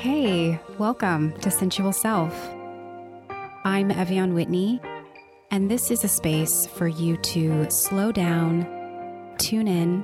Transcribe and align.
Hey, 0.00 0.58
welcome 0.78 1.38
to 1.40 1.50
Sensual 1.50 1.92
Self. 1.92 2.32
I'm 3.64 3.90
Ev'Yan 3.90 4.32
Whitney, 4.32 4.80
and 5.50 5.70
this 5.70 5.90
is 5.90 6.04
a 6.04 6.08
space 6.08 6.66
for 6.66 6.88
you 6.88 7.18
to 7.18 7.70
slow 7.70 8.10
down, 8.10 9.34
tune 9.36 9.68
in, 9.68 10.02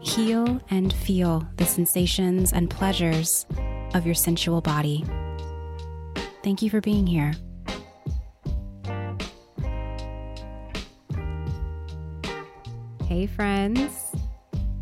heal, 0.00 0.60
and 0.70 0.92
feel 0.92 1.46
the 1.54 1.64
sensations 1.64 2.52
and 2.52 2.68
pleasures 2.68 3.46
of 3.94 4.04
your 4.04 4.16
sensual 4.16 4.60
body. 4.60 5.04
Thank 6.42 6.60
you 6.60 6.68
for 6.68 6.80
being 6.80 7.06
here. 7.06 7.32
Hey, 13.06 13.28
friends. 13.28 14.01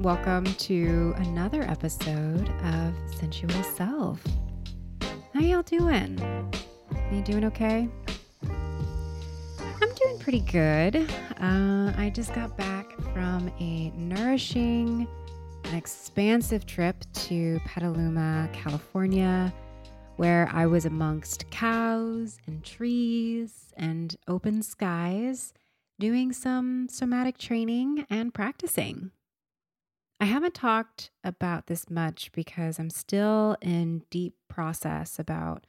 Welcome 0.01 0.47
to 0.47 1.13
another 1.19 1.61
episode 1.65 2.49
of 2.65 2.95
Sensual 3.19 3.63
Self. 3.63 4.25
How 5.35 5.41
y'all 5.41 5.61
doing? 5.61 6.19
You 7.13 7.21
doing 7.21 7.45
okay? 7.45 7.87
I'm 8.49 9.95
doing 9.95 10.19
pretty 10.19 10.41
good. 10.41 10.97
Uh, 11.39 11.93
I 11.99 12.11
just 12.15 12.33
got 12.33 12.57
back 12.57 12.99
from 13.13 13.53
a 13.61 13.91
nourishing 13.91 15.07
and 15.65 15.77
expansive 15.77 16.65
trip 16.65 16.97
to 17.27 17.61
Petaluma, 17.67 18.49
California, 18.55 19.53
where 20.17 20.49
I 20.51 20.65
was 20.65 20.87
amongst 20.87 21.51
cows 21.51 22.39
and 22.47 22.65
trees 22.65 23.75
and 23.77 24.17
open 24.27 24.63
skies 24.63 25.53
doing 25.99 26.33
some 26.33 26.89
somatic 26.89 27.37
training 27.37 28.07
and 28.09 28.33
practicing. 28.33 29.11
I 30.21 30.27
haven't 30.27 30.55
talked 30.55 31.11
about 31.25 31.67
this 31.67 31.89
much 31.89 32.31
because 32.33 32.79
I'm 32.79 32.91
still 32.91 33.57
in 33.63 34.03
deep 34.11 34.35
process 34.49 35.19
about 35.19 35.67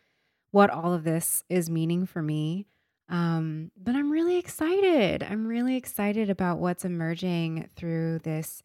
what 0.51 0.69
all 0.69 0.93
of 0.93 1.05
this 1.05 1.45
is 1.49 1.69
meaning 1.69 2.05
for 2.05 2.21
me. 2.21 2.67
Um, 3.07 3.71
but 3.81 3.95
I'm 3.95 4.11
really 4.11 4.37
excited. 4.37 5.23
I'm 5.23 5.47
really 5.47 5.77
excited 5.77 6.29
about 6.29 6.59
what's 6.59 6.83
emerging 6.83 7.69
through 7.75 8.19
this 8.19 8.61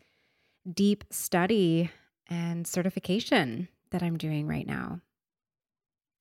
deep 0.72 1.04
study 1.10 1.90
and 2.28 2.66
certification 2.66 3.68
that 3.92 4.02
I'm 4.02 4.18
doing 4.18 4.48
right 4.48 4.66
now. 4.66 5.00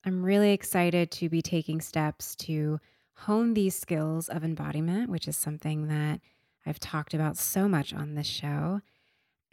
I'm 0.05 0.23
really 0.23 0.51
excited 0.51 1.09
to 1.11 1.29
be 1.29 1.41
taking 1.41 1.81
steps 1.81 2.35
to 2.37 2.79
hone 3.15 3.55
these 3.55 3.77
skills 3.77 4.29
of 4.29 4.43
embodiment, 4.43 5.09
which 5.09 5.27
is 5.27 5.35
something 5.35 5.87
that 5.87 6.21
I've 6.67 6.79
talked 6.79 7.15
about 7.15 7.37
so 7.37 7.67
much 7.67 7.93
on 7.93 8.13
this 8.13 8.27
show 8.27 8.81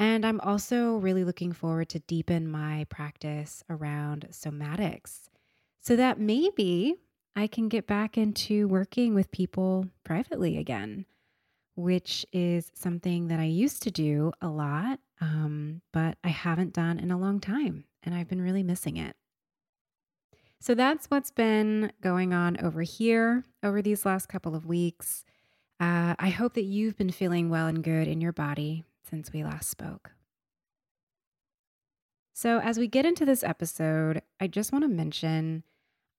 and 0.02 0.26
I'm 0.26 0.40
also 0.40 0.96
really 0.96 1.22
looking 1.22 1.52
forward 1.52 1.88
to 1.90 2.00
deepen 2.00 2.50
my 2.50 2.86
practice 2.88 3.62
around 3.70 4.26
somatics 4.32 5.28
so 5.80 5.94
that 5.94 6.18
maybe 6.18 6.96
I 7.36 7.46
can 7.46 7.68
get 7.68 7.86
back 7.86 8.18
into 8.18 8.66
working 8.66 9.14
with 9.14 9.30
people 9.30 9.86
privately 10.02 10.58
again, 10.58 11.06
which 11.76 12.26
is 12.32 12.72
something 12.74 13.28
that 13.28 13.38
I 13.38 13.44
used 13.44 13.84
to 13.84 13.92
do 13.92 14.32
a 14.42 14.48
lot, 14.48 14.98
um, 15.20 15.82
but 15.92 16.18
I 16.24 16.30
haven't 16.30 16.72
done 16.72 16.98
in 16.98 17.12
a 17.12 17.18
long 17.18 17.38
time. 17.38 17.84
And 18.02 18.12
I've 18.12 18.28
been 18.28 18.42
really 18.42 18.64
missing 18.64 18.96
it. 18.96 19.14
So 20.58 20.74
that's 20.74 21.06
what's 21.12 21.30
been 21.30 21.92
going 22.00 22.34
on 22.34 22.58
over 22.60 22.82
here 22.82 23.44
over 23.62 23.80
these 23.80 24.04
last 24.04 24.28
couple 24.28 24.56
of 24.56 24.66
weeks. 24.66 25.24
Uh, 25.78 26.16
I 26.18 26.30
hope 26.30 26.54
that 26.54 26.64
you've 26.64 26.96
been 26.96 27.12
feeling 27.12 27.50
well 27.50 27.68
and 27.68 27.84
good 27.84 28.08
in 28.08 28.20
your 28.20 28.32
body 28.32 28.84
since 29.12 29.30
we 29.30 29.44
last 29.44 29.68
spoke. 29.68 30.12
So, 32.32 32.60
as 32.60 32.78
we 32.78 32.86
get 32.86 33.04
into 33.04 33.26
this 33.26 33.44
episode, 33.44 34.22
I 34.40 34.46
just 34.46 34.72
want 34.72 34.84
to 34.84 34.88
mention 34.88 35.64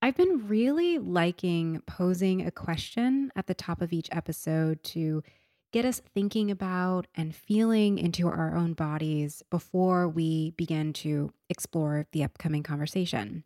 I've 0.00 0.16
been 0.16 0.46
really 0.46 0.98
liking 0.98 1.82
posing 1.88 2.46
a 2.46 2.52
question 2.52 3.32
at 3.34 3.48
the 3.48 3.54
top 3.54 3.82
of 3.82 3.92
each 3.92 4.08
episode 4.12 4.80
to 4.84 5.24
get 5.72 5.84
us 5.84 6.00
thinking 6.14 6.52
about 6.52 7.08
and 7.16 7.34
feeling 7.34 7.98
into 7.98 8.28
our 8.28 8.54
own 8.54 8.74
bodies 8.74 9.42
before 9.50 10.08
we 10.08 10.52
begin 10.52 10.92
to 10.92 11.32
explore 11.50 12.06
the 12.12 12.22
upcoming 12.22 12.62
conversation. 12.62 13.42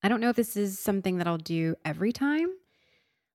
I 0.00 0.08
don't 0.08 0.20
know 0.20 0.28
if 0.28 0.36
this 0.36 0.56
is 0.56 0.78
something 0.78 1.18
that 1.18 1.26
I'll 1.26 1.38
do 1.38 1.74
every 1.84 2.12
time, 2.12 2.50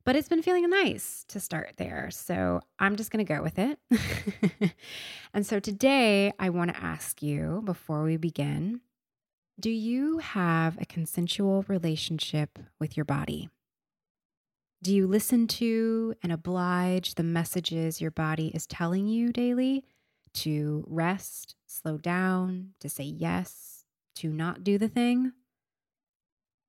but 0.07 0.16
it's 0.16 0.29
been 0.29 0.41
feeling 0.41 0.69
nice 0.69 1.25
to 1.28 1.38
start 1.38 1.73
there. 1.75 2.07
So 2.12 2.62
I'm 2.79 2.95
just 2.95 3.12
going 3.12 3.25
to 3.25 3.34
go 3.34 3.44
with 3.44 3.59
it. 3.59 3.78
and 5.34 5.45
so 5.45 5.59
today 5.59 6.31
I 6.40 6.50
want 6.50 6.73
to 6.73 6.81
ask 6.81 7.22
you 7.22 7.62
before 7.66 8.03
we 8.03 8.16
begin 8.16 8.79
do 9.59 9.69
you 9.69 10.19
have 10.19 10.78
a 10.79 10.85
consensual 10.85 11.65
relationship 11.68 12.57
with 12.80 12.95
your 12.95 13.04
body? 13.04 13.50
Do 14.81 14.95
you 14.95 15.07
listen 15.07 15.45
to 15.48 16.13
and 16.24 16.31
oblige 16.31 17.15
the 17.15 17.24
messages 17.24 18.00
your 18.00 18.12
body 18.12 18.48
is 18.56 18.65
telling 18.65 19.07
you 19.07 19.33
daily 19.33 19.83
to 20.36 20.86
rest, 20.88 21.56
slow 21.65 21.98
down, 21.98 22.69
to 22.80 22.88
say 22.88 23.03
yes, 23.03 23.83
to 24.15 24.30
not 24.30 24.63
do 24.63 24.77
the 24.77 24.88
thing? 24.88 25.33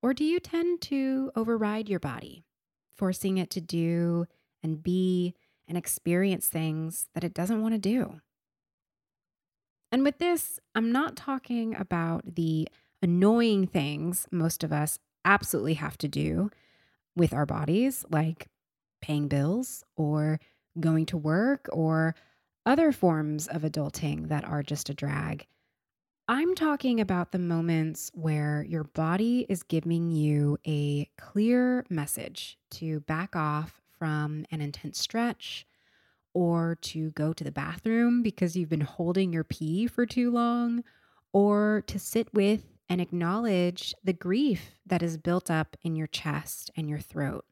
Or 0.02 0.12
do 0.12 0.24
you 0.24 0.40
tend 0.40 0.80
to 0.82 1.30
override 1.36 1.88
your 1.88 2.00
body? 2.00 2.42
Forcing 2.98 3.38
it 3.38 3.48
to 3.50 3.60
do 3.60 4.26
and 4.62 4.82
be 4.82 5.34
and 5.66 5.78
experience 5.78 6.48
things 6.48 7.06
that 7.14 7.24
it 7.24 7.32
doesn't 7.32 7.62
want 7.62 7.74
to 7.74 7.78
do. 7.78 8.20
And 9.90 10.02
with 10.02 10.18
this, 10.18 10.58
I'm 10.74 10.92
not 10.92 11.16
talking 11.16 11.74
about 11.76 12.34
the 12.34 12.68
annoying 13.00 13.66
things 13.66 14.26
most 14.30 14.64
of 14.64 14.72
us 14.72 14.98
absolutely 15.24 15.74
have 15.74 15.96
to 15.98 16.08
do 16.08 16.50
with 17.16 17.32
our 17.32 17.46
bodies, 17.46 18.04
like 18.10 18.48
paying 19.00 19.28
bills 19.28 19.84
or 19.96 20.40
going 20.80 21.06
to 21.06 21.16
work 21.16 21.68
or 21.72 22.14
other 22.66 22.92
forms 22.92 23.46
of 23.46 23.62
adulting 23.62 24.28
that 24.28 24.44
are 24.44 24.62
just 24.62 24.90
a 24.90 24.94
drag. 24.94 25.46
I'm 26.30 26.54
talking 26.54 27.00
about 27.00 27.32
the 27.32 27.38
moments 27.38 28.10
where 28.12 28.62
your 28.68 28.84
body 28.84 29.46
is 29.48 29.62
giving 29.62 30.10
you 30.10 30.58
a 30.66 31.08
clear 31.16 31.86
message 31.88 32.58
to 32.72 33.00
back 33.00 33.34
off 33.34 33.80
from 33.98 34.44
an 34.50 34.60
intense 34.60 34.98
stretch 34.98 35.66
or 36.34 36.76
to 36.82 37.12
go 37.12 37.32
to 37.32 37.42
the 37.42 37.50
bathroom 37.50 38.22
because 38.22 38.54
you've 38.56 38.68
been 38.68 38.82
holding 38.82 39.32
your 39.32 39.42
pee 39.42 39.86
for 39.86 40.04
too 40.04 40.30
long 40.30 40.84
or 41.32 41.82
to 41.86 41.98
sit 41.98 42.28
with 42.34 42.60
and 42.90 43.00
acknowledge 43.00 43.94
the 44.04 44.12
grief 44.12 44.72
that 44.84 45.02
is 45.02 45.16
built 45.16 45.50
up 45.50 45.78
in 45.80 45.96
your 45.96 46.06
chest 46.06 46.70
and 46.76 46.90
your 46.90 47.00
throat. 47.00 47.46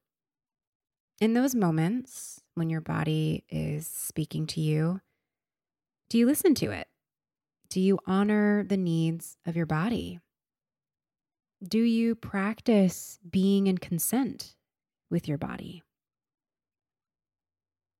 In 1.18 1.32
those 1.32 1.54
moments 1.54 2.42
when 2.54 2.68
your 2.68 2.82
body 2.82 3.42
is 3.48 3.86
speaking 3.86 4.46
to 4.48 4.60
you, 4.60 5.00
do 6.10 6.18
you 6.18 6.26
listen 6.26 6.54
to 6.56 6.72
it? 6.72 6.88
Do 7.68 7.80
you 7.80 7.98
honor 8.06 8.64
the 8.64 8.76
needs 8.76 9.36
of 9.46 9.56
your 9.56 9.66
body? 9.66 10.20
Do 11.62 11.80
you 11.80 12.14
practice 12.14 13.18
being 13.28 13.66
in 13.66 13.78
consent 13.78 14.54
with 15.10 15.26
your 15.26 15.38
body? 15.38 15.82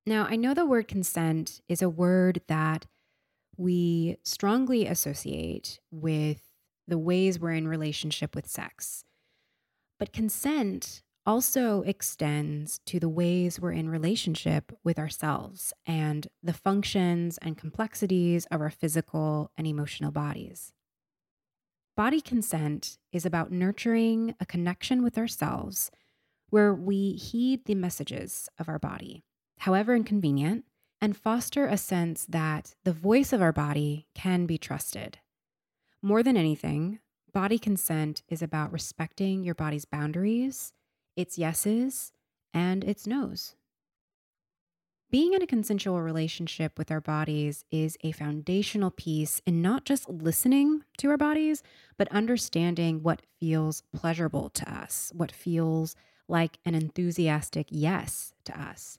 Now, 0.07 0.27
I 0.29 0.37
know 0.37 0.55
the 0.55 0.67
word 0.67 0.87
consent 0.87 1.61
is 1.69 1.83
a 1.83 1.89
word 1.89 2.43
that 2.47 2.87
we 3.57 4.19
strongly 4.23 4.87
associate 4.87 5.81
with 5.91 6.43
the 6.87 6.99
ways 6.99 7.41
we're 7.41 7.51
in 7.53 7.67
relationship 7.67 8.37
with 8.37 8.47
sex. 8.47 9.05
But 9.99 10.13
consent 10.13 11.03
also 11.27 11.83
extends 11.83 12.79
to 12.87 13.01
the 13.01 13.09
ways 13.09 13.59
we're 13.59 13.73
in 13.73 13.89
relationship 13.89 14.73
with 14.85 14.99
ourselves 14.99 15.73
and 15.85 16.29
the 16.43 16.53
functions 16.53 17.37
and 17.43 17.59
complexities 17.59 18.47
of 18.47 18.61
our 18.61 18.71
physical 18.71 19.51
and 19.57 19.67
emotional 19.67 20.13
bodies. 20.13 20.73
Body 21.97 22.21
consent 22.21 22.99
is 23.11 23.27
about 23.27 23.51
nurturing 23.51 24.35
a 24.39 24.47
connection 24.47 25.03
with 25.03 25.19
ourselves 25.19 25.91
where 26.51 26.73
we 26.73 27.13
heed 27.13 27.65
the 27.65 27.75
messages 27.75 28.49
of 28.59 28.69
our 28.69 28.79
body, 28.79 29.25
however 29.59 29.97
inconvenient, 29.97 30.65
and 31.01 31.17
foster 31.17 31.67
a 31.67 31.77
sense 31.77 32.25
that 32.27 32.75
the 32.85 32.93
voice 32.93 33.33
of 33.33 33.43
our 33.43 33.53
body 33.53 34.07
can 34.15 34.47
be 34.47 34.59
trusted. 34.59 35.19
More 36.03 36.23
than 36.23 36.37
anything, 36.37 37.01
body 37.33 37.59
consent 37.59 38.23
is 38.29 38.43
about 38.43 38.73
respecting 38.73 39.43
your 39.43 39.55
body's 39.55 39.85
boundaries 39.85 40.73
its 41.17 41.39
yeses 41.39 42.13
and 42.53 42.85
its 42.85 43.07
nos. 43.07 43.55
Being 45.09 45.35
in 45.35 45.43
a 45.43 45.47
consensual 45.47 46.03
relationship 46.03 46.77
with 46.77 46.91
our 46.91 47.01
bodies 47.01 47.65
is 47.71 47.97
a 48.03 48.11
foundational 48.11 48.91
piece 48.91 49.41
in 49.47 49.63
not 49.63 49.85
just 49.85 50.09
listening 50.09 50.83
to 50.99 51.09
our 51.11 51.17
bodies, 51.17 51.63
but 51.97 52.09
understanding 52.09 53.03
what 53.03 53.23
feels 53.39 53.83
pleasurable 53.95 54.51
to 54.51 54.71
us, 54.71 55.13
what 55.15 55.31
feels 55.31 55.95
like 56.29 56.59
an 56.65 56.75
enthusiastic 56.75 57.69
yes 57.71 58.35
to 58.45 58.61
us. 58.61 58.99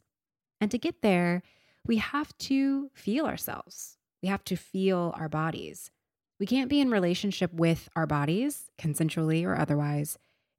And 0.62 0.72
to 0.72 0.78
get 0.78 1.02
there, 1.02 1.44
we 1.86 1.98
have 1.98 2.38
to 2.38 2.90
feel 2.94 3.26
ourselves. 3.26 3.98
We 4.24 4.30
have 4.30 4.46
to 4.46 4.56
feel 4.56 5.14
our 5.18 5.30
bodies. 5.30 5.92
We 6.40 6.46
can't 6.46 6.70
be 6.70 6.80
in 6.80 6.90
relationship 6.90 7.54
with 7.54 7.90
our 7.96 8.08
bodies, 8.08 8.72
consensually 8.80 9.46
or 9.46 9.58
otherwise, 9.58 10.18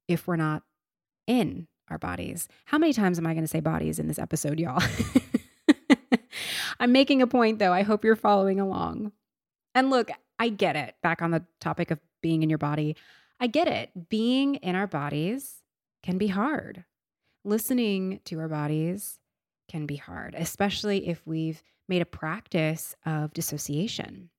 if 0.08 0.26
we're 0.26 0.36
not 0.36 0.62
in 1.28 1.68
our 1.88 1.98
bodies. 1.98 2.48
How 2.64 2.78
many 2.78 2.92
times 2.92 3.18
am 3.18 3.26
I 3.26 3.34
going 3.34 3.44
to 3.44 3.48
say 3.48 3.60
bodies 3.60 4.00
in 4.00 4.08
this 4.08 4.18
episode, 4.18 4.58
y'all? 4.58 4.82
I'm 6.80 6.90
making 6.90 7.22
a 7.22 7.26
point 7.26 7.60
though. 7.60 7.72
I 7.72 7.82
hope 7.82 8.04
you're 8.04 8.16
following 8.16 8.58
along. 8.58 9.12
And 9.74 9.90
look, 9.90 10.10
I 10.38 10.48
get 10.48 10.74
it. 10.74 10.96
Back 11.02 11.22
on 11.22 11.30
the 11.30 11.44
topic 11.60 11.90
of 11.90 12.00
being 12.20 12.42
in 12.42 12.48
your 12.48 12.58
body, 12.58 12.96
I 13.38 13.46
get 13.46 13.68
it. 13.68 14.08
Being 14.08 14.56
in 14.56 14.74
our 14.74 14.86
bodies 14.86 15.62
can 16.02 16.18
be 16.18 16.28
hard. 16.28 16.84
Listening 17.44 18.20
to 18.24 18.40
our 18.40 18.48
bodies 18.48 19.18
can 19.68 19.86
be 19.86 19.96
hard, 19.96 20.34
especially 20.36 21.08
if 21.08 21.22
we've 21.26 21.62
made 21.88 22.02
a 22.02 22.06
practice 22.06 22.96
of 23.06 23.32
dissociation 23.32 24.30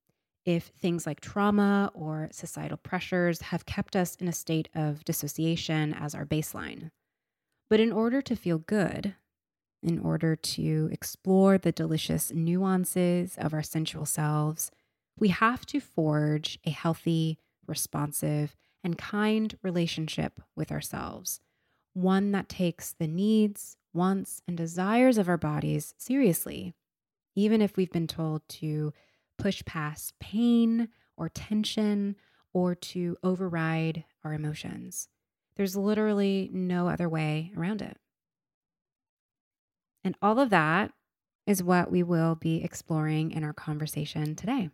if 0.49 0.71
things 0.81 1.05
like 1.05 1.21
trauma 1.21 1.91
or 1.93 2.27
societal 2.31 2.77
pressures 2.77 3.39
have 3.39 3.67
kept 3.67 3.95
us 3.95 4.15
in 4.15 4.27
a 4.27 4.31
state 4.31 4.67
of 4.73 5.05
dissociation 5.05 5.93
as 5.93 6.15
our 6.15 6.25
baseline. 6.25 6.89
But 7.69 7.79
in 7.79 7.91
order 7.91 8.19
to 8.23 8.35
feel 8.35 8.57
good, 8.57 9.13
in 9.83 9.99
order 9.99 10.35
to 10.35 10.89
explore 10.91 11.59
the 11.59 11.71
delicious 11.71 12.31
nuances 12.31 13.35
of 13.37 13.53
our 13.53 13.61
sensual 13.61 14.07
selves, 14.07 14.71
we 15.19 15.27
have 15.27 15.67
to 15.67 15.79
forge 15.79 16.57
a 16.65 16.71
healthy, 16.71 17.37
responsive, 17.67 18.55
and 18.83 18.97
kind 18.97 19.55
relationship 19.61 20.41
with 20.55 20.71
ourselves, 20.71 21.41
one 21.93 22.31
that 22.31 22.49
takes 22.49 22.91
the 22.91 23.07
needs, 23.07 23.77
wants, 23.93 24.41
and 24.47 24.57
desires 24.57 25.19
of 25.19 25.29
our 25.29 25.37
bodies 25.37 25.93
seriously, 25.99 26.73
even 27.35 27.61
if 27.61 27.77
we've 27.77 27.91
been 27.91 28.07
told 28.07 28.41
to 28.49 28.93
push 29.39 29.63
past 29.65 30.13
pain 30.19 30.89
or 31.18 31.30
tension 31.30 32.15
or 32.53 32.75
to 32.75 33.18
override 33.24 34.03
our 34.24 34.33
emotions. 34.33 35.07
There's 35.56 35.75
literally 35.75 36.50
no 36.53 36.88
other 36.88 37.09
way 37.09 37.51
around 37.57 37.81
it. 37.81 37.97
And 40.03 40.15
all 40.21 40.39
of 40.39 40.50
that 40.51 40.91
is 41.47 41.63
what 41.63 41.91
we 41.91 42.03
will 42.03 42.36
be 42.36 42.63
exploring 42.63 43.31
in 43.31 43.44
our 43.44 43.53
conversation 43.53 44.36
today. 44.36 44.69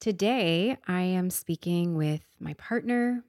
Today, 0.00 0.76
I 0.86 1.00
am 1.00 1.30
speaking 1.30 1.96
with 1.96 2.20
my 2.38 2.54
partner, 2.54 3.24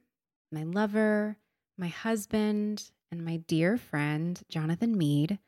my 0.52 0.64
lover, 0.64 1.38
my 1.76 1.88
husband, 1.88 2.90
and 3.10 3.24
my 3.24 3.38
dear 3.38 3.76
friend, 3.76 4.40
Jonathan 4.48 4.96
Mead, 4.96 5.38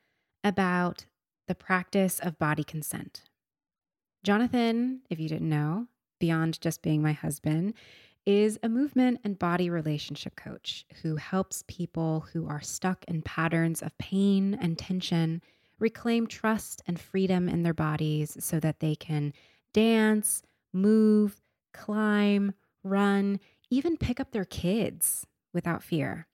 about 0.43 1.05
the 1.47 1.55
practice 1.55 2.19
of 2.21 2.39
body 2.39 2.65
consent. 2.65 3.30
Jonathan, 4.23 5.01
if 5.09 5.19
you 5.19 5.29
didn't 5.29 5.49
know, 5.49 5.87
beyond 6.19 6.61
just 6.61 6.83
being 6.83 7.03
my 7.03 7.13
husband, 7.13 7.75
is 8.27 8.59
a 8.63 8.69
movement 8.69 9.19
and 9.25 9.39
body 9.39 9.71
relationship 9.71 10.37
coach 10.37 10.85
who 11.03 11.17
helps 11.17 11.65
people 11.69 12.27
who 12.33 12.47
are 12.47 12.61
stuck 12.61 13.05
in 13.07 13.23
patterns 13.23 13.83
of 13.83 13.97
pain 13.97 14.55
and 14.61 14.79
tension 14.79 15.41
reclaim 15.79 16.27
trust 16.27 16.83
and 16.87 17.01
freedom 17.01 17.49
in 17.49 17.63
their 17.63 17.75
bodies 17.75 18.37
so 18.39 18.61
that 18.61 18.81
they 18.81 18.95
can 18.95 19.33
dance, 19.73 20.43
move, 20.73 21.41
climb, 21.73 22.53
run, 22.85 23.41
even 23.71 23.97
pick 23.97 24.21
up 24.21 24.33
their 24.33 24.45
kids 24.45 25.27
without 25.55 25.83
fear. 25.83 26.27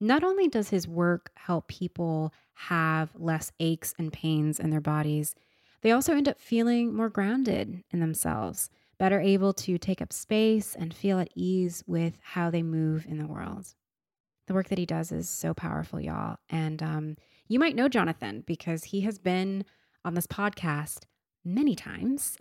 Not 0.00 0.24
only 0.24 0.48
does 0.48 0.70
his 0.70 0.88
work 0.88 1.30
help 1.34 1.68
people 1.68 2.32
have 2.54 3.10
less 3.14 3.52
aches 3.60 3.94
and 3.98 4.12
pains 4.12 4.58
in 4.58 4.70
their 4.70 4.80
bodies, 4.80 5.34
they 5.82 5.92
also 5.92 6.14
end 6.14 6.28
up 6.28 6.40
feeling 6.40 6.94
more 6.94 7.08
grounded 7.08 7.82
in 7.90 8.00
themselves, 8.00 8.70
better 8.98 9.20
able 9.20 9.52
to 9.52 9.78
take 9.78 10.00
up 10.00 10.12
space 10.12 10.74
and 10.74 10.94
feel 10.94 11.18
at 11.18 11.30
ease 11.34 11.84
with 11.86 12.18
how 12.22 12.50
they 12.50 12.62
move 12.62 13.06
in 13.06 13.18
the 13.18 13.26
world. 13.26 13.74
The 14.46 14.54
work 14.54 14.68
that 14.68 14.78
he 14.78 14.86
does 14.86 15.12
is 15.12 15.28
so 15.28 15.54
powerful, 15.54 16.00
y'all. 16.00 16.36
And 16.48 16.82
um, 16.82 17.16
you 17.48 17.58
might 17.58 17.76
know 17.76 17.88
Jonathan 17.88 18.44
because 18.46 18.84
he 18.84 19.02
has 19.02 19.18
been 19.18 19.64
on 20.04 20.14
this 20.14 20.26
podcast 20.26 21.04
many 21.44 21.74
times 21.74 22.36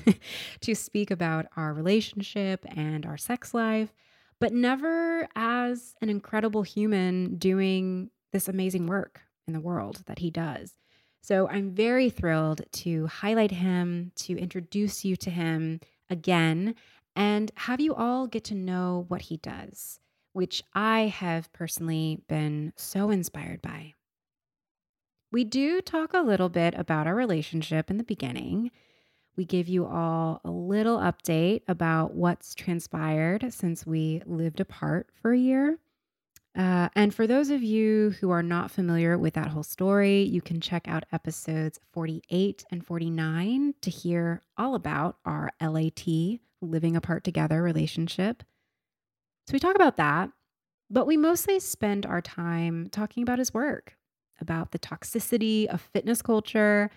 to 0.60 0.74
speak 0.74 1.10
about 1.10 1.46
our 1.56 1.72
relationship 1.72 2.64
and 2.76 3.06
our 3.06 3.16
sex 3.16 3.54
life, 3.54 3.94
but 4.40 4.52
never 4.52 5.26
as 5.34 5.94
an 6.00 6.08
incredible 6.08 6.62
human 6.62 7.36
doing 7.36 8.10
this 8.32 8.48
amazing 8.48 8.86
work 8.86 9.22
in 9.46 9.54
the 9.54 9.60
world 9.60 10.02
that 10.06 10.18
he 10.18 10.30
does. 10.30 10.74
So 11.22 11.48
I'm 11.48 11.70
very 11.70 12.10
thrilled 12.10 12.62
to 12.72 13.06
highlight 13.06 13.52
him, 13.52 14.10
to 14.16 14.36
introduce 14.36 15.04
you 15.04 15.14
to 15.16 15.30
him 15.30 15.80
again, 16.10 16.74
and 17.14 17.52
have 17.56 17.80
you 17.80 17.94
all 17.94 18.26
get 18.26 18.42
to 18.44 18.54
know 18.56 19.04
what 19.06 19.22
he 19.22 19.36
does, 19.36 20.00
which 20.32 20.64
I 20.74 21.02
have 21.02 21.52
personally 21.52 22.22
been 22.28 22.72
so 22.74 23.10
inspired 23.10 23.62
by. 23.62 23.94
We 25.30 25.44
do 25.44 25.80
talk 25.80 26.12
a 26.12 26.22
little 26.22 26.48
bit 26.48 26.74
about 26.76 27.06
our 27.06 27.14
relationship 27.14 27.88
in 27.88 27.98
the 27.98 28.04
beginning. 28.04 28.72
We 29.36 29.44
give 29.44 29.68
you 29.68 29.86
all 29.86 30.40
a 30.44 30.50
little 30.50 30.98
update 30.98 31.62
about 31.68 32.14
what's 32.14 32.54
transpired 32.54 33.52
since 33.52 33.86
we 33.86 34.22
lived 34.26 34.58
apart 34.58 35.08
for 35.14 35.32
a 35.32 35.38
year. 35.38 35.78
Uh, 36.54 36.88
and 36.94 37.14
for 37.14 37.26
those 37.26 37.48
of 37.48 37.62
you 37.62 38.10
who 38.20 38.30
are 38.30 38.42
not 38.42 38.70
familiar 38.70 39.16
with 39.16 39.34
that 39.34 39.48
whole 39.48 39.62
story, 39.62 40.22
you 40.22 40.42
can 40.42 40.60
check 40.60 40.86
out 40.86 41.04
episodes 41.10 41.80
48 41.92 42.64
and 42.70 42.84
49 42.84 43.74
to 43.80 43.90
hear 43.90 44.42
all 44.58 44.74
about 44.74 45.16
our 45.24 45.50
LAT, 45.62 46.06
living 46.60 46.94
apart 46.94 47.24
together 47.24 47.62
relationship. 47.62 48.42
So 49.46 49.54
we 49.54 49.58
talk 49.58 49.76
about 49.76 49.96
that, 49.96 50.30
but 50.90 51.06
we 51.06 51.16
mostly 51.16 51.58
spend 51.58 52.04
our 52.04 52.20
time 52.20 52.88
talking 52.90 53.22
about 53.22 53.38
his 53.38 53.54
work, 53.54 53.96
about 54.38 54.72
the 54.72 54.78
toxicity 54.78 55.66
of 55.66 55.80
fitness 55.80 56.20
culture, 56.20 56.90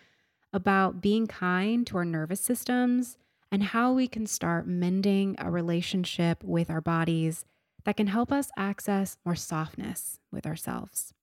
about 0.51 1.01
being 1.01 1.27
kind 1.27 1.87
to 1.87 1.97
our 1.97 2.05
nervous 2.05 2.41
systems, 2.41 3.17
and 3.51 3.63
how 3.63 3.93
we 3.93 4.07
can 4.07 4.25
start 4.25 4.67
mending 4.67 5.35
a 5.37 5.49
relationship 5.49 6.43
with 6.43 6.69
our 6.69 6.81
bodies 6.81 7.45
that 7.85 7.97
can 7.97 8.07
help 8.07 8.31
us 8.31 8.49
access 8.57 9.17
more 9.23 9.35
softness 9.35 10.19
with 10.31 10.45
ourselves. 10.45 11.13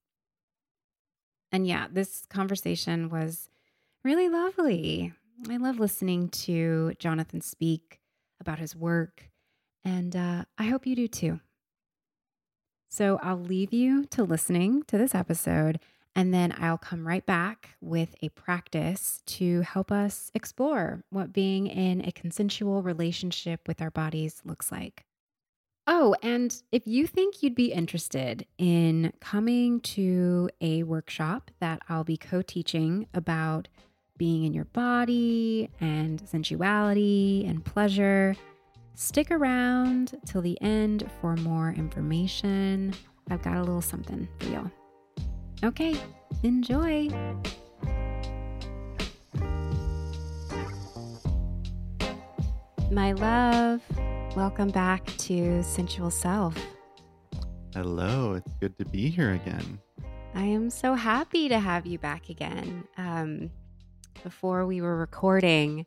And 1.51 1.67
yeah, 1.67 1.87
this 1.91 2.25
conversation 2.31 3.11
was 3.11 3.51
really 4.05 4.29
lovely. 4.29 5.13
I 5.51 5.57
love 5.59 5.79
listening 5.79 6.29
to 6.31 6.95
Jonathan 6.99 7.41
speak 7.41 8.01
about 8.41 8.59
his 8.59 8.75
work, 8.75 9.29
and 9.85 10.17
uh, 10.17 10.45
I 10.57 10.65
hope 10.65 10.87
you 10.87 10.97
do 10.97 11.09
too. 11.09 11.41
So 12.89 13.19
I'll 13.23 13.41
leave 13.41 13.73
you 13.73 14.05
to 14.07 14.23
listening 14.23 14.83
to 14.85 14.99
this 14.99 15.15
episode, 15.15 15.81
and 16.15 16.33
then 16.33 16.55
I'll 16.59 16.79
come 16.79 17.07
right 17.07 17.25
back 17.25 17.71
with 17.81 18.15
a 18.23 18.29
practice 18.31 19.23
to 19.27 19.63
help 19.63 19.91
us 19.91 20.31
explore 20.35 21.03
what 21.11 21.33
being 21.33 21.67
in 21.67 22.05
a 22.05 22.13
consensual 22.13 22.83
relationship 22.83 23.67
with 23.67 23.81
our 23.83 23.91
bodies 23.91 24.43
looks 24.45 24.71
like. 24.71 25.05
Oh, 25.87 26.15
and 26.23 26.55
if 26.71 26.87
you 26.87 27.07
think 27.07 27.43
you'd 27.43 27.55
be 27.55 27.73
interested 27.73 28.47
in 28.57 29.13
coming 29.21 29.81
to 29.81 30.49
a 30.61 30.85
workshop 30.85 31.51
that 31.61 31.81
I'll 31.89 32.05
be 32.05 32.17
co 32.17 32.41
teaching 32.41 33.07
about 33.15 33.69
being 34.17 34.45
in 34.45 34.55
your 34.55 34.67
body 34.67 35.71
and 35.81 36.21
sensuality 36.29 37.45
and 37.49 37.65
pleasure, 37.65 38.37
Stick 38.95 39.31
around 39.31 40.21
till 40.27 40.43
the 40.43 40.61
end 40.61 41.11
for 41.21 41.35
more 41.37 41.71
information. 41.71 42.93
I've 43.31 43.43
got 43.43 43.57
a 43.57 43.61
little 43.61 43.81
something 43.81 44.29
for 44.39 44.47
you. 44.47 44.71
Okay, 45.65 45.97
enjoy. 46.43 47.09
My 52.91 53.13
love, 53.13 53.81
welcome 54.37 54.71
back 54.71 55.05
to 55.19 55.63
Sensual 55.63 56.11
Self. 56.11 56.57
Hello, 57.75 58.33
it's 58.33 58.55
good 58.61 58.79
to 58.79 58.85
be 58.87 59.11
here 59.11 59.33
again. 59.33 59.79
I 60.35 60.45
am 60.45 60.71
so 60.71 60.95
happy 60.95 61.51
to 61.51 61.59
have 61.59 61.85
you 61.85 61.99
back 61.99 62.31
again. 62.31 62.85
Um, 62.97 63.51
before 64.23 64.65
we 64.65 64.81
were 64.81 64.97
recording, 64.97 65.85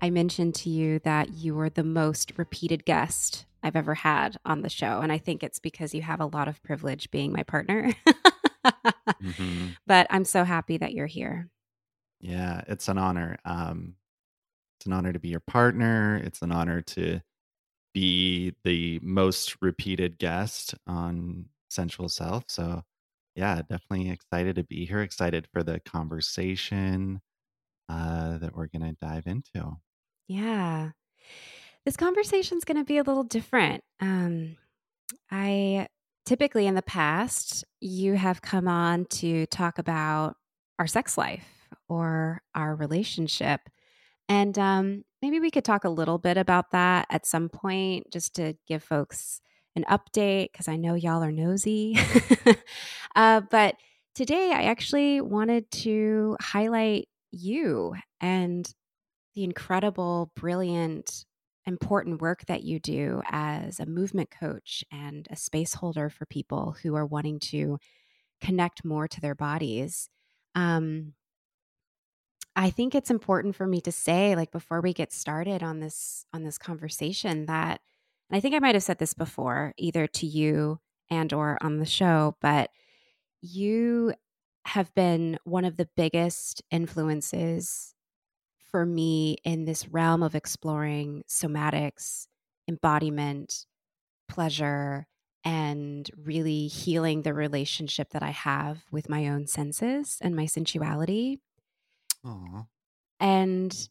I 0.00 0.08
mentioned 0.08 0.54
to 0.56 0.70
you 0.70 1.00
that 1.00 1.34
you 1.34 1.54
were 1.54 1.68
the 1.68 1.84
most 1.84 2.32
repeated 2.38 2.86
guest 2.86 3.44
I've 3.62 3.76
ever 3.76 3.94
had 3.94 4.38
on 4.46 4.62
the 4.62 4.70
show. 4.70 5.00
And 5.00 5.12
I 5.12 5.18
think 5.18 5.42
it's 5.42 5.58
because 5.58 5.92
you 5.92 6.00
have 6.00 6.20
a 6.20 6.26
lot 6.26 6.48
of 6.48 6.62
privilege 6.62 7.10
being 7.10 7.30
my 7.30 7.42
partner. 7.42 7.92
mm-hmm. 8.66 9.66
But 9.86 10.06
I'm 10.08 10.24
so 10.24 10.44
happy 10.44 10.78
that 10.78 10.94
you're 10.94 11.06
here. 11.06 11.50
Yeah, 12.20 12.62
it's 12.68 12.88
an 12.88 12.96
honor. 12.96 13.36
Um, 13.44 13.96
it's 14.78 14.86
an 14.86 14.94
honor 14.94 15.12
to 15.12 15.18
be 15.18 15.28
your 15.28 15.40
partner. 15.40 16.16
It's 16.24 16.40
an 16.40 16.52
honor 16.52 16.80
to 16.80 17.20
be 17.92 18.54
the 18.64 19.00
most 19.02 19.56
repeated 19.60 20.18
guest 20.18 20.74
on 20.86 21.46
Sensual 21.70 22.08
Self. 22.08 22.44
So, 22.48 22.82
yeah, 23.34 23.62
definitely 23.68 24.10
excited 24.10 24.56
to 24.56 24.64
be 24.64 24.84
here. 24.84 25.00
Excited 25.00 25.46
for 25.52 25.62
the 25.62 25.80
conversation 25.80 27.20
uh, 27.88 28.38
that 28.38 28.54
we're 28.54 28.66
going 28.66 28.82
to 28.82 28.96
dive 29.00 29.26
into. 29.26 29.76
Yeah. 30.28 30.90
This 31.84 31.96
conversation 31.96 32.58
is 32.58 32.64
going 32.64 32.78
to 32.78 32.84
be 32.84 32.98
a 32.98 33.02
little 33.02 33.24
different. 33.24 33.82
Um, 34.00 34.56
I 35.30 35.88
typically 36.24 36.66
in 36.66 36.74
the 36.74 36.82
past, 36.82 37.64
you 37.80 38.14
have 38.14 38.42
come 38.42 38.68
on 38.68 39.06
to 39.06 39.46
talk 39.46 39.78
about 39.78 40.36
our 40.78 40.86
sex 40.86 41.18
life 41.18 41.68
or 41.88 42.42
our 42.54 42.74
relationship. 42.74 43.60
And 44.28 44.58
um, 44.58 45.04
maybe 45.20 45.40
we 45.40 45.50
could 45.50 45.64
talk 45.64 45.84
a 45.84 45.90
little 45.90 46.18
bit 46.18 46.36
about 46.36 46.70
that 46.72 47.06
at 47.10 47.26
some 47.26 47.48
point 47.48 48.10
just 48.12 48.34
to 48.34 48.54
give 48.66 48.82
folks 48.82 49.40
an 49.74 49.84
update 49.88 50.52
because 50.52 50.68
I 50.68 50.76
know 50.76 50.94
y'all 50.94 51.22
are 51.22 51.32
nosy. 51.32 51.98
uh, 53.16 53.40
but 53.50 53.76
today 54.14 54.52
I 54.54 54.64
actually 54.64 55.20
wanted 55.20 55.70
to 55.72 56.36
highlight 56.40 57.08
you 57.30 57.94
and 58.20 58.70
the 59.34 59.44
incredible, 59.44 60.30
brilliant, 60.36 61.24
important 61.66 62.20
work 62.20 62.44
that 62.46 62.62
you 62.62 62.78
do 62.80 63.22
as 63.30 63.80
a 63.80 63.86
movement 63.86 64.30
coach 64.30 64.84
and 64.92 65.26
a 65.30 65.36
space 65.36 65.74
holder 65.74 66.10
for 66.10 66.26
people 66.26 66.76
who 66.82 66.94
are 66.94 67.06
wanting 67.06 67.38
to 67.38 67.78
connect 68.40 68.84
more 68.84 69.08
to 69.08 69.20
their 69.20 69.34
bodies. 69.34 70.10
Um, 70.54 71.14
I 72.54 72.70
think 72.70 72.94
it's 72.94 73.10
important 73.10 73.56
for 73.56 73.66
me 73.66 73.80
to 73.82 73.92
say, 73.92 74.36
like 74.36 74.50
before 74.50 74.80
we 74.80 74.92
get 74.92 75.12
started 75.12 75.62
on 75.62 75.80
this 75.80 76.26
on 76.32 76.42
this 76.44 76.58
conversation, 76.58 77.46
that 77.46 77.80
and 78.30 78.36
I 78.36 78.40
think 78.40 78.54
I 78.54 78.58
might 78.58 78.74
have 78.74 78.82
said 78.82 78.98
this 78.98 79.14
before, 79.14 79.72
either 79.78 80.06
to 80.06 80.26
you 80.26 80.80
and 81.10 81.32
or 81.32 81.58
on 81.62 81.78
the 81.78 81.86
show, 81.86 82.36
but 82.40 82.70
you 83.42 84.14
have 84.66 84.94
been 84.94 85.38
one 85.44 85.64
of 85.64 85.76
the 85.76 85.88
biggest 85.96 86.62
influences 86.70 87.94
for 88.70 88.86
me 88.86 89.38
in 89.44 89.64
this 89.64 89.88
realm 89.88 90.22
of 90.22 90.34
exploring 90.34 91.24
somatics, 91.28 92.26
embodiment, 92.68 93.66
pleasure, 94.28 95.06
and 95.44 96.10
really 96.16 96.68
healing 96.68 97.22
the 97.22 97.34
relationship 97.34 98.10
that 98.10 98.22
I 98.22 98.30
have 98.30 98.84
with 98.92 99.08
my 99.08 99.28
own 99.28 99.46
senses 99.46 100.18
and 100.22 100.36
my 100.36 100.46
sensuality. 100.46 101.40
Aww. 102.24 102.66
And 103.20 103.88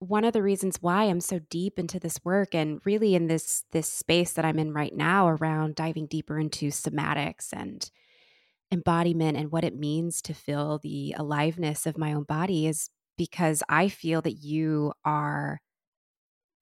one 0.00 0.24
of 0.24 0.32
the 0.34 0.42
reasons 0.42 0.78
why 0.82 1.04
I'm 1.04 1.20
so 1.20 1.40
deep 1.50 1.78
into 1.78 2.00
this 2.00 2.18
work 2.24 2.54
and 2.54 2.80
really 2.84 3.14
in 3.14 3.28
this 3.28 3.64
this 3.72 3.88
space 3.88 4.32
that 4.34 4.44
I'm 4.44 4.58
in 4.58 4.72
right 4.74 4.94
now 4.94 5.28
around 5.28 5.76
diving 5.76 6.06
deeper 6.06 6.38
into 6.38 6.68
somatics 6.68 7.48
and 7.52 7.90
embodiment 8.72 9.36
and 9.38 9.52
what 9.52 9.64
it 9.64 9.76
means 9.78 10.22
to 10.22 10.34
feel 10.34 10.78
the 10.80 11.14
aliveness 11.18 11.86
of 11.86 11.98
my 11.98 12.12
own 12.14 12.24
body 12.24 12.66
is 12.66 12.90
because 13.18 13.62
I 13.68 13.88
feel 13.88 14.22
that 14.22 14.34
you 14.34 14.92
are 15.04 15.60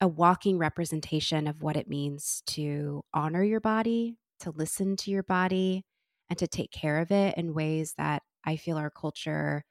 a 0.00 0.08
walking 0.08 0.58
representation 0.58 1.46
of 1.46 1.62
what 1.62 1.76
it 1.76 1.88
means 1.88 2.42
to 2.46 3.04
honor 3.14 3.42
your 3.42 3.60
body, 3.60 4.16
to 4.40 4.50
listen 4.50 4.96
to 4.96 5.10
your 5.10 5.22
body, 5.22 5.84
and 6.28 6.38
to 6.38 6.46
take 6.48 6.72
care 6.72 6.98
of 6.98 7.10
it 7.10 7.36
in 7.36 7.54
ways 7.54 7.94
that 7.96 8.22
I 8.44 8.56
feel 8.56 8.76
our 8.76 8.90
culture 8.90 9.64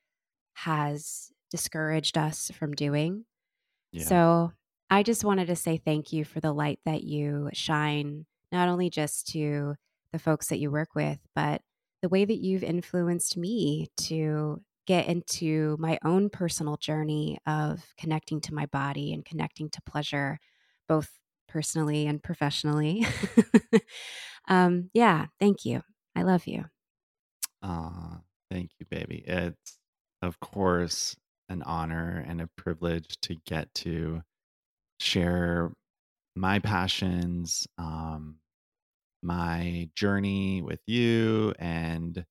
has 0.53 1.31
discouraged 1.49 2.17
us 2.17 2.51
from 2.53 2.73
doing. 2.73 3.25
Yeah. 3.91 4.05
So 4.05 4.51
I 4.89 5.03
just 5.03 5.23
wanted 5.23 5.47
to 5.47 5.55
say 5.55 5.77
thank 5.77 6.13
you 6.13 6.25
for 6.25 6.39
the 6.39 6.53
light 6.53 6.79
that 6.85 7.03
you 7.03 7.49
shine, 7.53 8.25
not 8.51 8.69
only 8.69 8.89
just 8.89 9.27
to 9.29 9.75
the 10.11 10.19
folks 10.19 10.47
that 10.47 10.59
you 10.59 10.71
work 10.71 10.95
with, 10.95 11.19
but 11.35 11.61
the 12.01 12.09
way 12.09 12.25
that 12.25 12.39
you've 12.39 12.63
influenced 12.63 13.37
me 13.37 13.87
to 13.95 14.61
get 14.87 15.07
into 15.07 15.77
my 15.79 15.99
own 16.03 16.29
personal 16.29 16.75
journey 16.77 17.37
of 17.45 17.83
connecting 17.97 18.41
to 18.41 18.53
my 18.53 18.65
body 18.65 19.13
and 19.13 19.23
connecting 19.23 19.69
to 19.69 19.81
pleasure, 19.83 20.39
both 20.87 21.09
personally 21.47 22.07
and 22.07 22.23
professionally. 22.23 23.05
um, 24.47 24.89
yeah, 24.93 25.27
thank 25.39 25.63
you. 25.65 25.81
I 26.15 26.23
love 26.23 26.47
you. 26.47 26.65
Ah, 27.61 28.21
thank 28.49 28.71
you, 28.79 28.85
baby. 28.89 29.23
It's, 29.27 29.77
of 30.21 30.39
course, 30.39 31.15
an 31.49 31.63
honor 31.63 32.23
and 32.27 32.41
a 32.41 32.47
privilege 32.47 33.19
to 33.21 33.35
get 33.45 33.73
to 33.75 34.23
share 34.99 35.73
my 36.35 36.59
passions, 36.59 37.67
um, 37.77 38.37
my 39.23 39.89
journey 39.95 40.61
with 40.61 40.81
you. 40.87 41.53
And 41.59 42.25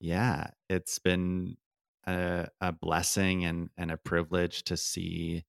yeah, 0.00 0.48
it's 0.68 0.98
been 0.98 1.56
a, 2.06 2.48
a 2.60 2.72
blessing 2.72 3.44
and, 3.44 3.70
and 3.76 3.90
a 3.90 3.96
privilege 3.96 4.64
to 4.64 4.76
see 4.76 5.44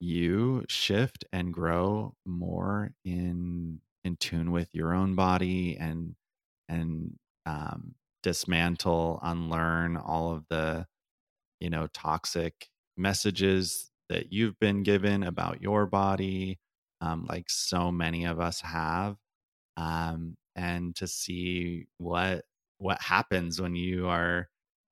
you 0.00 0.64
shift 0.68 1.24
and 1.32 1.52
grow 1.52 2.14
more 2.26 2.90
in 3.04 3.80
in 4.02 4.16
tune 4.16 4.50
with 4.50 4.70
your 4.72 4.94
own 4.94 5.14
body 5.14 5.76
and 5.78 6.14
and 6.68 7.18
um, 7.46 7.94
dismantle 8.22 9.18
unlearn 9.22 9.96
all 9.98 10.32
of 10.32 10.44
the 10.48 10.86
you 11.60 11.70
know 11.70 11.86
toxic 11.92 12.68
messages 12.96 13.90
that 14.08 14.32
you've 14.32 14.58
been 14.58 14.82
given 14.82 15.22
about 15.22 15.62
your 15.62 15.86
body 15.86 16.58
um, 17.00 17.26
like 17.28 17.48
so 17.48 17.90
many 17.90 18.24
of 18.24 18.40
us 18.40 18.60
have 18.60 19.16
um, 19.76 20.36
and 20.56 20.94
to 20.96 21.06
see 21.06 21.86
what 21.98 22.44
what 22.78 23.00
happens 23.00 23.60
when 23.60 23.74
you 23.76 24.08
are 24.08 24.48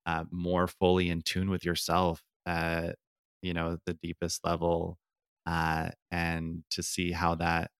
uh, 0.06 0.24
more 0.30 0.66
fully 0.66 1.10
in 1.10 1.22
tune 1.22 1.50
with 1.50 1.64
yourself 1.64 2.22
at 2.46 2.96
you 3.42 3.54
know 3.54 3.78
the 3.86 3.94
deepest 3.94 4.44
level 4.44 4.98
uh, 5.46 5.88
and 6.10 6.62
to 6.70 6.82
see 6.82 7.12
how 7.12 7.34
that 7.34 7.70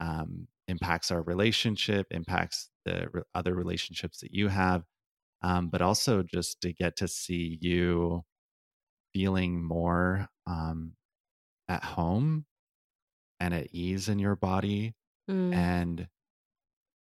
um, 0.00 0.46
impacts 0.68 1.10
our 1.10 1.22
relationship 1.22 2.06
impacts 2.10 2.70
the 2.84 3.08
re- 3.12 3.22
other 3.34 3.54
relationships 3.54 4.20
that 4.20 4.32
you 4.32 4.48
have 4.48 4.84
um, 5.42 5.68
but 5.68 5.82
also 5.82 6.22
just 6.22 6.60
to 6.62 6.72
get 6.72 6.96
to 6.96 7.08
see 7.08 7.58
you 7.60 8.22
feeling 9.14 9.64
more 9.64 10.28
um, 10.46 10.96
at 11.68 11.84
home 11.84 12.46
and 13.40 13.54
at 13.54 13.68
ease 13.72 14.08
in 14.08 14.18
your 14.18 14.36
body. 14.36 14.94
Mm. 15.28 15.74
And, 15.76 16.08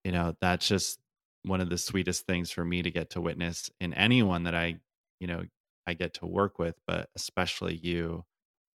you 0.03 0.11
know, 0.11 0.35
that's 0.41 0.67
just 0.67 0.99
one 1.43 1.61
of 1.61 1.69
the 1.69 1.77
sweetest 1.77 2.25
things 2.25 2.51
for 2.51 2.63
me 2.65 2.81
to 2.81 2.91
get 2.91 3.11
to 3.11 3.21
witness 3.21 3.69
in 3.79 3.93
anyone 3.93 4.43
that 4.43 4.55
I, 4.55 4.79
you 5.19 5.27
know, 5.27 5.45
I 5.87 5.93
get 5.93 6.15
to 6.15 6.25
work 6.27 6.59
with, 6.59 6.75
but 6.87 7.09
especially 7.15 7.75
you, 7.75 8.25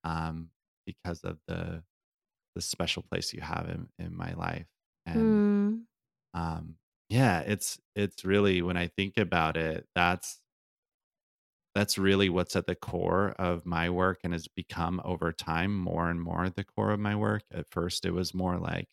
um, 0.04 0.52
because 0.86 1.24
of 1.24 1.40
the 1.48 1.84
the 2.56 2.62
special 2.62 3.04
place 3.04 3.34
you 3.34 3.42
have 3.42 3.70
in, 3.70 3.90
in 4.00 4.16
my 4.16 4.34
life. 4.34 4.68
And 5.06 5.44
Mm. 5.46 5.86
um 6.34 6.78
yeah, 7.10 7.42
it's 7.42 7.80
it's 7.96 8.25
really 8.25 8.62
when 8.62 8.78
I 8.78 8.88
think 8.88 9.18
about 9.18 9.58
it, 9.58 9.88
that's 9.96 10.42
that's 11.75 11.98
really 11.98 12.30
what's 12.30 12.56
at 12.56 12.68
the 12.68 12.75
core 12.75 13.32
of 13.39 13.65
my 13.65 13.89
work 13.89 14.20
and 14.24 14.34
has 14.34 14.48
become 14.48 15.01
over 15.03 15.32
time 15.32 15.75
more 15.75 16.10
and 16.10 16.22
more 16.22 16.50
the 16.50 16.63
core 16.63 16.92
of 16.92 17.00
my 17.00 17.15
work. 17.15 17.44
At 17.51 17.70
first 17.72 18.06
it 18.06 18.12
was 18.12 18.34
more 18.34 18.58
like 18.58 18.88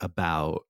about 0.00 0.64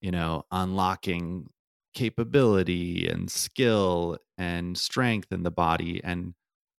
you 0.00 0.10
know, 0.10 0.44
unlocking 0.50 1.48
capability 1.94 3.08
and 3.08 3.30
skill 3.30 4.18
and 4.38 4.76
strength 4.76 5.32
in 5.32 5.42
the 5.42 5.50
body. 5.50 6.00
And 6.04 6.34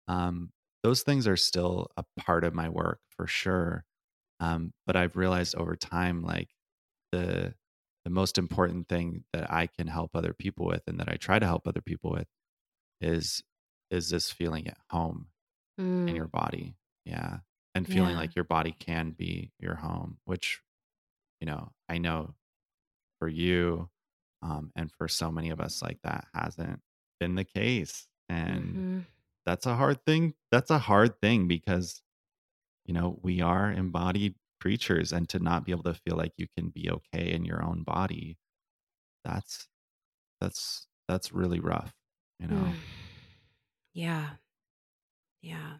um, 0.08 0.52
those 0.84 1.04
things 1.04 1.28
are 1.28 1.38
still 1.38 1.88
a 1.98 2.06
part 2.20 2.44
of 2.44 2.54
my 2.54 2.70
work 2.70 3.00
for 3.10 3.28
sure. 3.28 3.86
Um, 4.40 4.74
but 4.88 4.96
I've 4.98 5.18
realized 5.18 5.56
over 5.56 5.76
time, 5.76 6.24
like 6.24 6.50
the 7.12 7.56
the 8.06 8.12
most 8.12 8.38
important 8.38 8.90
thing 8.90 9.26
that 9.34 9.52
I 9.52 9.68
can 9.68 9.88
help 9.88 10.12
other 10.16 10.34
people 10.34 10.66
with, 10.68 10.84
and 10.88 11.00
that 11.00 11.10
I 11.10 11.18
try 11.18 11.40
to 11.40 11.46
help 11.46 11.68
other 11.68 11.82
people 11.82 12.12
with, 12.12 12.28
is 13.02 13.44
is 13.90 14.10
this 14.10 14.32
feeling 14.32 14.68
at 14.68 14.78
home 14.92 15.30
in 16.08 16.16
your 16.16 16.28
Mm. 16.28 16.30
body, 16.30 16.76
yeah, 17.06 17.40
and 17.76 17.90
feeling 17.90 18.16
Yeah. 18.16 18.18
like 18.18 18.36
your 18.36 18.46
body 18.46 18.74
can 18.74 19.12
be 19.12 19.54
your 19.60 19.76
home. 19.76 20.20
Which 20.26 20.62
you 21.42 21.48
know, 21.48 21.74
I 21.90 21.98
know 22.00 22.36
for 23.20 23.28
you 23.28 23.90
um, 24.42 24.72
and 24.76 24.92
for 24.92 25.08
so 25.08 25.32
many 25.32 25.50
of 25.50 25.60
us 25.60 25.82
like 25.82 26.00
that 26.04 26.28
hasn't 26.34 26.82
been 27.20 27.36
the 27.36 27.44
case 27.44 28.08
and 28.30 28.86
hmm 28.86 29.08
that's 29.46 29.66
a 29.66 29.76
hard 29.76 30.04
thing 30.06 30.36
that's 30.52 30.72
a 30.72 30.80
hard 30.80 31.20
thing 31.22 31.48
because 31.48 32.02
you 32.86 32.94
know 32.94 33.20
we 33.24 33.42
are 33.42 33.72
embodied 33.72 34.36
creatures 34.62 35.12
and 35.14 35.30
to 35.30 35.40
not 35.40 35.66
be 35.66 35.72
able 35.72 35.84
to 35.84 35.94
feel 35.94 36.18
like 36.18 36.34
you 36.38 36.48
can 36.58 36.70
be 36.70 36.90
okay 36.90 37.32
in 37.32 37.46
your 37.46 37.64
own 37.64 37.84
body 37.84 38.38
that's 39.24 39.70
that's 40.42 40.88
that's 41.08 41.34
really 41.34 41.60
rough 41.60 41.94
you 42.40 42.48
know 42.48 42.74
Yeah. 43.94 44.38
Yeah. 45.42 45.80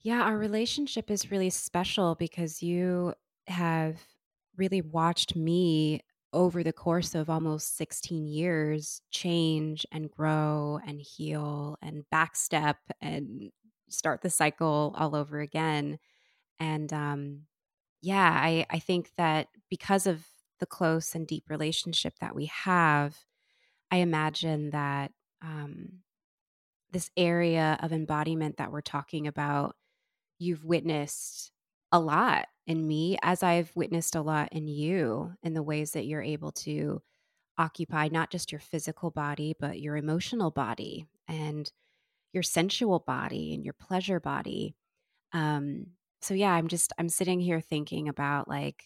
Yeah. 0.00 0.22
Our 0.22 0.38
relationship 0.38 1.10
is 1.10 1.30
really 1.30 1.50
special 1.50 2.14
because 2.14 2.62
you 2.62 3.14
have 3.46 4.00
really 4.56 4.80
watched 4.80 5.36
me 5.36 6.02
over 6.32 6.62
the 6.62 6.72
course 6.72 7.14
of 7.14 7.30
almost 7.30 7.76
16 7.76 8.26
years 8.26 9.00
change 9.10 9.86
and 9.90 10.10
grow 10.10 10.78
and 10.86 11.00
heal 11.00 11.76
and 11.82 12.04
backstep 12.12 12.76
and 13.00 13.50
start 13.88 14.20
the 14.22 14.30
cycle 14.30 14.94
all 14.96 15.16
over 15.16 15.40
again. 15.40 15.98
And 16.60 16.92
um, 16.92 17.42
yeah, 18.02 18.38
I, 18.42 18.66
I 18.70 18.80
think 18.80 19.12
that 19.18 19.48
because 19.70 20.06
of 20.06 20.26
the 20.60 20.66
close 20.66 21.14
and 21.14 21.26
deep 21.26 21.44
relationship 21.50 22.14
that 22.20 22.34
we 22.36 22.46
have, 22.46 23.18
I 23.90 23.98
imagine 23.98 24.70
that 24.70 25.12
um, 25.42 26.00
this 26.92 27.10
area 27.16 27.78
of 27.82 27.92
embodiment 27.92 28.56
that 28.58 28.72
we're 28.72 28.80
talking 28.80 29.26
about, 29.26 29.76
you've 30.38 30.64
witnessed 30.64 31.50
a 31.92 32.00
lot 32.00 32.46
in 32.66 32.86
me, 32.86 33.18
as 33.22 33.42
I've 33.42 33.72
witnessed 33.74 34.14
a 34.14 34.22
lot 34.22 34.50
in 34.52 34.68
you, 34.68 35.32
in 35.42 35.54
the 35.54 35.62
ways 35.62 35.92
that 35.92 36.06
you're 36.06 36.22
able 36.22 36.52
to 36.52 37.02
occupy 37.56 38.08
not 38.08 38.30
just 38.30 38.52
your 38.52 38.60
physical 38.60 39.10
body, 39.10 39.54
but 39.58 39.80
your 39.80 39.96
emotional 39.96 40.50
body 40.50 41.06
and 41.26 41.70
your 42.32 42.42
sensual 42.42 43.00
body 43.00 43.54
and 43.54 43.64
your 43.64 43.74
pleasure 43.74 44.20
body. 44.20 44.76
Um, 45.32 45.86
so 46.20 46.34
yeah, 46.34 46.52
I'm 46.52 46.68
just 46.68 46.92
I'm 46.98 47.08
sitting 47.08 47.40
here 47.40 47.60
thinking 47.60 48.08
about 48.08 48.48
like 48.48 48.84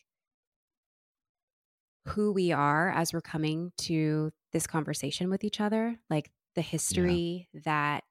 who 2.08 2.32
we 2.32 2.52
are 2.52 2.90
as 2.90 3.12
we're 3.12 3.20
coming 3.20 3.72
to 3.78 4.32
this 4.52 4.66
conversation 4.66 5.30
with 5.30 5.44
each 5.44 5.60
other, 5.60 5.98
like 6.10 6.30
the 6.54 6.62
yeah 6.88 7.18
history 7.20 7.48
that 7.54 8.04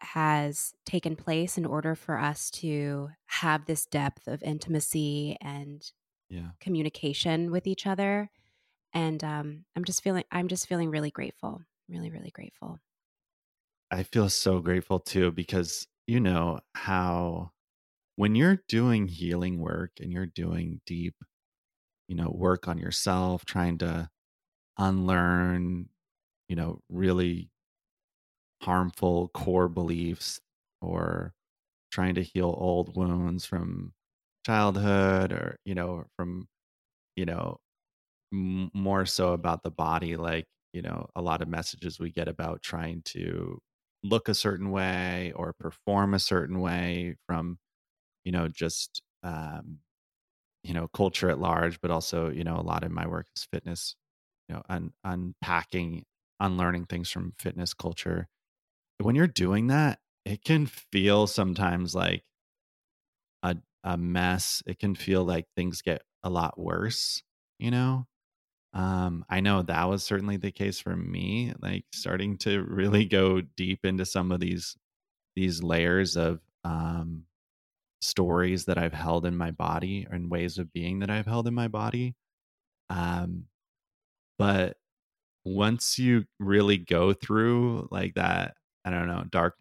has 0.00 0.74
taken 0.86 1.16
place 1.16 1.58
in 1.58 1.66
order 1.66 1.94
for 1.94 2.18
us 2.18 2.50
to 2.50 3.10
have 3.26 3.66
this 3.66 3.86
depth 3.86 4.28
of 4.28 4.42
intimacy 4.42 5.36
and 5.40 5.92
yeah 6.28 6.50
communication 6.60 7.50
with 7.50 7.66
each 7.66 7.86
other. 7.86 8.30
And 8.94 9.22
um, 9.24 9.64
I'm 9.76 9.84
just 9.84 10.02
feeling 10.02 10.24
I'm 10.32 10.48
just 10.48 10.68
feeling 10.68 10.90
really 10.90 11.10
grateful, 11.12 11.62
really, 11.88 12.10
really 12.10 12.30
grateful. 12.32 12.80
i 13.90 14.02
feel 14.02 14.28
so 14.28 14.60
grateful 14.60 14.98
too 14.98 15.30
because 15.30 15.86
you 16.06 16.20
know 16.20 16.60
how 16.74 17.50
when 18.16 18.34
you're 18.34 18.62
doing 18.68 19.08
healing 19.08 19.60
work 19.60 19.92
and 20.00 20.12
you're 20.12 20.26
doing 20.26 20.80
deep 20.86 21.16
you 22.08 22.16
know 22.16 22.30
work 22.30 22.68
on 22.68 22.78
yourself 22.78 23.44
trying 23.44 23.78
to 23.78 24.08
unlearn 24.78 25.88
you 26.48 26.56
know 26.56 26.80
really 26.90 27.50
harmful 28.62 29.28
core 29.28 29.68
beliefs 29.68 30.40
or 30.80 31.34
trying 31.92 32.14
to 32.14 32.22
heal 32.22 32.54
old 32.58 32.96
wounds 32.96 33.46
from 33.46 33.92
childhood 34.46 35.32
or 35.32 35.58
you 35.64 35.74
know 35.74 36.04
from 36.16 36.48
you 37.16 37.26
know 37.26 37.58
m- 38.32 38.70
more 38.74 39.06
so 39.06 39.32
about 39.32 39.62
the 39.62 39.70
body 39.70 40.16
like 40.16 40.46
you 40.72 40.82
know 40.82 41.08
a 41.16 41.22
lot 41.22 41.42
of 41.42 41.48
messages 41.48 42.00
we 42.00 42.10
get 42.12 42.28
about 42.28 42.62
trying 42.62 43.02
to 43.04 43.60
look 44.04 44.28
a 44.28 44.34
certain 44.34 44.70
way 44.70 45.32
or 45.36 45.54
perform 45.60 46.14
a 46.14 46.20
certain 46.20 46.60
way 46.60 47.16
from 47.26 47.58
you 48.24 48.32
know 48.32 48.48
just 48.48 49.02
um 49.24 49.78
you 50.64 50.74
know 50.74 50.88
culture 50.88 51.30
at 51.30 51.40
large 51.40 51.80
but 51.80 51.90
also 51.90 52.30
you 52.30 52.44
know 52.44 52.56
a 52.58 52.62
lot 52.62 52.84
of 52.84 52.92
my 52.92 53.06
work 53.06 53.26
is 53.36 53.46
fitness 53.52 53.96
you 54.48 54.54
know 54.56 54.62
un- 54.68 54.92
unpacking 55.04 56.04
unlearning 56.40 56.86
things 56.86 57.10
from 57.10 57.32
fitness 57.38 57.74
culture. 57.74 58.28
When 58.98 59.16
you're 59.16 59.26
doing 59.28 59.68
that 59.68 60.00
it 60.24 60.44
can 60.44 60.66
feel 60.66 61.26
sometimes 61.26 61.94
like 61.94 62.24
a 63.42 63.56
a 63.84 63.96
mess. 63.96 64.62
It 64.66 64.78
can 64.78 64.94
feel 64.94 65.24
like 65.24 65.46
things 65.54 65.82
get 65.82 66.02
a 66.22 66.30
lot 66.30 66.58
worse 66.58 67.22
you 67.58 67.70
know? 67.70 68.06
Um 68.74 69.24
i 69.30 69.40
know 69.40 69.62
that 69.62 69.84
was 69.86 70.04
certainly 70.04 70.36
the 70.38 70.52
case 70.52 70.80
for 70.80 70.96
me 70.96 71.54
like 71.60 71.84
starting 71.94 72.38
to 72.40 72.62
really 72.68 73.06
go 73.06 73.40
deep 73.42 73.84
into 73.84 74.06
some 74.06 74.32
of 74.32 74.40
these 74.40 74.76
these 75.36 75.62
layers 75.62 76.16
of 76.16 76.40
um 76.64 77.24
stories 78.02 78.66
that 78.66 78.78
i've 78.78 78.94
held 78.94 79.26
in 79.26 79.36
my 79.36 79.50
body 79.52 80.06
and 80.10 80.30
ways 80.30 80.58
of 80.58 80.72
being 80.72 81.00
that 81.00 81.10
i've 81.10 81.26
held 81.26 81.48
in 81.48 81.54
my 81.54 81.68
body. 81.68 82.16
Um 82.90 83.46
but 84.38 84.76
once 85.44 85.98
you 85.98 86.24
really 86.40 86.78
go 86.78 87.12
through 87.12 87.88
like 87.90 88.14
that 88.14 88.54
i 88.84 88.90
don't 88.90 89.08
know 89.08 89.24
dark 89.30 89.56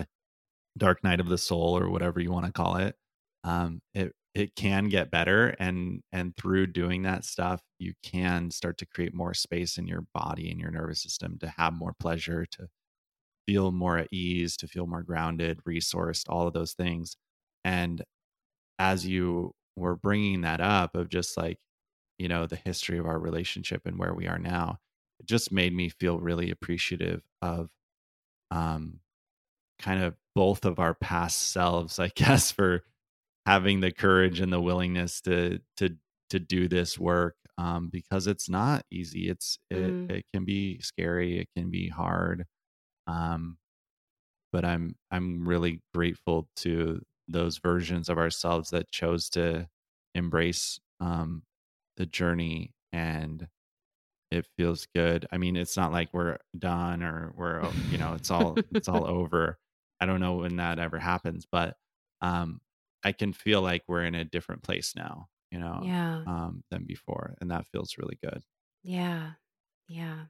dark 0.77 1.03
night 1.03 1.19
of 1.19 1.27
the 1.29 1.37
soul 1.37 1.77
or 1.77 1.89
whatever 1.89 2.19
you 2.19 2.31
want 2.31 2.45
to 2.45 2.51
call 2.51 2.77
it 2.77 2.95
um 3.43 3.81
it 3.93 4.13
it 4.33 4.55
can 4.55 4.89
get 4.89 5.11
better 5.11 5.49
and 5.59 6.01
and 6.11 6.35
through 6.37 6.67
doing 6.67 7.03
that 7.03 7.23
stuff 7.25 7.61
you 7.79 7.93
can 8.03 8.51
start 8.51 8.77
to 8.77 8.85
create 8.85 9.13
more 9.13 9.33
space 9.33 9.77
in 9.77 9.87
your 9.87 10.05
body 10.13 10.51
and 10.51 10.59
your 10.59 10.71
nervous 10.71 11.01
system 11.01 11.37
to 11.39 11.47
have 11.57 11.73
more 11.73 11.93
pleasure 11.99 12.45
to 12.51 12.67
feel 13.47 13.71
more 13.71 13.97
at 13.97 14.07
ease 14.11 14.57
to 14.57 14.67
feel 14.67 14.87
more 14.87 15.03
grounded 15.03 15.59
resourced 15.67 16.25
all 16.29 16.47
of 16.47 16.53
those 16.53 16.73
things. 16.73 17.17
And 17.63 18.03
as 18.79 19.05
you 19.07 19.53
were 19.75 19.95
bringing 19.95 20.41
that 20.41 20.61
up 20.61 20.95
of 20.95 21.09
just 21.09 21.37
like 21.37 21.59
you 22.17 22.27
know 22.27 22.45
the 22.45 22.55
history 22.57 22.97
of 22.97 23.05
our 23.05 23.19
relationship 23.19 23.83
and 23.85 23.97
where 23.99 24.13
we 24.13 24.27
are 24.27 24.39
now 24.39 24.79
it 25.19 25.27
just 25.27 25.51
made 25.51 25.73
me 25.73 25.89
feel 25.89 26.19
really 26.19 26.51
appreciative 26.51 27.23
of 27.41 27.69
um 28.51 28.99
kind 29.79 30.03
of 30.03 30.15
both 30.35 30.65
of 30.65 30.79
our 30.79 30.93
past 30.95 31.51
selves 31.51 31.99
i 31.99 32.07
guess 32.15 32.51
for 32.51 32.83
having 33.45 33.81
the 33.81 33.91
courage 33.91 34.39
and 34.39 34.53
the 34.53 34.61
willingness 34.61 35.21
to 35.21 35.59
to 35.77 35.97
to 36.29 36.39
do 36.39 36.67
this 36.67 36.99
work 36.99 37.35
um 37.57 37.89
because 37.89 38.27
it's 38.27 38.49
not 38.49 38.85
easy. 38.91 39.29
It's 39.29 39.59
it, 39.69 39.95
Mm, 39.95 40.09
it 40.09 40.25
can 40.33 40.45
be 40.45 40.79
scary 40.81 41.39
it 41.39 41.49
can 41.55 41.71
be 41.71 41.89
hard 41.89 42.45
um 43.07 43.57
but 44.51 44.65
i'm 44.65 44.95
i'm 45.11 45.47
really 45.47 45.81
grateful 45.93 46.49
to 46.55 47.01
those 47.27 47.57
versions 47.57 48.09
of 48.09 48.17
ourselves 48.17 48.69
that 48.69 48.91
chose 48.91 49.29
to 49.31 49.67
embrace 50.15 50.79
um 50.99 51.43
the 51.97 52.05
journey 52.05 52.73
and 52.93 53.47
it 54.31 54.47
feels 54.57 54.87
good 54.95 55.25
i 55.31 55.37
mean 55.37 55.55
it's 55.55 55.77
not 55.77 55.91
like 55.91 56.09
we're 56.13 56.37
done 56.57 57.03
or 57.03 57.33
we're 57.35 57.73
you 57.89 57.97
know 57.97 58.13
it's 58.13 58.31
all 58.31 58.59
it's 58.71 58.87
all 58.89 59.05
over 59.07 59.59
i 59.99 60.05
don't 60.05 60.19
know 60.19 60.35
when 60.37 60.57
that 60.57 60.79
ever 60.79 60.99
happens 60.99 61.45
but 61.51 61.77
um 62.21 62.61
I 63.03 63.11
can 63.11 63.33
feel 63.33 63.61
like 63.61 63.83
we're 63.87 64.03
in 64.03 64.15
a 64.15 64.25
different 64.25 64.63
place 64.63 64.95
now, 64.95 65.29
you 65.51 65.59
know, 65.59 65.91
Yeah. 65.91 66.25
um, 66.25 66.63
than 66.71 66.85
before, 66.85 67.35
and 67.39 67.51
that 67.51 67.67
feels 67.67 67.99
really 67.99 68.17
good. 68.19 68.41
Yeah. 68.83 69.33
Yeah. 69.87 70.27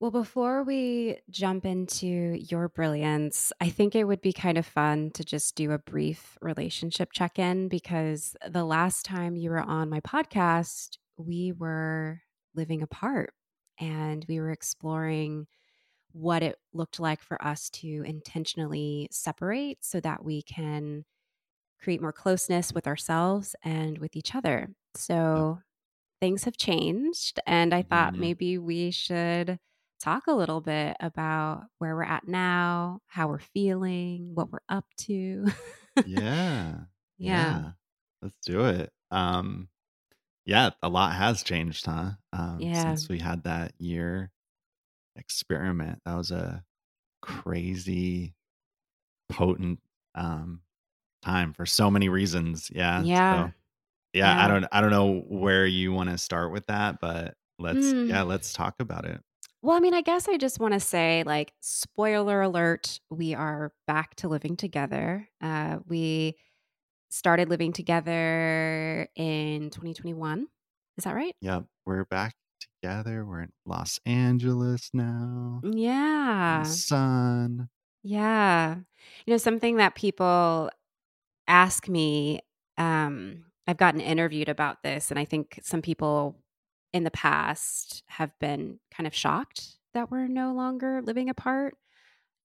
Well, 0.00 0.10
before 0.10 0.62
we 0.64 1.18
jump 1.28 1.66
into 1.66 2.06
your 2.06 2.70
brilliance, 2.70 3.52
I 3.60 3.68
think 3.68 3.94
it 3.94 4.04
would 4.04 4.22
be 4.22 4.32
kind 4.32 4.56
of 4.56 4.64
fun 4.64 5.10
to 5.12 5.24
just 5.24 5.56
do 5.56 5.72
a 5.72 5.78
brief 5.78 6.38
relationship 6.40 7.12
check 7.12 7.38
in 7.38 7.68
because 7.68 8.34
the 8.48 8.64
last 8.64 9.04
time 9.04 9.36
you 9.36 9.50
were 9.50 9.60
on 9.60 9.90
my 9.90 10.00
podcast, 10.00 10.96
we 11.18 11.52
were 11.52 12.22
living 12.54 12.80
apart 12.82 13.34
and 13.78 14.24
we 14.26 14.40
were 14.40 14.50
exploring 14.50 15.46
what 16.12 16.42
it 16.42 16.58
looked 16.72 17.00
like 17.00 17.22
for 17.22 17.42
us 17.44 17.70
to 17.70 18.02
intentionally 18.06 19.08
separate 19.12 19.84
so 19.84 20.00
that 20.00 20.24
we 20.24 20.42
can 20.42 21.04
create 21.80 22.02
more 22.02 22.12
closeness 22.12 22.72
with 22.72 22.86
ourselves 22.86 23.56
and 23.64 23.98
with 23.98 24.16
each 24.16 24.34
other. 24.34 24.68
So 24.94 25.60
things 26.20 26.44
have 26.44 26.56
changed, 26.58 27.40
and 27.46 27.74
I 27.74 27.82
thought 27.82 28.14
Mhm. 28.14 28.18
maybe 28.18 28.58
we 28.58 28.90
should 28.92 29.58
talk 30.00 30.26
a 30.26 30.32
little 30.34 30.60
bit 30.60 30.96
about 31.00 31.64
where 31.78 31.94
we're 31.94 32.02
at 32.04 32.26
now, 32.28 33.00
how 33.06 33.28
we're 33.28 33.38
feeling, 33.38 34.34
what 34.34 34.50
we're 34.52 34.60
up 34.68 34.86
to. 34.98 35.46
Yeah. 36.04 36.84
yeah. 37.18 37.56
Yeah. 37.58 37.72
Let's 38.22 38.36
do 38.44 38.66
it. 38.66 38.92
Um, 39.10 39.68
yeah, 40.46 40.70
a 40.82 40.88
lot 40.90 41.14
has 41.14 41.42
changed, 41.44 41.86
huh? 41.86 42.12
Um, 42.32 42.70
Yeah. 42.70 42.72
since 42.74 43.08
we 43.08 43.18
had 43.20 43.44
that 43.44 43.74
year 43.78 44.32
experiment. 45.16 46.00
That 46.06 46.16
was 46.16 46.30
a 46.32 46.64
crazy, 47.22 48.34
potent 49.30 49.80
um 50.14 50.62
time 51.22 51.52
for 51.54 51.66
so 51.66 51.90
many 51.90 52.08
reasons. 52.10 52.70
Yeah. 52.74 53.06
Yeah. 53.06 53.12
So 53.32 53.54
yeah, 54.14 54.34
I 54.38 54.48
don't 54.48 54.66
I 54.72 54.80
don't 54.82 54.90
know 54.90 55.20
where 55.28 55.66
you 55.66 55.92
want 55.92 56.10
to 56.10 56.18
start 56.18 56.52
with 56.52 56.66
that, 56.68 57.00
but 57.00 57.36
let's 57.58 57.94
Mm. 57.94 58.08
yeah, 58.08 58.22
let's 58.22 58.52
talk 58.54 58.76
about 58.80 59.06
it. 59.06 59.22
Well, 59.62 59.76
I 59.76 59.80
mean, 59.80 59.92
I 59.92 60.00
guess 60.00 60.26
I 60.26 60.38
just 60.38 60.58
want 60.58 60.72
to 60.72 60.80
say, 60.80 61.22
like, 61.26 61.52
spoiler 61.60 62.40
alert, 62.40 62.98
we 63.10 63.34
are 63.34 63.72
back 63.86 64.14
to 64.16 64.28
living 64.28 64.56
together. 64.56 65.28
Uh, 65.42 65.78
we 65.86 66.36
started 67.10 67.50
living 67.50 67.72
together 67.72 69.06
in 69.16 69.70
2021. 69.70 70.46
Is 70.96 71.04
that 71.04 71.14
right? 71.14 71.34
Yep, 71.42 71.64
we're 71.84 72.06
back 72.06 72.34
together. 72.82 73.26
We're 73.26 73.42
in 73.42 73.52
Los 73.66 74.00
Angeles 74.06 74.90
now. 74.94 75.60
Yeah. 75.62 76.62
sun. 76.62 77.68
Yeah. 78.02 78.76
You 79.26 79.34
know, 79.34 79.36
something 79.36 79.76
that 79.76 79.94
people 79.94 80.70
ask 81.46 81.86
me, 81.86 82.40
um, 82.78 83.44
I've 83.66 83.76
gotten 83.76 84.00
interviewed 84.00 84.48
about 84.48 84.82
this, 84.82 85.10
and 85.10 85.18
I 85.18 85.26
think 85.26 85.60
some 85.62 85.82
people 85.82 86.36
in 86.92 87.04
the 87.04 87.10
past 87.10 88.02
have 88.08 88.36
been 88.38 88.78
kind 88.90 89.06
of 89.06 89.14
shocked 89.14 89.76
that 89.94 90.10
we're 90.10 90.28
no 90.28 90.52
longer 90.52 91.02
living 91.02 91.28
apart. 91.28 91.76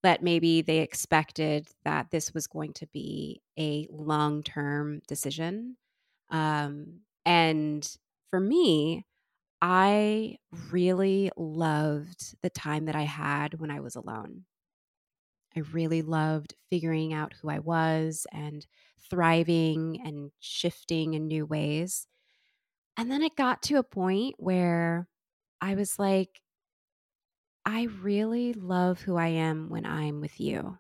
That 0.04 0.22
maybe 0.22 0.62
they 0.62 0.80
expected 0.80 1.68
that 1.84 2.12
this 2.12 2.32
was 2.34 2.46
going 2.46 2.74
to 2.74 2.88
be 2.88 3.42
a 3.58 3.88
long 3.90 4.44
term 4.44 5.02
decision. 5.08 5.78
Um, 6.30 7.00
and 7.26 7.88
for 8.30 8.40
me, 8.40 9.06
I 9.62 10.38
really 10.70 11.32
loved 11.36 12.36
the 12.44 12.52
time 12.52 12.86
that 12.86 12.96
I 12.96 13.04
had 13.04 13.60
when 13.60 13.72
I 13.72 13.80
was 13.80 13.96
alone. 13.96 14.44
I 15.56 15.62
really 15.72 16.02
loved 16.02 16.54
figuring 16.70 17.14
out 17.14 17.34
who 17.42 17.50
I 17.50 17.60
was 17.60 18.28
and 18.32 18.66
thriving 19.10 20.02
and 20.04 20.32
shifting 20.40 21.14
in 21.14 21.28
new 21.28 21.46
ways. 21.46 22.08
And 22.98 23.12
then 23.12 23.22
it 23.24 23.36
got 23.36 23.62
to 23.64 23.76
a 23.78 23.84
point 23.84 24.36
where 24.38 25.08
I 25.62 25.76
was 25.76 26.00
like, 26.00 26.42
I 27.66 27.84
really 27.84 28.54
love 28.54 29.02
who 29.02 29.18
I 29.18 29.28
am 29.28 29.70
when 29.70 29.86
I'm 29.86 30.20
with 30.20 30.40
you. 30.40 30.80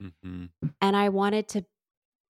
hmm 0.00 0.46
And 0.80 0.96
I 0.96 1.08
wanted 1.08 1.48
to 1.48 1.64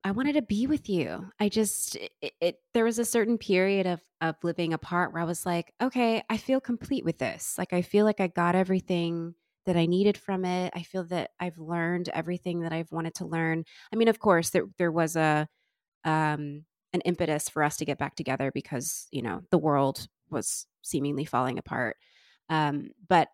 I 0.05 0.13
wanted 0.13 0.35
to 0.35 0.43
be 0.43 0.67
with 0.67 0.89
you. 0.89 1.31
I 1.41 1.49
just 1.51 1.97
it, 1.97 2.35
it 2.41 2.57
there 2.75 2.85
was 2.85 2.99
a 2.99 3.05
certain 3.07 3.39
period 3.39 3.87
of 3.87 4.03
of 4.21 4.37
living 4.45 4.75
apart 4.75 5.13
where 5.13 5.23
I 5.23 5.27
was 5.27 5.47
like, 5.47 5.75
okay, 5.83 6.23
I 6.31 6.37
feel 6.39 6.61
complete 6.61 7.05
with 7.05 7.19
this. 7.19 7.59
Like 7.59 7.73
I 7.73 7.83
feel 7.83 8.05
like 8.07 8.21
I 8.21 8.29
got 8.29 8.55
everything 8.57 9.35
that 9.67 9.77
I 9.77 9.87
needed 9.87 10.19
from 10.19 10.45
it. 10.45 10.73
I 10.77 10.83
feel 10.85 11.05
that 11.07 11.33
I've 11.41 11.59
learned 11.59 12.11
everything 12.11 12.61
that 12.63 12.73
I've 12.73 12.93
wanted 12.93 13.15
to 13.17 13.27
learn. 13.27 13.65
I 13.93 13.97
mean, 13.97 14.09
of 14.09 14.21
course, 14.21 14.51
there 14.51 14.67
there 14.79 14.93
was 14.93 15.17
a 15.17 15.49
um 16.05 16.67
an 16.93 17.01
impetus 17.03 17.49
for 17.49 17.63
us 17.63 17.77
to 17.79 17.85
get 17.85 17.99
back 17.99 18.17
together 18.17 18.51
because, 18.53 19.07
you 19.11 19.23
know, 19.23 19.43
the 19.51 19.59
world 19.59 20.09
was 20.31 20.67
seemingly 20.83 21.25
falling 21.25 21.59
apart. 21.59 21.97
Um 22.49 22.91
but 23.09 23.29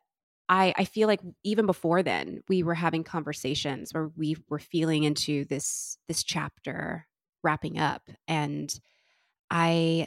I, 0.49 0.75
I 0.77 0.85
feel 0.85 1.09
like 1.09 1.21
even 1.43 1.67
before 1.67 2.03
then 2.03 2.41
we 2.49 2.63
were 2.63 2.75
having 2.75 3.03
conversations 3.05 3.93
where 3.93 4.09
we 4.17 4.37
were 4.49 4.59
feeling 4.59 5.05
into 5.05 5.45
this 5.47 5.99
this 6.09 6.23
chapter 6.23 7.07
wrapping 7.43 7.79
up 7.79 8.09
and 8.29 8.73
i 9.51 10.07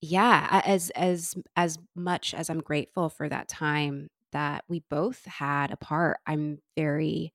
yeah 0.00 0.62
as 0.64 0.90
as 0.90 1.34
as 1.56 1.78
much 1.94 2.34
as 2.34 2.50
i'm 2.50 2.60
grateful 2.60 3.08
for 3.08 3.28
that 3.28 3.48
time 3.48 4.08
that 4.32 4.64
we 4.68 4.82
both 4.90 5.24
had 5.24 5.70
apart 5.70 6.18
i'm 6.26 6.58
very 6.76 7.32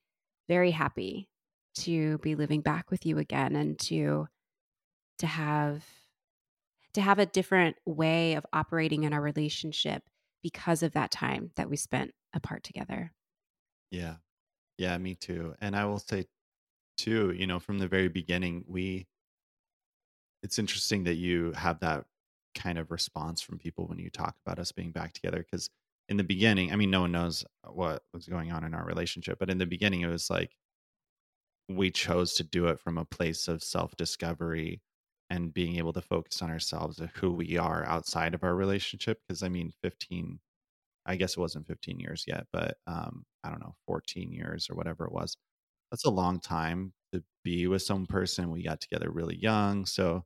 very 0.47 0.71
happy 0.71 1.29
to 1.75 2.17
be 2.19 2.35
living 2.35 2.61
back 2.61 2.89
with 2.91 3.05
you 3.05 3.17
again 3.17 3.55
and 3.55 3.79
to 3.79 4.27
to 5.19 5.27
have 5.27 5.85
to 6.93 7.01
have 7.01 7.19
a 7.19 7.25
different 7.25 7.75
way 7.85 8.35
of 8.35 8.45
operating 8.53 9.03
in 9.03 9.13
our 9.13 9.21
relationship 9.21 10.03
because 10.41 10.81
of 10.81 10.93
that 10.93 11.11
time 11.11 11.51
that 11.55 11.69
we 11.69 11.75
spent 11.75 12.11
apart 12.33 12.63
together. 12.63 13.11
Yeah. 13.91 14.15
Yeah, 14.77 14.97
me 14.97 15.15
too. 15.15 15.55
And 15.59 15.75
I 15.75 15.85
will 15.85 15.99
say 15.99 16.25
too, 16.97 17.33
you 17.35 17.47
know, 17.47 17.59
from 17.59 17.79
the 17.79 17.87
very 17.87 18.07
beginning, 18.07 18.63
we 18.67 19.07
it's 20.43 20.59
interesting 20.59 21.03
that 21.05 21.15
you 21.15 21.51
have 21.53 21.79
that 21.79 22.05
kind 22.53 22.77
of 22.77 22.91
response 22.91 23.41
from 23.41 23.57
people 23.57 23.87
when 23.87 23.99
you 23.99 24.09
talk 24.09 24.35
about 24.45 24.59
us 24.59 24.71
being 24.71 24.91
back 24.91 25.11
together 25.13 25.39
because 25.39 25.69
in 26.07 26.17
the 26.17 26.23
beginning, 26.23 26.71
I 26.71 26.75
mean, 26.75 26.91
no 26.91 27.01
one 27.01 27.11
knows 27.11 27.43
what 27.67 28.03
was 28.13 28.27
going 28.27 28.51
on 28.51 28.63
in 28.63 28.73
our 28.73 28.85
relationship, 28.85 29.39
but 29.39 29.49
in 29.49 29.57
the 29.57 29.65
beginning 29.65 30.01
it 30.01 30.07
was 30.07 30.29
like 30.29 30.55
we 31.67 31.89
chose 31.89 32.35
to 32.35 32.43
do 32.43 32.67
it 32.67 32.79
from 32.79 32.97
a 32.97 33.05
place 33.05 33.47
of 33.47 33.63
self-discovery 33.63 34.81
and 35.35 35.53
being 35.53 35.77
able 35.77 35.93
to 35.93 36.01
focus 36.01 36.41
on 36.41 36.49
ourselves 36.51 36.99
and 36.99 37.09
who 37.15 37.31
we 37.33 37.57
are 37.57 37.85
outside 37.85 38.33
of 38.33 38.43
our 38.43 38.55
relationship 38.55 39.19
because 39.27 39.43
I 39.43 39.49
mean, 39.49 39.73
15 39.83 40.39
I 41.07 41.15
guess 41.17 41.33
it 41.33 41.39
wasn't 41.39 41.67
15 41.67 41.99
years 41.99 42.25
yet, 42.27 42.47
but 42.53 42.77
um, 42.87 43.25
I 43.43 43.49
don't 43.51 43.61
know, 43.61 43.75
14 43.87 44.31
years 44.33 44.69
or 44.69 44.75
whatever 44.75 45.05
it 45.05 45.11
was. 45.13 45.37
That's 45.91 46.05
a 46.05 46.09
long 46.11 46.39
time 46.41 46.93
to 47.13 47.23
be 47.43 47.67
with 47.67 47.83
some 47.83 48.05
person. 48.07 48.51
We 48.51 48.63
got 48.63 48.81
together 48.81 49.11
really 49.11 49.37
young. 49.37 49.85
So 49.87 50.25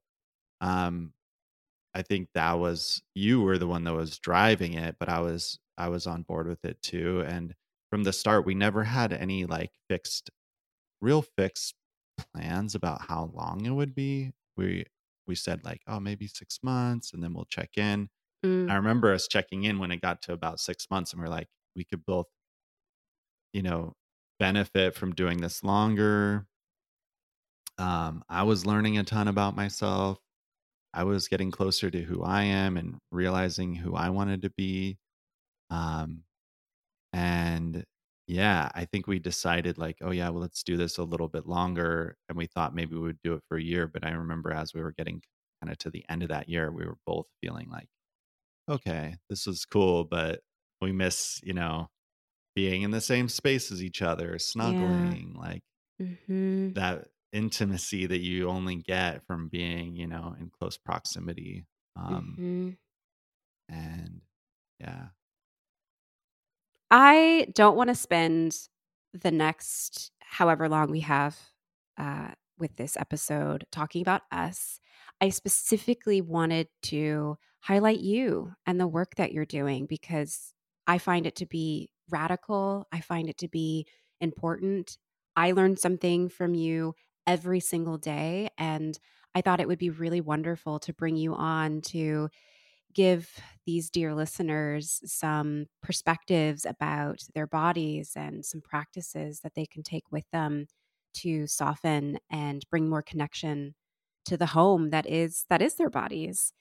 um, 0.61 1.13
I 1.93 2.01
think 2.03 2.29
that 2.33 2.53
was 2.59 3.01
you 3.15 3.41
were 3.41 3.57
the 3.57 3.67
one 3.67 3.83
that 3.85 3.93
was 3.93 4.19
driving 4.19 4.73
it, 4.73 4.97
but 4.99 5.09
I 5.09 5.19
was 5.21 5.59
I 5.77 5.89
was 5.89 6.07
on 6.07 6.23
board 6.23 6.47
with 6.47 6.63
it 6.65 6.81
too. 6.81 7.21
And 7.27 7.55
from 7.89 8.03
the 8.03 8.13
start, 8.13 8.45
we 8.45 8.53
never 8.55 8.83
had 8.83 9.13
any 9.13 9.45
like 9.45 9.71
fixed, 9.89 10.29
real 11.01 11.21
fixed 11.23 11.75
plans 12.35 12.75
about 12.75 13.01
how 13.03 13.31
long 13.35 13.65
it 13.65 13.71
would 13.71 13.95
be. 13.95 14.33
We 14.57 14.85
we 15.29 15.35
said 15.35 15.63
like, 15.63 15.81
oh, 15.87 15.99
maybe 15.99 16.27
six 16.27 16.59
months, 16.63 17.13
and 17.13 17.23
then 17.23 17.33
we'll 17.33 17.45
check 17.45 17.77
in. 17.77 18.09
Mm, 18.45 18.69
I 18.69 18.75
remember 18.75 19.13
us 19.13 19.27
checking 19.27 19.63
in 19.63 19.79
when 19.79 19.91
it 19.91 20.01
got 20.01 20.21
to 20.23 20.33
about 20.33 20.59
six 20.59 20.87
months, 20.91 21.13
and 21.13 21.21
we're 21.21 21.29
like, 21.29 21.47
we 21.75 21.85
could 21.85 22.03
both, 22.05 22.25
you 23.53 23.61
know, 23.61 23.93
benefit 24.39 24.95
from 24.95 25.13
doing 25.13 25.39
this 25.39 25.63
longer. 25.63 26.47
Um, 27.77 28.23
I 28.27 28.43
was 28.43 28.65
learning 28.65 28.97
a 28.97 29.03
ton 29.03 29.27
about 29.27 29.55
myself. 29.55 30.17
I 30.93 31.03
was 31.03 31.27
getting 31.27 31.51
closer 31.51 31.91
to 31.91 32.01
who 32.01 32.23
I 32.23 32.43
am 32.43 32.75
and 32.75 32.95
realizing 33.11 33.75
who 33.75 33.95
I 33.95 34.09
wanted 34.09 34.41
to 34.41 34.49
be. 34.49 34.97
Um, 35.69 36.23
and 37.13 37.85
yeah, 38.29 38.71
I 38.75 38.85
think 38.85 39.07
we 39.07 39.19
decided 39.19 39.77
like, 39.77 39.97
oh 40.01 40.11
yeah, 40.11 40.29
well, 40.29 40.41
let's 40.41 40.63
do 40.63 40.77
this 40.77 40.97
a 40.97 41.03
little 41.03 41.29
bit 41.29 41.47
longer. 41.47 42.17
And 42.29 42.37
we 42.37 42.47
thought 42.47 42.75
maybe 42.75 42.95
we 42.95 43.01
would 43.01 43.21
do 43.23 43.33
it 43.35 43.43
for 43.49 43.57
a 43.57 43.63
year. 43.63 43.87
But 43.87 44.05
I 44.05 44.11
remember 44.11 44.51
as 44.53 44.73
we 44.73 44.81
were 44.81 44.93
getting 44.93 45.21
kind 45.61 45.71
of 45.71 45.77
to 45.79 45.89
the 45.91 46.05
end 46.09 46.23
of 46.23 46.29
that 46.29 46.49
year, 46.49 46.71
we 46.71 46.85
were 46.85 46.97
both 47.07 47.27
feeling 47.41 47.69
like, 47.69 47.89
okay, 48.69 49.17
this 49.29 49.47
was 49.47 49.65
cool, 49.65 50.05
but 50.05 50.41
we 50.81 50.91
miss, 50.93 51.41
you 51.43 51.53
know, 51.53 51.89
being 52.55 52.83
in 52.83 52.91
the 52.91 53.01
same 53.01 53.29
space 53.29 53.71
as 53.71 53.83
each 53.83 54.01
other, 54.01 54.39
snuggling, 54.39 55.33
like 55.35 55.63
hmm 55.99 56.71
that 56.75 57.07
intimacy 57.31 58.05
that 58.07 58.19
you 58.19 58.49
only 58.49 58.75
get 58.77 59.25
from 59.25 59.49
being, 59.49 59.95
you 59.95 60.07
know, 60.07 60.35
in 60.39 60.49
close 60.49 60.77
proximity. 60.77 61.65
Um, 61.95 62.39
hmm 62.39 62.71
and 63.67 64.21
yeah, 64.79 65.09
I 66.91 67.47
don't 67.53 67.75
want 67.77 67.89
to 67.89 67.95
spend 67.95 68.57
the 69.13 69.31
next 69.31 70.11
however 70.19 70.69
long 70.69 70.89
we 70.91 71.01
have 71.01 71.37
uh, 71.97 72.29
with 72.57 72.75
this 72.75 72.97
episode 72.97 73.65
talking 73.71 74.01
about 74.01 74.21
us, 74.31 74.79
I 75.21 75.29
specifically 75.29 76.21
wanted 76.21 76.67
to 76.83 77.37
highlight 77.61 77.99
you 77.99 78.53
and 78.65 78.79
the 78.79 78.87
work 78.87 79.15
that 79.15 79.31
you're 79.31 79.45
doing 79.45 79.85
because 79.85 80.53
I 80.87 80.97
find 80.97 81.25
it 81.25 81.35
to 81.37 81.45
be 81.45 81.89
radical. 82.09 82.87
I 82.91 83.01
find 83.01 83.29
it 83.29 83.37
to 83.39 83.47
be 83.47 83.85
important. 84.21 84.97
I 85.35 85.51
learned 85.51 85.79
something 85.79 86.29
from 86.29 86.53
you 86.55 86.95
every 87.27 87.59
single 87.59 87.97
day. 87.97 88.49
And 88.57 88.97
I 89.35 89.41
thought 89.41 89.59
it 89.59 89.67
would 89.67 89.79
be 89.79 89.89
really 89.89 90.21
wonderful 90.21 90.79
to 90.79 90.93
bring 90.93 91.15
you 91.15 91.33
on 91.33 91.81
to 91.81 92.29
give 92.99 93.39
these 93.65 93.89
dear 93.89 94.13
listeners 94.13 94.99
some 95.05 95.67
perspectives 95.81 96.65
about 96.65 97.21
their 97.33 97.47
bodies 97.47 98.11
and 98.17 98.43
some 98.43 98.59
practices 98.59 99.39
that 99.39 99.53
they 99.55 99.65
can 99.65 99.83
take 99.83 100.03
with 100.11 100.25
them 100.33 100.67
to 101.13 101.47
soften 101.47 102.17
and 102.29 102.65
bring 102.69 102.89
more 102.89 103.01
connection 103.01 103.73
to 104.25 104.35
the 104.35 104.47
home 104.47 104.89
that 104.89 105.07
is 105.07 105.45
that 105.49 105.61
is 105.61 105.75
their 105.75 105.89
bodies. 105.89 106.51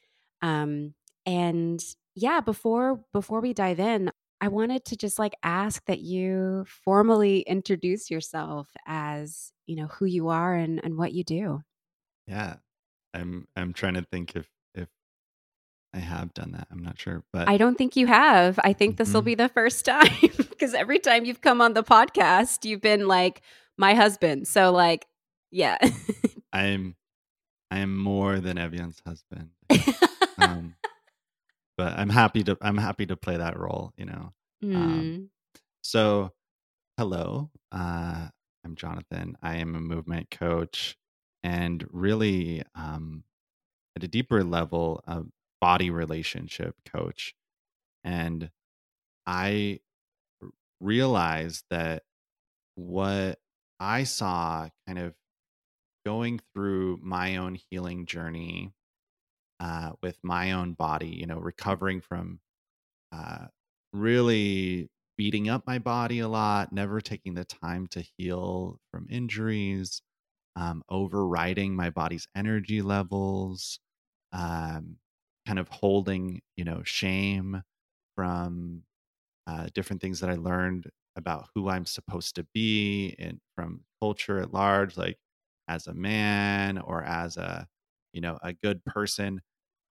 Um 0.41 0.95
and 1.27 1.85
yeah 2.15 2.41
before 2.41 3.01
before 3.13 3.41
we 3.41 3.53
dive 3.53 3.81
in 3.81 4.11
i 4.41 4.47
wanted 4.49 4.85
to 4.85 4.97
just 4.97 5.19
like 5.19 5.35
ask 5.43 5.85
that 5.87 5.99
you 5.99 6.65
formally 6.85 7.41
introduce 7.41 8.11
yourself 8.11 8.69
as 8.87 9.53
you 9.67 9.75
know 9.75 9.89
who 9.89 10.05
you 10.07 10.29
are 10.29 10.55
and 10.55 10.81
and 10.85 10.97
what 10.97 11.13
you 11.13 11.25
do. 11.25 11.63
Yeah. 12.29 12.57
I'm 13.13 13.49
i'm 13.57 13.73
trying 13.73 13.95
to 13.95 14.03
think 14.03 14.37
if 14.37 14.49
i 15.99 16.01
have 16.01 16.33
done 16.35 16.53
that 16.53 16.67
i'm 16.71 16.83
not 16.83 16.99
sure 16.99 17.25
but 17.33 17.49
i 17.49 17.57
don't 17.57 17.77
think 17.77 17.97
you 17.97 18.07
have 18.07 18.59
i 18.65 18.73
think 18.73 18.97
this 18.97 19.13
will 19.13 19.23
Mhm. 19.23 19.33
be 19.33 19.35
the 19.35 19.49
first 19.49 19.85
time 19.95 20.09
because 20.51 20.73
every 20.75 20.99
time 20.99 21.25
you've 21.27 21.41
come 21.41 21.61
on 21.61 21.73
the 21.75 21.83
podcast 21.83 22.65
you've 22.65 22.81
been 22.81 23.07
like 23.09 23.43
my 23.77 23.95
husband 23.95 24.47
so 24.49 24.71
like 24.73 25.07
yeah 25.51 25.79
i'm 26.53 26.95
i 27.71 27.79
am 27.81 27.97
more 27.97 28.39
than 28.41 28.57
Ev'Yan's 28.59 29.01
husband 29.05 29.51
um 30.39 30.75
but 31.77 31.93
i'm 31.99 32.11
happy 32.11 32.43
to 32.45 32.57
i'm 32.61 32.79
happy 32.79 33.07
to 33.07 33.17
play 33.17 33.37
that 33.37 33.59
role 33.59 33.93
you 33.97 34.05
know 34.07 34.33
Mm. 34.65 35.29
So, 35.83 36.33
hello, 36.99 37.51
uh, 37.71 38.27
I'm 38.65 38.75
Jonathan. 38.75 39.37
I 39.41 39.59
am 39.59 39.77
a 39.77 39.81
movement 39.81 40.31
coach 40.33 40.97
and 41.45 41.87
really, 41.93 42.65
um, 42.75 43.23
at 43.97 44.03
a 44.03 44.09
deeper 44.09 44.43
level, 44.43 45.01
a 45.07 45.23
body 45.61 45.91
relationship 45.91 46.77
coach. 46.93 47.35
And 48.05 48.51
I 49.27 49.81
realized 50.81 51.65
that 51.71 52.05
what 52.75 53.39
I 53.81 54.05
saw 54.05 54.69
kind 54.87 54.99
of 54.99 55.15
going 56.05 56.41
through 56.55 57.01
my 57.03 57.37
own 57.37 57.59
healing 57.71 58.07
journey 58.07 58.73
uh, 59.61 59.93
with 60.03 60.19
my 60.23 60.53
own 60.53 60.73
body, 60.73 61.09
you 61.09 61.27
know, 61.27 61.39
recovering 61.39 62.01
from 62.01 62.41
uh, 63.13 63.47
really 63.93 64.89
beating 65.17 65.49
up 65.49 65.67
my 65.67 65.79
body 65.79 66.21
a 66.21 66.29
lot, 66.29 66.73
never 66.73 67.01
taking 67.01 67.35
the 67.35 67.45
time 67.45 67.87
to 67.89 68.05
heal 68.17 68.79
from 68.93 69.07
injuries, 69.11 70.01
um, 70.57 70.83
overriding 70.89 71.75
my 71.75 71.91
body's 71.91 72.29
energy 72.37 72.83
levels, 72.83 73.81
um, 74.33 74.97
kind 75.49 75.61
of 75.61 75.69
holding, 75.69 76.43
you 76.57 76.65
know, 76.65 76.83
shame 76.85 77.63
from 78.17 78.85
uh, 79.47 79.69
different 79.75 80.03
things 80.03 80.21
that 80.21 80.31
I 80.31 80.35
learned 80.35 80.91
about 81.17 81.49
who 81.55 81.69
I'm 81.69 81.87
supposed 81.87 82.37
to 82.37 82.47
be 82.55 83.15
and 83.19 83.41
from 83.57 83.85
culture 84.01 84.39
at 84.41 84.53
large, 84.53 84.97
like 84.97 85.19
as 85.69 85.87
a 85.87 85.95
man 85.95 86.79
or 86.79 87.03
as 87.05 87.37
a, 87.37 87.69
you 88.13 88.21
know, 88.21 88.39
a 88.43 88.53
good 88.53 88.85
person. 88.85 89.41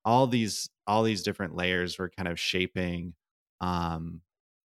All 0.06 0.28
these 0.28 0.70
all 0.88 1.04
these 1.04 1.24
different 1.24 1.56
layers 1.56 2.00
were 2.00 2.10
kind 2.10 2.28
of 2.30 2.39
shaping 2.39 3.15
um 3.62 4.22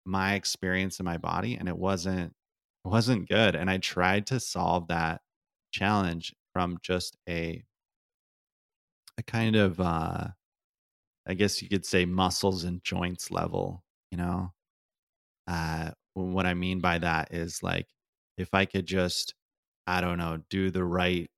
my 0.06 0.36
experience 0.36 1.00
in 1.00 1.06
my 1.06 1.18
body 1.18 1.56
and 1.56 1.70
it 1.70 1.78
wasn't 1.78 2.34
it 2.86 2.88
wasn't 2.88 3.30
good 3.30 3.56
and 3.56 3.70
i 3.70 3.78
tried 3.78 4.26
to 4.28 4.40
solve 4.40 4.88
that 4.88 5.22
challenge 5.72 6.34
from 6.54 6.80
just 6.82 7.18
a 7.30 7.64
a 9.18 9.24
kind 9.24 9.56
of 9.56 9.80
uh 9.80 10.28
i 11.28 11.34
guess 11.34 11.62
you 11.62 11.70
could 11.70 11.86
say 11.86 12.06
muscles 12.06 12.64
and 12.64 12.84
joints 12.84 13.32
level 13.32 13.84
you 14.12 14.18
know 14.18 14.52
uh 15.48 15.92
what 16.14 16.46
i 16.46 16.54
mean 16.54 16.80
by 16.80 16.98
that 16.98 17.34
is 17.34 17.62
like 17.64 17.88
if 18.38 18.54
i 18.54 18.66
could 18.66 18.86
just 18.86 19.34
i 19.86 20.02
don't 20.02 20.18
know 20.18 20.40
do 20.50 20.72
the 20.72 20.84
right 20.84 21.30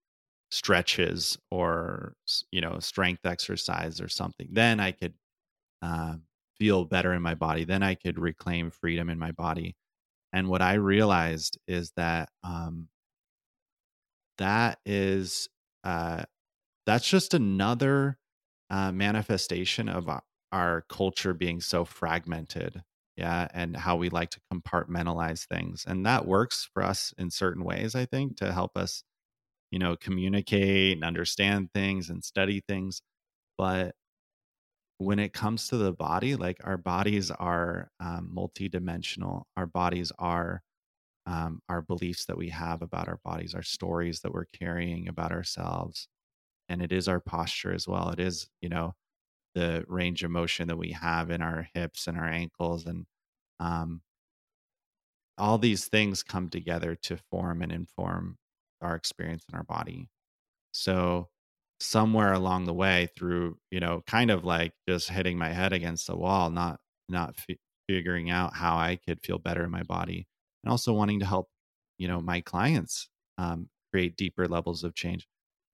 stretches 0.51 1.37
or 1.51 2.13
you 2.51 2.61
know 2.61 2.79
strength 2.79 3.25
exercise 3.25 4.01
or 4.01 4.07
something 4.07 4.47
then 4.51 4.79
i 4.79 4.91
could 4.91 5.13
um, 5.81 6.23
feel 6.57 6.85
better 6.85 7.13
in 7.13 7.21
my 7.21 7.35
body. 7.35 7.63
Then 7.63 7.83
I 7.83 7.95
could 7.95 8.19
reclaim 8.19 8.71
freedom 8.71 9.09
in 9.09 9.17
my 9.17 9.31
body. 9.31 9.75
And 10.33 10.47
what 10.47 10.61
I 10.61 10.73
realized 10.75 11.57
is 11.67 11.91
that 11.95 12.29
um, 12.43 12.89
that 14.37 14.79
is 14.85 15.49
uh, 15.83 16.23
that's 16.85 17.09
just 17.09 17.33
another 17.33 18.17
uh, 18.69 18.91
manifestation 18.91 19.89
of 19.89 20.09
our, 20.09 20.23
our 20.51 20.85
culture 20.89 21.33
being 21.33 21.61
so 21.61 21.85
fragmented. 21.85 22.81
Yeah, 23.17 23.49
and 23.53 23.75
how 23.75 23.97
we 23.97 24.09
like 24.09 24.29
to 24.31 24.39
compartmentalize 24.53 25.45
things, 25.45 25.83
and 25.85 26.05
that 26.05 26.25
works 26.25 26.69
for 26.73 26.81
us 26.83 27.13
in 27.17 27.29
certain 27.31 27.65
ways. 27.65 27.93
I 27.93 28.05
think 28.05 28.37
to 28.37 28.53
help 28.53 28.77
us, 28.77 29.03
you 29.71 29.79
know, 29.79 29.97
communicate 29.97 30.93
and 30.97 31.03
understand 31.03 31.69
things 31.73 32.09
and 32.09 32.23
study 32.23 32.61
things. 32.67 33.01
But 33.57 33.95
when 34.99 35.19
it 35.19 35.33
comes 35.33 35.69
to 35.69 35.77
the 35.77 35.93
body, 35.93 36.35
like 36.35 36.57
our 36.63 36.77
bodies 36.77 37.31
are 37.31 37.89
um, 37.99 38.31
multidimensional. 38.35 39.43
Our 39.55 39.65
bodies 39.65 40.11
are 40.19 40.61
um, 41.25 41.61
our 41.69 41.81
beliefs 41.81 42.25
that 42.25 42.37
we 42.37 42.49
have 42.49 42.81
about 42.81 43.07
our 43.07 43.19
bodies, 43.23 43.55
our 43.55 43.63
stories 43.63 44.21
that 44.21 44.33
we're 44.33 44.45
carrying 44.45 45.07
about 45.07 45.31
ourselves, 45.31 46.07
and 46.69 46.81
it 46.81 46.91
is 46.93 47.07
our 47.09 47.19
posture 47.21 47.73
as 47.73 47.87
well. 47.87 48.09
It 48.11 48.19
is, 48.19 48.49
you 48.61 48.69
know, 48.69 48.95
the 49.55 49.85
range 49.87 50.23
of 50.23 50.31
motion 50.31 50.67
that 50.69 50.77
we 50.77 50.91
have 50.93 51.31
in 51.31 51.41
our 51.41 51.67
hips 51.75 52.07
and 52.07 52.17
our 52.17 52.27
ankles, 52.29 52.85
and 52.87 53.05
um, 53.59 54.01
all 55.37 55.57
these 55.57 55.87
things 55.87 56.23
come 56.23 56.49
together 56.49 56.95
to 56.95 57.17
form 57.31 57.61
and 57.61 57.71
inform 57.71 58.37
our 58.81 58.95
experience 58.95 59.45
in 59.49 59.55
our 59.55 59.63
body. 59.63 60.09
So 60.73 61.29
somewhere 61.79 62.33
along 62.33 62.65
the 62.65 62.73
way 62.73 63.09
through, 63.17 63.59
you 63.71 63.79
know, 63.79 64.03
kind 64.07 64.31
of 64.31 64.45
like 64.45 64.73
just 64.89 65.09
hitting 65.09 65.37
my 65.37 65.49
head 65.51 65.73
against 65.73 66.07
the 66.07 66.17
wall, 66.17 66.49
not 66.51 66.79
not 67.09 67.37
fi 67.37 67.57
figuring 67.89 68.29
out 68.31 68.55
how 68.55 68.77
I 68.77 68.97
could 68.97 69.21
feel 69.23 69.39
better 69.39 69.63
in 69.65 69.71
my 69.71 69.83
body 69.83 70.27
and 70.63 70.71
also 70.71 70.93
wanting 70.93 71.19
to 71.21 71.25
help, 71.27 71.49
you 71.99 72.07
know, 72.07 72.21
my 72.21 72.41
clients 72.41 73.09
um, 73.37 73.69
create 73.93 74.17
deeper 74.17 74.47
levels 74.47 74.83
of 74.83 74.95
change. 74.95 75.27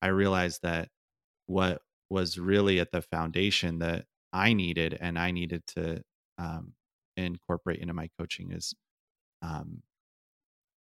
I 0.05 0.09
realized 0.09 0.61
that 0.63 0.89
what 1.47 1.81
was 2.09 2.37
really 2.37 2.79
at 2.79 2.91
the 2.91 3.01
foundation 3.01 3.79
that 3.79 4.05
I 4.31 4.53
needed 4.53 4.97
and 4.99 5.17
I 5.17 5.31
needed 5.31 5.65
to 5.75 6.03
um, 6.37 6.73
incorporate 7.17 7.79
into 7.79 7.93
my 7.93 8.09
coaching 8.19 8.51
is 8.51 8.73
um, 9.41 9.81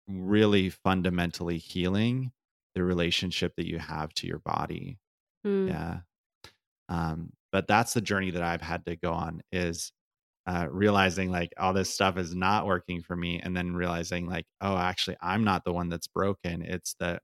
really 0.06 0.70
fundamentally 0.70 1.58
healing 1.58 2.32
the 2.74 2.82
relationship 2.82 3.54
that 3.56 3.66
you 3.66 3.78
have 3.78 4.12
to 4.14 4.26
your 4.26 4.40
body 4.40 4.98
Mm. 5.46 5.68
yeah. 5.68 5.98
Um, 6.88 7.32
but 7.52 7.66
that's 7.68 7.94
the 7.94 8.00
journey 8.00 8.30
that 8.32 8.42
I've 8.42 8.62
had 8.62 8.86
to 8.86 8.96
go 8.96 9.12
on 9.12 9.42
is 9.52 9.92
uh, 10.46 10.66
realizing 10.70 11.30
like 11.30 11.52
all 11.58 11.72
this 11.72 11.92
stuff 11.92 12.18
is 12.18 12.34
not 12.34 12.66
working 12.66 13.02
for 13.02 13.16
me, 13.16 13.40
and 13.40 13.56
then 13.56 13.74
realizing 13.74 14.26
like, 14.26 14.46
oh, 14.60 14.76
actually, 14.76 15.16
I'm 15.22 15.44
not 15.44 15.64
the 15.64 15.72
one 15.72 15.88
that's 15.88 16.06
broken. 16.06 16.62
It's 16.62 16.94
that 17.00 17.22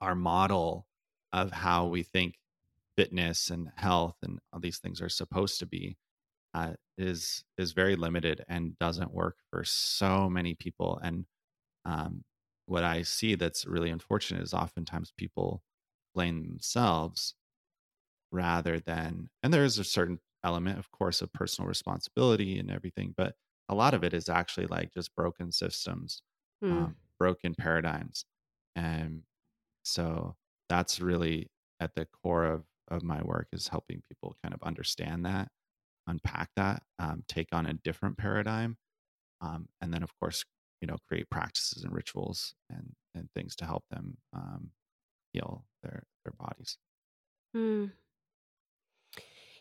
our 0.00 0.14
model 0.14 0.86
of 1.34 1.52
how 1.52 1.88
we 1.88 2.04
think 2.04 2.38
fitness 2.96 3.50
and 3.50 3.72
health 3.76 4.16
and 4.22 4.40
all 4.52 4.60
these 4.60 4.78
things 4.78 5.02
are 5.02 5.08
supposed 5.10 5.58
to 5.60 5.66
be 5.66 5.98
uh, 6.54 6.74
is 6.98 7.44
is 7.58 7.72
very 7.72 7.96
limited 7.96 8.44
and 8.48 8.78
doesn't 8.78 9.12
work 9.12 9.38
for 9.50 9.64
so 9.64 10.30
many 10.30 10.54
people. 10.54 10.98
And 11.02 11.26
um, 11.84 12.24
what 12.66 12.84
I 12.84 13.02
see 13.02 13.34
that's 13.36 13.66
really 13.66 13.90
unfortunate 13.90 14.42
is 14.42 14.54
oftentimes 14.54 15.12
people 15.16 15.64
blame 16.14 16.48
themselves 16.48 17.34
rather 18.30 18.80
than 18.80 19.30
and 19.42 19.52
there 19.54 19.64
is 19.64 19.78
a 19.78 19.84
certain 19.84 20.20
element 20.42 20.78
of 20.78 20.90
course 20.90 21.22
of 21.22 21.32
personal 21.32 21.68
responsibility 21.68 22.58
and 22.58 22.70
everything 22.70 23.14
but 23.16 23.36
a 23.68 23.74
lot 23.74 23.94
of 23.94 24.04
it 24.04 24.12
is 24.12 24.28
actually 24.28 24.66
like 24.66 24.92
just 24.92 25.14
broken 25.14 25.52
systems 25.52 26.22
Mm. 26.62 26.84
um, 26.84 26.96
broken 27.18 27.54
paradigms 27.54 28.24
and 28.74 29.22
so 29.84 30.36
that's 30.68 31.00
really 31.00 31.50
at 31.80 31.94
the 31.94 32.06
core 32.22 32.44
of 32.44 32.64
of 32.88 33.02
my 33.02 33.22
work 33.22 33.48
is 33.52 33.68
helping 33.68 34.02
people 34.08 34.36
kind 34.42 34.54
of 34.54 34.62
understand 34.62 35.24
that 35.24 35.48
unpack 36.06 36.50
that 36.56 36.82
um, 36.98 37.24
take 37.28 37.48
on 37.52 37.66
a 37.66 37.72
different 37.72 38.18
paradigm 38.18 38.76
um, 39.40 39.68
and 39.80 39.92
then 39.92 40.02
of 40.02 40.10
course 40.20 40.44
you 40.80 40.86
know 40.86 40.96
create 41.08 41.30
practices 41.30 41.82
and 41.82 41.94
rituals 41.94 42.54
and 42.68 42.92
and 43.14 43.28
things 43.34 43.56
to 43.56 43.64
help 43.64 43.84
them 43.90 44.18
um, 44.34 44.70
heal 45.32 45.64
their 45.82 46.04
their 46.24 46.32
bodies. 46.38 46.78
Mm. 47.54 47.92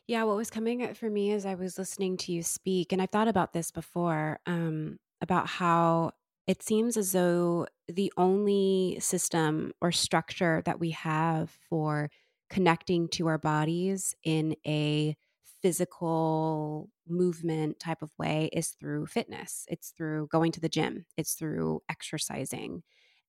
Yeah, 0.05 0.23
what 0.23 0.35
was 0.35 0.49
coming 0.49 0.83
up 0.83 0.97
for 0.97 1.09
me 1.09 1.31
as 1.31 1.45
I 1.45 1.55
was 1.55 1.77
listening 1.77 2.17
to 2.17 2.33
you 2.33 2.43
speak, 2.43 2.91
and 2.91 3.01
I've 3.01 3.09
thought 3.09 3.29
about 3.29 3.53
this 3.53 3.71
before, 3.71 4.39
um, 4.45 4.99
about 5.21 5.47
how 5.47 6.11
it 6.47 6.61
seems 6.61 6.97
as 6.97 7.11
though 7.13 7.67
the 7.87 8.11
only 8.17 8.97
system 8.99 9.71
or 9.81 9.91
structure 9.91 10.61
that 10.65 10.79
we 10.79 10.91
have 10.91 11.57
for 11.69 12.09
connecting 12.49 13.07
to 13.09 13.27
our 13.27 13.37
bodies 13.37 14.13
in 14.23 14.55
a 14.65 15.15
physical 15.61 16.89
movement 17.07 17.79
type 17.79 18.01
of 18.01 18.11
way 18.19 18.49
is 18.51 18.69
through 18.69 19.05
fitness. 19.05 19.65
It's 19.69 19.91
through 19.97 20.27
going 20.27 20.51
to 20.53 20.59
the 20.59 20.69
gym. 20.69 21.05
It's 21.17 21.33
through 21.35 21.81
exercising, 21.89 22.83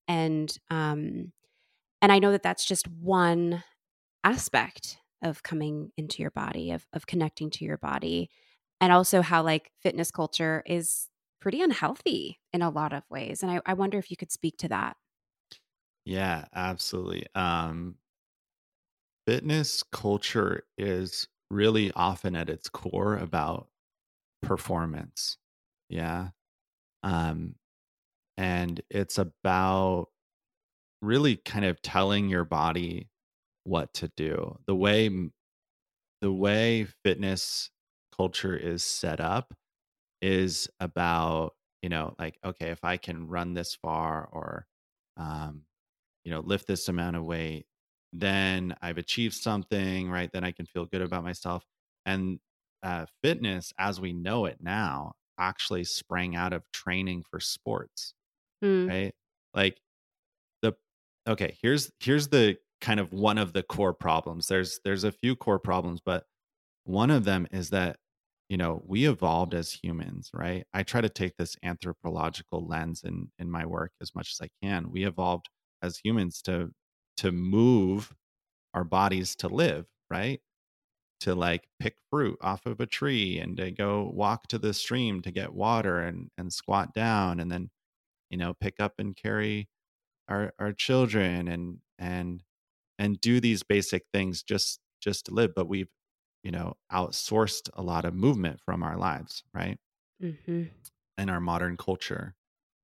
and 0.09 0.57
um, 0.71 1.33
and 2.03 2.13
I 2.13 2.19
know 2.19 2.33
that 2.33 2.43
that's 2.43 2.65
just 2.65 2.89
one 2.89 3.63
aspect 4.25 4.99
of 5.23 5.43
coming 5.43 5.93
into 5.97 6.23
your 6.23 6.33
body, 6.33 6.73
of 6.73 6.87
of 6.93 7.07
connecting 7.07 7.51
to 7.51 7.65
your 7.65 7.79
body, 7.79 8.31
and 8.81 8.93
also 8.93 9.23
how 9.23 9.43
like 9.43 9.71
fitness 9.83 10.11
culture 10.11 10.63
is 10.67 11.09
pretty 11.45 11.61
unhealthy 11.63 12.41
in 12.55 12.63
a 12.63 12.71
lot 12.71 12.95
of 12.95 13.05
ways. 13.11 13.43
And 13.45 13.53
I, 13.53 13.61
I 13.67 13.75
wonder 13.75 13.99
if 13.99 14.11
you 14.11 14.17
could 14.19 14.33
speak 14.33 14.57
to 14.59 14.69
that. 14.71 14.97
Yeah, 16.05 16.47
absolutely. 16.53 17.27
Um, 17.35 17.99
fitness 19.27 19.83
culture 19.83 20.65
is 20.77 21.29
really 21.51 21.93
often 21.93 22.37
at 22.37 22.49
its 22.51 22.69
core 22.69 23.17
about 23.17 23.69
performance. 24.43 25.39
Yeah. 25.89 26.31
Um, 27.03 27.57
and 28.37 28.83
it's 28.91 29.19
about 29.19 30.09
really 31.03 31.37
kind 31.37 31.65
of 31.65 31.83
telling 31.83 32.29
your 32.29 32.45
body 32.45 33.11
what 33.65 33.95
to 33.95 34.09
do. 34.17 34.59
The 34.67 34.77
way 34.77 35.31
the 36.21 36.33
way 36.33 36.85
fitness 37.05 37.71
culture 38.17 38.57
is 38.57 38.85
set 38.85 39.21
up 39.21 39.55
is 40.25 40.69
about, 40.81 41.57
you 41.83 41.89
know, 41.91 42.15
like 42.19 42.39
okay, 42.45 42.71
if 42.71 42.85
I 42.85 42.97
can 42.99 43.29
run 43.29 43.55
this 43.55 43.75
far 43.77 44.27
or 44.33 44.67
um 45.17 45.67
you 46.25 46.31
know, 46.31 46.41
lift 46.41 46.67
this 46.67 46.89
amount 46.89 47.17
of 47.17 47.25
weight, 47.25 47.67
then 48.13 48.77
I've 48.83 48.99
achieved 48.99 49.35
something, 49.35 50.11
right? 50.11 50.31
Then 50.33 50.45
I 50.45 50.53
can 50.53 50.67
feel 50.67 50.87
good 50.87 51.03
about 51.03 51.25
myself. 51.25 51.65
And 52.07 52.41
uh, 52.83 53.07
fitness, 53.23 53.73
as 53.79 54.01
we 54.01 54.13
know 54.13 54.47
it 54.47 54.59
now, 54.61 55.15
actually 55.39 55.85
sprang 55.85 56.37
out 56.37 56.53
of 56.53 56.65
training 56.73 57.25
for 57.31 57.41
sports, 57.41 58.15
Mm. 58.63 58.91
right? 58.91 59.15
Like 59.55 59.81
the 60.63 60.75
okay, 61.27 61.57
here's 61.61 61.91
here's 62.01 62.29
the 62.29 62.59
kind 62.81 63.01
of 63.01 63.13
one 63.13 63.39
of 63.39 63.53
the 63.53 63.63
core 63.63 63.95
problems. 63.95 64.49
There's 64.49 64.81
there's 64.85 65.05
a 65.05 65.13
few 65.13 65.37
core 65.37 65.59
problems, 65.59 66.01
but 66.05 66.27
one 66.85 67.11
of 67.11 67.25
them 67.25 67.47
is 67.53 67.71
that 67.71 67.99
you 68.49 68.57
know 68.57 68.83
we 68.87 69.07
evolved 69.09 69.55
as 69.55 69.73
humans, 69.73 70.31
right? 70.35 70.67
I 70.75 70.83
try 70.83 71.01
to 71.01 71.09
take 71.09 71.37
this 71.37 71.57
anthropological 71.63 72.67
lens 72.67 73.03
in 73.05 73.31
in 73.39 73.51
my 73.51 73.67
work 73.67 73.93
as 74.01 74.15
much 74.15 74.33
as 74.33 74.41
I 74.47 74.51
can. 74.67 74.91
We 74.91 75.05
evolved 75.07 75.49
as 75.83 75.99
humans 75.99 76.43
to 76.43 76.73
to 77.19 77.33
move 77.33 78.15
our 78.75 78.85
bodies 78.85 79.37
to 79.39 79.49
live, 79.49 79.87
right? 80.11 80.41
To 81.21 81.35
like 81.35 81.69
pick 81.81 81.97
fruit 82.11 82.39
off 82.43 82.67
of 82.67 82.81
a 82.81 82.87
tree 82.87 83.39
and 83.39 83.57
to 83.57 83.71
go 83.71 84.11
walk 84.13 84.47
to 84.49 84.59
the 84.59 84.75
stream 84.75 85.23
to 85.23 85.31
get 85.31 85.55
water 85.55 86.01
and 86.01 86.31
and 86.37 86.53
squat 86.53 86.93
down 86.95 87.41
and 87.41 87.51
then 87.51 87.71
you 88.31 88.39
know 88.39 88.55
pick 88.55 88.81
up 88.81 88.95
and 88.99 89.17
carry 89.17 89.69
our 90.29 90.53
our 90.59 90.73
children 90.73 91.49
and 91.49 91.79
and 91.99 92.43
and 92.99 93.21
do 93.21 93.41
these 93.41 93.63
basic 93.65 94.05
things 94.13 94.43
just 94.43 94.81
just 95.01 95.27
to 95.27 95.35
live 95.35 95.53
but 95.57 95.69
we've 95.69 95.91
you 96.45 96.53
know 96.53 96.75
outsourced 96.93 97.71
a 97.75 97.83
lot 97.83 98.07
of 98.07 98.15
movement 98.15 98.61
from 98.63 98.85
our 98.85 98.99
lives 98.99 99.45
right? 99.55 99.79
Mm-hmm. 100.23 100.65
in 101.19 101.31
our 101.31 101.41
modern 101.41 101.77
culture 101.77 102.35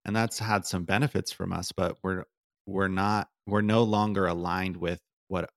and 0.04 0.14
that's 0.16 0.38
had 0.38 0.66
some 0.66 0.84
benefits 0.84 1.32
from 1.32 1.52
us 1.52 1.72
but 1.72 1.98
we're 2.02 2.24
we're 2.66 2.88
not 2.88 3.28
we're 3.46 3.60
no 3.62 3.82
longer 3.82 4.26
aligned 4.26 4.76
with 4.76 5.00
what 5.28 5.50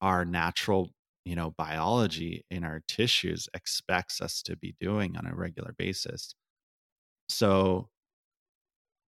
our 0.00 0.24
natural 0.24 0.90
you 1.24 1.36
know 1.36 1.52
biology 1.52 2.44
in 2.50 2.64
our 2.64 2.82
tissues 2.88 3.48
expects 3.54 4.20
us 4.20 4.42
to 4.42 4.56
be 4.56 4.76
doing 4.80 5.16
on 5.16 5.26
a 5.26 5.34
regular 5.34 5.74
basis. 5.78 6.34
So 7.28 7.90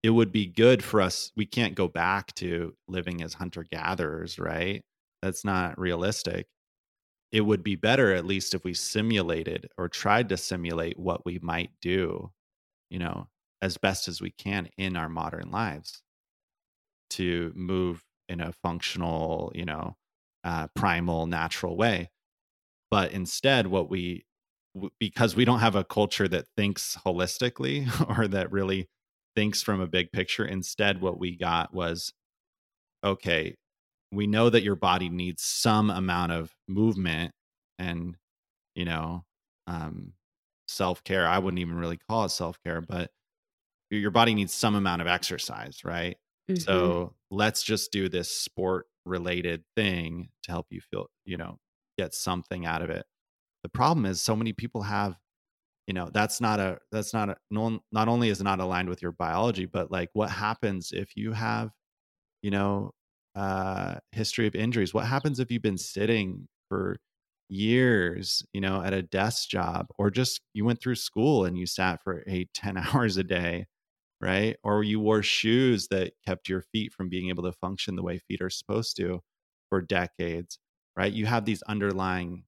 it 0.02 0.10
would 0.10 0.32
be 0.32 0.46
good 0.46 0.82
for 0.82 1.00
us 1.00 1.30
we 1.36 1.46
can't 1.46 1.74
go 1.74 1.88
back 1.88 2.34
to 2.34 2.74
living 2.88 3.22
as 3.22 3.34
hunter 3.34 3.64
gatherers 3.70 4.38
right? 4.38 4.82
That's 5.22 5.44
not 5.44 5.78
realistic 5.78 6.46
it 7.32 7.40
would 7.40 7.64
be 7.64 7.76
better 7.76 8.12
at 8.12 8.26
least 8.26 8.54
if 8.54 8.62
we 8.64 8.74
simulated 8.74 9.68
or 9.78 9.88
tried 9.88 10.28
to 10.28 10.36
simulate 10.36 10.98
what 10.98 11.24
we 11.24 11.38
might 11.40 11.70
do 11.80 12.30
you 12.90 12.98
know 12.98 13.26
as 13.62 13.78
best 13.78 14.08
as 14.08 14.20
we 14.20 14.30
can 14.30 14.68
in 14.76 14.96
our 14.96 15.08
modern 15.08 15.50
lives 15.50 16.02
to 17.12 17.52
move 17.54 18.02
in 18.28 18.40
a 18.40 18.52
functional 18.62 19.52
you 19.54 19.64
know 19.64 19.96
uh, 20.44 20.66
primal 20.74 21.26
natural 21.26 21.76
way. 21.76 22.10
But 22.90 23.12
instead 23.12 23.66
what 23.66 23.90
we 23.90 24.24
because 24.98 25.36
we 25.36 25.44
don't 25.44 25.60
have 25.60 25.76
a 25.76 25.84
culture 25.84 26.26
that 26.28 26.46
thinks 26.56 26.96
holistically 27.06 27.88
or 28.18 28.26
that 28.28 28.50
really 28.50 28.88
thinks 29.36 29.62
from 29.62 29.80
a 29.80 29.86
big 29.86 30.12
picture 30.12 30.44
instead 30.44 31.00
what 31.00 31.18
we 31.18 31.36
got 31.36 31.74
was 31.74 32.14
okay 33.04 33.56
we 34.12 34.26
know 34.26 34.50
that 34.50 34.62
your 34.62 34.76
body 34.76 35.08
needs 35.08 35.42
some 35.42 35.90
amount 35.90 36.32
of 36.32 36.54
movement 36.68 37.32
and 37.78 38.16
you 38.74 38.84
know 38.84 39.24
um 39.66 40.12
self-care. 40.68 41.26
I 41.26 41.38
wouldn't 41.38 41.60
even 41.60 41.76
really 41.76 41.98
call 42.08 42.24
it 42.24 42.30
self-care 42.30 42.80
but 42.80 43.10
your 43.90 44.10
body 44.10 44.34
needs 44.34 44.54
some 44.54 44.74
amount 44.74 45.02
of 45.02 45.08
exercise 45.08 45.84
right? 45.84 46.16
Mm-hmm. 46.50 46.60
so 46.60 47.14
let's 47.30 47.62
just 47.62 47.92
do 47.92 48.08
this 48.08 48.28
sport 48.28 48.86
related 49.04 49.62
thing 49.76 50.28
to 50.42 50.50
help 50.50 50.66
you 50.70 50.80
feel 50.80 51.06
you 51.24 51.36
know 51.36 51.58
get 51.98 52.14
something 52.14 52.66
out 52.66 52.82
of 52.82 52.90
it. 52.90 53.04
The 53.62 53.68
problem 53.68 54.06
is 54.06 54.20
so 54.20 54.34
many 54.34 54.52
people 54.52 54.82
have 54.82 55.16
you 55.86 55.94
know 55.94 56.10
that's 56.12 56.40
not 56.40 56.60
a 56.60 56.78
that's 56.90 57.12
not 57.12 57.28
a 57.28 57.36
no, 57.50 57.80
not 57.92 58.08
only 58.08 58.28
is 58.28 58.40
it 58.40 58.44
not 58.44 58.60
aligned 58.60 58.88
with 58.88 59.02
your 59.02 59.12
biology 59.12 59.66
but 59.66 59.90
like 59.90 60.10
what 60.12 60.30
happens 60.30 60.92
if 60.92 61.16
you 61.16 61.32
have 61.32 61.70
you 62.42 62.50
know 62.50 62.92
uh 63.34 63.96
history 64.12 64.46
of 64.46 64.54
injuries. 64.54 64.92
What 64.94 65.06
happens 65.06 65.40
if 65.40 65.50
you've 65.50 65.62
been 65.62 65.78
sitting 65.78 66.48
for 66.68 66.98
years 67.48 68.42
you 68.54 68.60
know 68.62 68.82
at 68.82 68.94
a 68.94 69.02
desk 69.02 69.48
job 69.50 69.86
or 69.98 70.10
just 70.10 70.40
you 70.54 70.64
went 70.64 70.80
through 70.80 70.94
school 70.94 71.44
and 71.44 71.58
you 71.58 71.66
sat 71.66 72.02
for 72.02 72.24
8 72.26 72.50
10 72.54 72.76
hours 72.78 73.16
a 73.16 73.24
day 73.24 73.66
right? 74.20 74.56
Or 74.62 74.84
you 74.84 75.00
wore 75.00 75.22
shoes 75.22 75.88
that 75.88 76.14
kept 76.26 76.48
your 76.48 76.62
feet 76.62 76.92
from 76.92 77.08
being 77.08 77.28
able 77.28 77.42
to 77.44 77.52
function 77.52 77.96
the 77.96 78.02
way 78.02 78.18
feet 78.18 78.40
are 78.42 78.50
supposed 78.50 78.96
to 78.98 79.20
for 79.70 79.80
decades 79.82 80.58
right? 80.96 81.12
You 81.12 81.26
have 81.26 81.44
these 81.46 81.62
underlying 81.62 82.44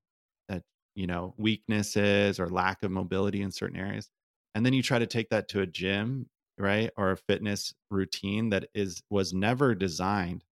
uh, 0.50 0.60
you 0.94 1.06
know 1.06 1.34
weaknesses 1.38 2.38
or 2.40 2.48
lack 2.48 2.82
of 2.82 2.90
mobility 2.90 3.42
in 3.42 3.50
certain 3.52 3.78
areas 3.78 4.10
and 4.54 4.64
then 4.64 4.72
you 4.74 4.82
try 4.82 4.98
to 4.98 5.06
take 5.06 5.30
that 5.30 5.48
to 5.48 5.60
a 5.60 5.66
gym 5.66 6.28
right? 6.58 6.90
Or 6.96 7.10
a 7.12 7.16
fitness 7.16 7.74
routine 7.90 8.50
that 8.50 8.68
is 8.74 9.02
was 9.10 9.32
never 9.34 9.74
designed 9.74 10.44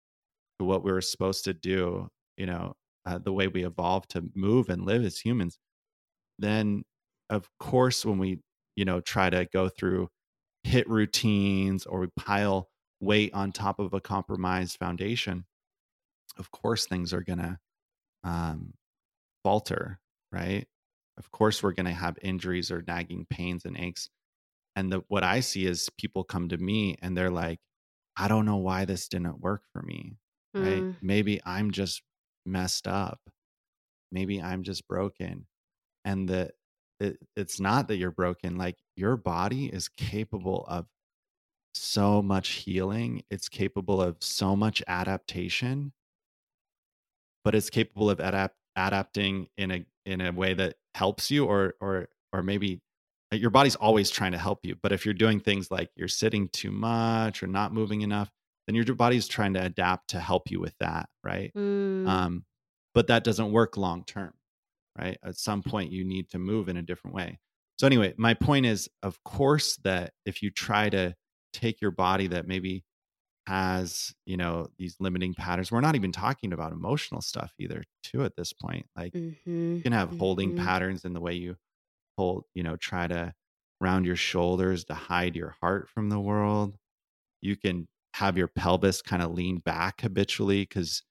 what 0.65 0.85
we 0.85 0.93
were 0.93 1.01
supposed 1.01 1.45
to 1.45 1.55
do 1.55 2.09
you 2.37 2.47
know 2.47 2.75
uh, 3.07 3.19
the 3.19 3.33
way 3.33 3.49
we 3.49 3.65
evolved 3.65 4.11
to 4.11 4.25
move 4.35 4.69
and 4.69 4.85
live 4.87 5.05
as 5.05 5.19
humans 5.19 5.59
then 6.39 6.85
of 7.31 7.49
course 7.61 8.05
when 8.05 8.19
we 8.19 8.41
you 8.77 8.85
know 8.85 9.01
try 9.01 9.31
to 9.31 9.47
go 9.53 9.69
through 9.69 10.09
HIIT 10.67 10.85
routines 10.87 11.87
or 11.87 12.01
we 12.01 12.09
pile 12.17 12.69
weight 13.01 13.35
on 13.35 13.53
top 13.53 13.81
of 13.81 13.95
a 13.95 14.01
compromised 14.01 14.79
foundation 14.79 15.45
of 16.39 16.51
course 16.51 16.87
things 16.87 17.13
are 17.13 17.23
going 17.23 17.41
to 17.41 17.59
um, 18.25 18.75
falter 19.45 19.99
right? 20.33 20.67
Of 21.19 21.31
course 21.31 21.63
we're 21.63 21.73
going 21.73 21.87
to 21.87 21.93
have 21.93 22.17
injuries 22.23 22.71
or 22.71 22.83
nagging 22.87 23.27
pains 23.31 23.65
and 23.67 23.79
aches 23.79 24.09
and 24.77 24.93
the, 24.93 25.03
what 25.09 25.23
i 25.23 25.41
see 25.41 25.67
is 25.67 25.89
people 25.99 26.25
come 26.25 26.49
to 26.49 26.57
me 26.59 26.97
and 27.03 27.17
they're 27.17 27.31
like 27.31 27.59
i 28.17 28.29
don't 28.29 28.47
know 28.47 28.57
why 28.57 28.85
this 28.85 29.09
didn't 29.09 29.41
work 29.41 29.63
for 29.73 29.83
me 29.83 30.17
right 30.59 30.87
Mm. 30.87 30.97
maybe 31.01 31.41
i'm 31.45 31.71
just 31.71 32.03
messed 32.45 32.87
up 32.89 33.21
maybe 34.13 34.41
i'm 34.43 34.63
just 34.63 34.87
broken 34.89 35.47
and 36.05 36.29
that 36.29 36.53
it, 37.01 37.19
it's 37.37 37.61
not 37.61 37.89
that 37.89 37.97
you're 37.99 38.11
broken 38.13 38.57
like 38.59 38.79
your 38.97 39.17
body 39.17 39.67
is 39.67 39.89
capable 39.89 40.65
of 40.69 40.87
so 41.75 42.23
much 42.23 42.51
healing 42.51 43.25
it's 43.31 43.49
capable 43.49 44.03
of 44.03 44.17
so 44.23 44.57
much 44.57 44.83
adaptation 44.89 45.93
but 47.45 47.55
it's 47.55 47.71
capable 47.71 48.11
of 48.11 48.21
adapt 48.21 48.57
adapting 48.77 49.49
in 49.57 49.71
a 49.71 49.87
in 50.07 50.21
a 50.21 50.33
way 50.33 50.55
that 50.55 50.77
helps 50.95 51.31
you 51.31 51.45
or 51.45 51.75
or 51.81 52.09
or 52.33 52.43
maybe 52.43 52.81
your 53.33 53.51
body's 53.51 53.77
always 53.77 54.11
trying 54.11 54.33
to 54.33 54.39
help 54.39 54.65
you 54.65 54.75
but 54.83 54.93
if 54.93 55.05
you're 55.05 55.15
doing 55.15 55.41
things 55.41 55.71
like 55.71 55.91
you're 55.97 56.09
sitting 56.09 56.49
too 56.49 56.71
much 56.71 57.43
or 57.43 57.47
not 57.47 57.73
moving 57.73 58.01
enough 58.03 58.31
then 58.67 58.75
your 58.77 58.85
body's 58.95 59.29
trying 59.29 59.55
to 59.55 59.65
adapt 59.65 60.11
to 60.11 60.21
help 60.21 60.51
you 60.51 60.61
with 60.61 60.77
that, 60.81 61.09
right? 61.25 61.55
Mm. 61.55 62.07
Um, 62.07 62.47
but 62.95 63.07
that 63.09 63.25
doesn't 63.25 63.53
work 63.53 63.77
long 63.77 64.05
term, 64.05 64.35
right? 64.99 65.19
At 65.25 65.37
some 65.39 65.63
point, 65.63 65.93
you 65.93 66.05
need 66.05 66.31
to 66.31 66.39
move 66.39 66.69
in 66.69 66.77
a 66.77 66.83
different 66.83 67.15
way. 67.17 67.41
So, 67.79 67.87
anyway, 67.87 68.15
my 68.19 68.35
point 68.35 68.67
is, 68.67 68.89
of 69.03 69.23
course, 69.25 69.77
that 69.79 70.15
if 70.27 70.43
you 70.43 70.51
try 70.51 70.91
to 70.91 71.15
take 71.53 71.81
your 71.81 71.91
body 71.93 72.29
that 72.29 72.47
maybe 72.47 72.85
has, 73.47 74.15
you 74.27 74.37
know, 74.37 74.69
these 74.79 74.97
limiting 75.01 75.35
patterns, 75.35 75.73
we're 75.73 75.81
not 75.81 75.97
even 75.97 76.13
talking 76.13 76.53
about 76.53 76.73
emotional 76.73 77.21
stuff 77.23 77.53
either, 77.59 77.85
too, 78.03 78.25
at 78.25 78.37
this 78.37 78.53
point. 78.53 78.87
Like, 78.97 79.15
Mhm, 79.15 79.85
you 79.85 79.91
can 79.91 79.93
have 79.93 80.11
holding 80.11 80.53
mhm. 80.53 80.55
patterns 80.55 81.05
in 81.05 81.15
the 81.15 81.21
way 81.21 81.35
you 81.35 81.57
hold, 82.19 82.45
you 82.55 82.63
know, 82.63 82.77
try 82.77 83.07
to 83.09 83.35
round 83.81 84.07
your 84.07 84.17
shoulders 84.17 84.85
to 84.87 84.95
hide 84.95 85.37
your 85.37 85.57
heart 85.63 85.89
from 85.91 86.09
the 86.11 86.21
world. 86.21 86.77
You 87.43 87.57
can 87.57 87.89
have 88.15 88.37
your 88.39 88.49
pelvis 88.49 89.03
kind 89.03 89.23
of 89.23 89.33
lean 89.33 89.59
back 89.59 90.03
habitually 90.03 90.63
because 90.63 91.03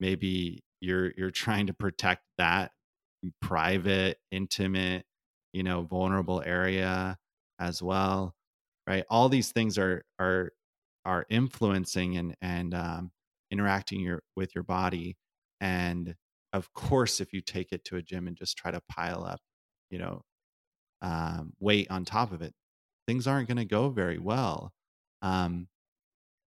maybe 0.00 0.62
you're 0.80 1.12
you're 1.16 1.30
trying 1.30 1.66
to 1.68 1.74
protect 1.74 2.22
that 2.38 2.72
private, 3.40 4.18
intimate, 4.30 5.04
you 5.52 5.62
know, 5.62 5.82
vulnerable 5.82 6.42
area 6.44 7.18
as 7.58 7.82
well. 7.82 8.34
Right. 8.86 9.04
All 9.10 9.28
these 9.28 9.52
things 9.52 9.78
are 9.78 10.04
are 10.18 10.52
are 11.04 11.26
influencing 11.30 12.16
and 12.16 12.36
and 12.42 12.74
um, 12.74 13.12
interacting 13.50 14.00
your 14.00 14.22
with 14.36 14.54
your 14.54 14.64
body. 14.64 15.16
And 15.60 16.16
of 16.52 16.72
course, 16.74 17.20
if 17.20 17.32
you 17.32 17.40
take 17.40 17.72
it 17.72 17.84
to 17.86 17.96
a 17.96 18.02
gym 18.02 18.26
and 18.28 18.36
just 18.36 18.56
try 18.58 18.70
to 18.70 18.80
pile 18.88 19.24
up, 19.24 19.40
you 19.90 19.98
know, 19.98 20.22
um, 21.02 21.52
weight 21.60 21.90
on 21.90 22.04
top 22.04 22.32
of 22.32 22.42
it, 22.42 22.54
things 23.06 23.26
aren't 23.26 23.48
going 23.48 23.58
to 23.58 23.64
go 23.64 23.90
very 23.90 24.18
well. 24.18 24.72
Um, 25.22 25.68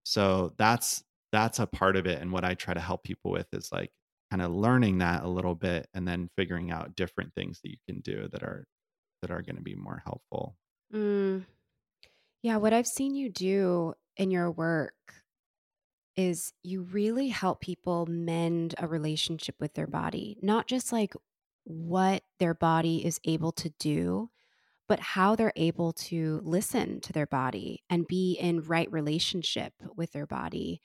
so 0.04 0.54
that's 0.58 1.04
that's 1.32 1.58
a 1.58 1.66
part 1.66 1.96
of 1.96 2.06
it. 2.06 2.20
And 2.20 2.30
what 2.30 2.44
I 2.44 2.54
try 2.54 2.74
to 2.74 2.80
help 2.80 3.02
people 3.02 3.32
with 3.32 3.48
is 3.52 3.72
like 3.72 3.90
kind 4.30 4.42
of 4.42 4.52
learning 4.52 4.98
that 4.98 5.24
a 5.24 5.28
little 5.28 5.54
bit 5.54 5.88
and 5.94 6.06
then 6.06 6.30
figuring 6.36 6.70
out 6.70 6.96
different 6.96 7.34
things 7.34 7.60
that 7.62 7.70
you 7.70 7.78
can 7.88 8.00
do 8.00 8.28
that 8.32 8.42
are 8.42 8.66
that 9.22 9.30
are 9.30 9.42
going 9.42 9.56
to 9.56 9.62
be 9.62 9.74
more 9.74 10.02
helpful. 10.04 10.56
Mm. 10.92 11.44
Yeah, 12.42 12.58
what 12.58 12.72
I've 12.72 12.86
seen 12.86 13.14
you 13.14 13.30
do 13.30 13.94
in 14.16 14.30
your 14.30 14.50
work 14.50 14.94
is 16.16 16.52
you 16.62 16.82
really 16.82 17.28
help 17.28 17.60
people 17.60 18.06
mend 18.06 18.74
a 18.78 18.86
relationship 18.86 19.56
with 19.58 19.74
their 19.74 19.86
body, 19.86 20.36
not 20.42 20.66
just 20.66 20.92
like 20.92 21.14
what 21.64 22.22
their 22.38 22.54
body 22.54 23.04
is 23.04 23.18
able 23.24 23.52
to 23.52 23.70
do, 23.80 24.30
but 24.88 25.00
how 25.00 25.34
they're 25.34 25.52
able 25.56 25.92
to 25.92 26.40
listen 26.44 27.00
to 27.00 27.12
their 27.12 27.26
body 27.26 27.82
and 27.88 28.06
be 28.06 28.34
in 28.34 28.60
right 28.60 28.90
relationship 28.92 29.72
with 29.96 30.12
their 30.12 30.26
body. 30.26 30.80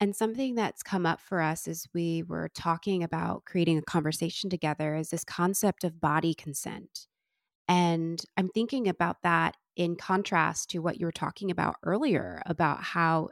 And 0.00 0.14
something 0.14 0.54
that's 0.54 0.82
come 0.82 1.06
up 1.06 1.20
for 1.20 1.40
us 1.40 1.66
as 1.66 1.86
we 1.94 2.22
were 2.22 2.50
talking 2.54 3.02
about 3.02 3.44
creating 3.44 3.78
a 3.78 3.82
conversation 3.82 4.50
together 4.50 4.94
is 4.96 5.10
this 5.10 5.24
concept 5.24 5.84
of 5.84 6.00
body 6.00 6.34
consent. 6.34 7.06
And 7.68 8.22
I'm 8.36 8.48
thinking 8.48 8.88
about 8.88 9.22
that 9.22 9.56
in 9.76 9.96
contrast 9.96 10.70
to 10.70 10.80
what 10.80 11.00
you 11.00 11.06
were 11.06 11.12
talking 11.12 11.50
about 11.50 11.76
earlier 11.82 12.42
about 12.46 12.82
how 12.82 13.30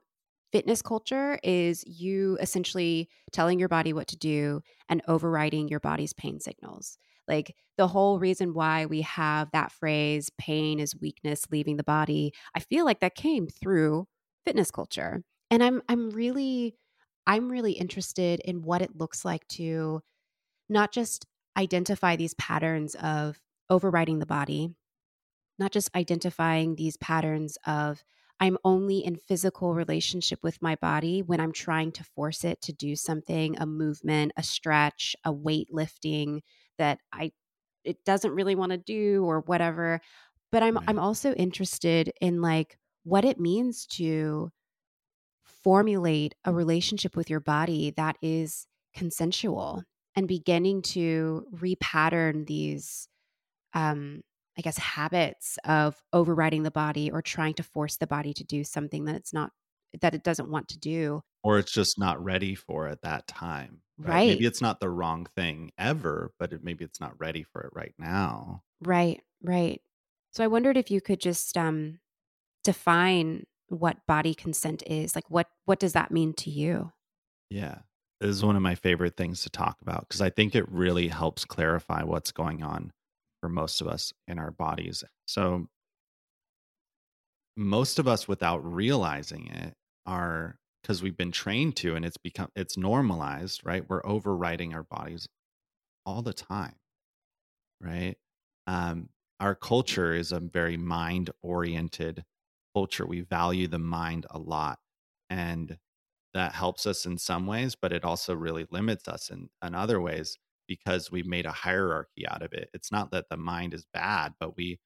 fitness 0.52 0.82
culture 0.82 1.38
is 1.42 1.84
you 1.86 2.36
essentially 2.40 3.08
telling 3.32 3.58
your 3.58 3.68
body 3.68 3.92
what 3.92 4.08
to 4.08 4.16
do 4.16 4.62
and 4.88 5.02
overriding 5.08 5.68
your 5.68 5.80
body's 5.80 6.12
pain 6.12 6.40
signals. 6.40 6.98
Like 7.28 7.54
the 7.76 7.88
whole 7.88 8.18
reason 8.18 8.54
why 8.54 8.86
we 8.86 9.02
have 9.02 9.50
that 9.52 9.72
phrase, 9.72 10.30
pain 10.38 10.80
is 10.80 10.98
weakness 11.00 11.46
leaving 11.50 11.76
the 11.76 11.84
body, 11.84 12.32
I 12.54 12.60
feel 12.60 12.84
like 12.84 13.00
that 13.00 13.14
came 13.14 13.46
through 13.46 14.06
fitness 14.44 14.70
culture. 14.70 15.22
And 15.50 15.62
I'm 15.62 15.82
I'm 15.88 16.10
really 16.10 16.76
I'm 17.26 17.50
really 17.50 17.72
interested 17.72 18.40
in 18.44 18.62
what 18.62 18.82
it 18.82 18.96
looks 18.96 19.24
like 19.24 19.46
to 19.48 20.00
not 20.68 20.92
just 20.92 21.26
identify 21.56 22.16
these 22.16 22.34
patterns 22.34 22.94
of 22.96 23.40
overriding 23.70 24.18
the 24.20 24.26
body, 24.26 24.70
not 25.58 25.72
just 25.72 25.94
identifying 25.94 26.76
these 26.76 26.96
patterns 26.96 27.56
of 27.66 28.04
I'm 28.40 28.58
only 28.64 28.98
in 28.98 29.16
physical 29.16 29.74
relationship 29.74 30.40
with 30.42 30.60
my 30.60 30.74
body 30.76 31.22
when 31.22 31.40
I'm 31.40 31.52
trying 31.52 31.92
to 31.92 32.04
force 32.04 32.42
it 32.44 32.60
to 32.62 32.72
do 32.72 32.96
something, 32.96 33.56
a 33.58 33.66
movement, 33.66 34.32
a 34.36 34.42
stretch, 34.42 35.14
a 35.24 35.32
weight 35.32 35.68
lifting 35.72 36.42
that 36.78 37.00
I 37.12 37.32
it 37.84 38.04
doesn't 38.04 38.32
really 38.34 38.54
want 38.54 38.72
to 38.72 38.78
do 38.78 39.24
or 39.24 39.40
whatever. 39.42 40.00
But 40.52 40.62
I'm 40.62 40.78
Right. 40.78 40.86
I'm 40.86 40.98
also 40.98 41.32
interested 41.34 42.12
in 42.20 42.42
like 42.42 42.78
what 43.04 43.24
it 43.24 43.40
means 43.40 43.86
to 43.88 44.50
formulate 45.44 46.34
a 46.44 46.52
relationship 46.52 47.16
with 47.16 47.28
your 47.30 47.40
body 47.40 47.90
that 47.96 48.16
is 48.22 48.66
consensual 48.94 49.82
and 50.14 50.28
beginning 50.28 50.82
to 50.82 51.46
repattern 51.54 52.46
these 52.46 53.08
um 53.74 54.22
i 54.58 54.62
guess 54.62 54.78
habits 54.78 55.58
of 55.64 56.02
overriding 56.12 56.64
the 56.64 56.70
body 56.70 57.10
or 57.10 57.22
trying 57.22 57.54
to 57.54 57.62
force 57.62 57.98
the 57.98 58.06
body 58.06 58.34
to 58.34 58.44
do 58.44 58.64
something 58.64 59.04
that 59.06 59.16
it's 59.16 59.32
not 59.32 59.52
that 60.00 60.14
it 60.14 60.24
doesn't 60.24 60.50
want 60.50 60.68
to 60.68 60.78
do 60.78 61.22
Or 61.44 61.58
it's 61.58 61.72
just 61.72 61.98
not 61.98 62.22
ready 62.22 62.54
for 62.54 62.86
at 62.88 63.02
that 63.02 63.26
time. 63.26 63.82
Right. 63.98 64.28
Maybe 64.28 64.46
it's 64.46 64.60
not 64.60 64.80
the 64.80 64.90
wrong 64.90 65.26
thing 65.26 65.72
ever, 65.78 66.32
but 66.38 66.52
it, 66.52 66.62
maybe 66.64 66.84
it's 66.84 67.00
not 67.00 67.18
ready 67.18 67.42
for 67.42 67.62
it 67.62 67.70
right 67.74 67.94
now. 67.98 68.62
right 68.80 69.20
right 69.42 69.80
so 70.30 70.42
i 70.42 70.46
wondered 70.46 70.76
if 70.76 70.90
you 70.90 71.00
could 71.00 71.20
just 71.20 71.56
um 71.56 71.98
define 72.64 73.44
what 73.68 74.06
body 74.06 74.34
consent 74.34 74.82
is 74.86 75.14
like 75.14 75.30
what 75.30 75.48
what 75.66 75.80
does 75.80 75.94
that 75.94 76.10
mean 76.10 76.32
to 76.34 76.50
you 76.50 76.92
Yeah. 77.50 77.80
This 78.20 78.30
is 78.30 78.44
one 78.44 78.56
of 78.56 78.62
my 78.62 78.74
favorite 78.74 79.16
things 79.16 79.42
to 79.42 79.50
talk 79.50 79.80
about 79.82 80.08
because 80.08 80.20
I 80.20 80.30
think 80.30 80.54
it 80.54 80.68
really 80.70 81.08
helps 81.08 81.44
clarify 81.44 82.02
what's 82.04 82.30
going 82.32 82.62
on 82.62 82.92
for 83.40 83.48
most 83.48 83.80
of 83.80 83.88
us 83.88 84.12
in 84.28 84.38
our 84.38 84.52
bodies. 84.52 85.02
So, 85.26 85.66
most 87.56 87.98
of 87.98 88.08
us, 88.08 88.26
without 88.26 88.58
realizing 88.60 89.46
it, 89.48 89.74
are 90.06 90.58
because 90.82 91.02
we've 91.02 91.16
been 91.16 91.32
trained 91.32 91.76
to 91.76 91.94
and 91.96 92.04
it's 92.04 92.16
become, 92.16 92.50
it's 92.56 92.76
normalized, 92.76 93.62
right? 93.64 93.88
We're 93.88 94.04
overriding 94.06 94.74
our 94.74 94.84
bodies 94.84 95.28
all 96.06 96.22
the 96.22 96.34
time, 96.34 96.76
right? 97.80 98.16
Um, 98.66 99.08
our 99.40 99.54
culture 99.54 100.14
is 100.14 100.32
a 100.32 100.40
very 100.40 100.76
mind 100.76 101.30
oriented 101.42 102.24
culture. 102.74 103.06
We 103.06 103.22
value 103.22 103.66
the 103.66 103.78
mind 103.78 104.26
a 104.30 104.38
lot. 104.38 104.78
And 105.30 105.78
that 106.34 106.52
helps 106.54 106.86
us 106.86 107.06
in 107.06 107.18
some 107.18 107.46
ways, 107.46 107.76
but 107.76 107.92
it 107.92 108.04
also 108.04 108.34
really 108.34 108.66
limits 108.70 109.08
us 109.08 109.30
in, 109.30 109.48
in 109.64 109.74
other 109.74 110.00
ways 110.00 110.38
because 110.68 111.10
we've 111.12 111.26
made 111.26 111.46
a 111.46 111.52
hierarchy 111.52 112.26
out 112.28 112.42
of 112.42 112.52
it. 112.52 112.70
It's 112.74 112.92
not 112.92 113.12
that 113.12 113.26
the 113.30 113.38
mind 113.38 113.74
is 113.74 113.86
bad, 113.94 114.34
but 114.40 114.56
we 114.56 114.80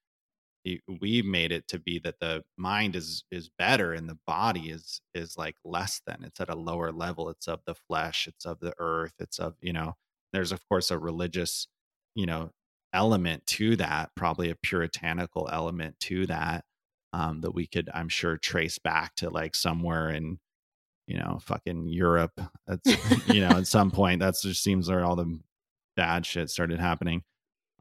we- 0.67 0.83
we've 1.01 1.27
made 1.27 1.53
it 1.53 1.69
to 1.71 1.81
be 1.81 2.01
that 2.01 2.21
the 2.21 2.45
mind 2.59 2.97
is 2.97 3.25
is 3.33 3.51
better 3.59 3.95
and 3.95 4.09
the 4.11 4.19
body 4.27 4.71
is 4.71 5.03
is 5.15 5.39
like 5.39 5.57
less 5.65 6.03
than. 6.07 6.25
It's 6.25 6.41
at 6.41 6.51
a 6.51 6.57
lower 6.57 6.93
level. 6.93 7.31
It's 7.31 7.49
of 7.49 7.63
the 7.67 7.77
flesh. 7.77 8.29
It's 8.29 8.47
of 8.47 8.61
the 8.61 8.75
earth. 8.79 9.15
It's 9.21 9.41
of 9.41 9.57
you 9.63 9.75
know. 9.75 9.97
There's 10.35 10.53
of 10.53 10.61
course 10.69 10.91
a 10.93 10.99
religious 10.99 11.69
you 12.17 12.27
know 12.27 12.53
element 12.95 13.47
to 13.49 13.77
that, 13.79 14.11
probably 14.17 14.51
a 14.51 14.57
puritanical 14.57 15.49
element 15.53 16.01
to 16.01 16.27
that 16.29 16.65
um, 17.15 17.43
that 17.43 17.53
we 17.55 17.67
could 17.69 17.91
I'm 17.95 18.09
sure 18.11 18.37
trace 18.39 18.79
back 18.79 19.17
to 19.19 19.31
like 19.31 19.55
somewhere 19.57 20.11
in 20.11 20.39
you 21.07 21.19
know, 21.19 21.39
fucking 21.43 21.89
Europe. 21.89 22.41
That's 22.67 23.29
you 23.29 23.41
know, 23.43 23.59
at 23.59 23.67
some 23.69 23.91
point 23.93 24.21
that 24.21 24.35
just 24.43 24.63
seems 24.65 24.89
where 24.91 25.05
all 25.05 25.17
the 25.17 25.39
bad 25.97 26.27
shit 26.27 26.51
started 26.51 26.81
happening. 26.81 27.23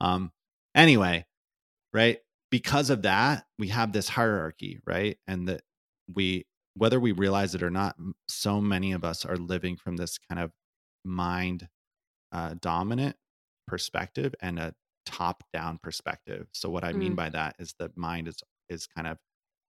Um 0.02 0.32
anyway, 0.76 1.26
right? 1.94 2.20
Because 2.56 2.90
of 2.90 3.04
that, 3.04 3.48
we 3.60 3.70
have 3.70 3.92
this 3.94 4.10
hierarchy, 4.10 4.80
right? 4.86 5.18
And 5.28 5.50
that 5.50 5.64
we 6.14 6.46
whether 6.76 7.00
we 7.02 7.12
realize 7.14 7.56
it 7.56 7.64
or 7.64 7.72
not, 7.72 7.98
so 8.30 8.62
many 8.62 8.94
of 8.94 9.04
us 9.06 9.26
are 9.26 9.38
living 9.38 9.78
from 9.78 9.98
this 9.98 10.18
kind 10.20 10.40
of 10.42 10.52
mind 11.06 11.70
uh, 12.34 12.56
dominant 12.62 13.18
perspective 13.68 14.36
and 14.42 14.60
a 14.60 14.76
top 15.06 15.44
down 15.54 15.80
perspective. 15.84 16.48
So 16.54 16.70
what 16.70 16.84
I 16.86 16.94
mean 16.94 17.14
Mm. 17.14 17.18
by 17.18 17.30
that 17.32 17.58
is 17.60 17.76
the 17.80 17.92
mind 17.96 18.28
is 18.30 18.44
is 18.70 18.88
kind 18.88 19.08
of 19.08 19.20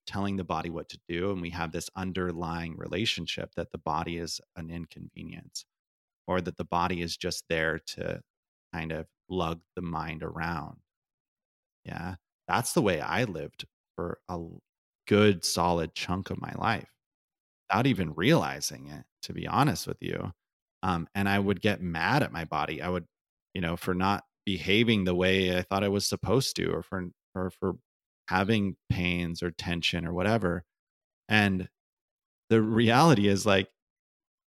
telling 0.07 0.37
the 0.37 0.45
body 0.45 0.71
what 0.71 0.89
to 0.91 1.01
do 1.09 1.33
and 1.33 1.43
we 1.43 1.51
have 1.51 1.73
this 1.73 1.91
underlying 1.97 2.77
relationship 2.77 3.55
that 3.57 3.73
the 3.73 3.79
body 3.79 4.19
is 4.19 4.41
an 4.57 4.71
inconvenience 4.71 5.65
or 6.29 6.41
that 6.43 6.57
the 6.59 6.65
body 6.65 7.03
is 7.03 7.17
just 7.17 7.45
there 7.51 7.79
to 7.81 8.23
kind 8.75 8.93
of 8.93 9.07
lug 9.31 9.61
the 9.77 9.83
mind 9.83 10.23
around 10.23 10.79
yeah 11.85 12.17
that's 12.49 12.73
the 12.73 12.83
way 12.83 13.01
i 13.01 13.25
lived 13.25 13.67
for 13.97 14.19
a 14.29 14.39
good 15.07 15.45
solid 15.45 15.95
chunk 15.95 16.31
of 16.31 16.41
my 16.41 16.53
life 16.57 16.89
without 17.69 17.87
even 17.87 18.13
realizing 18.15 18.89
it 18.89 19.05
to 19.23 19.33
be 19.33 19.47
honest 19.47 19.87
with 19.87 19.99
you 20.01 20.33
um, 20.83 21.09
and 21.15 21.29
i 21.29 21.39
would 21.39 21.61
get 21.61 21.81
mad 21.81 22.23
at 22.23 22.33
my 22.33 22.45
body 22.45 22.83
i 22.83 22.89
would 22.89 23.07
you 23.55 23.61
know 23.61 23.77
for 23.77 23.95
not 23.95 24.25
behaving 24.45 25.05
the 25.05 25.15
way 25.15 25.57
i 25.57 25.63
thought 25.63 25.85
i 25.85 25.89
was 25.89 26.07
supposed 26.07 26.57
to 26.57 26.71
or 26.71 26.83
for 26.83 27.09
or 27.35 27.51
for 27.51 27.75
having 28.29 28.77
pains 28.91 29.43
or 29.43 29.51
tension 29.51 30.07
or 30.07 30.13
whatever 30.13 30.65
and 31.29 31.69
the 32.51 32.61
reality 32.63 33.29
is 33.29 33.47
like 33.47 33.69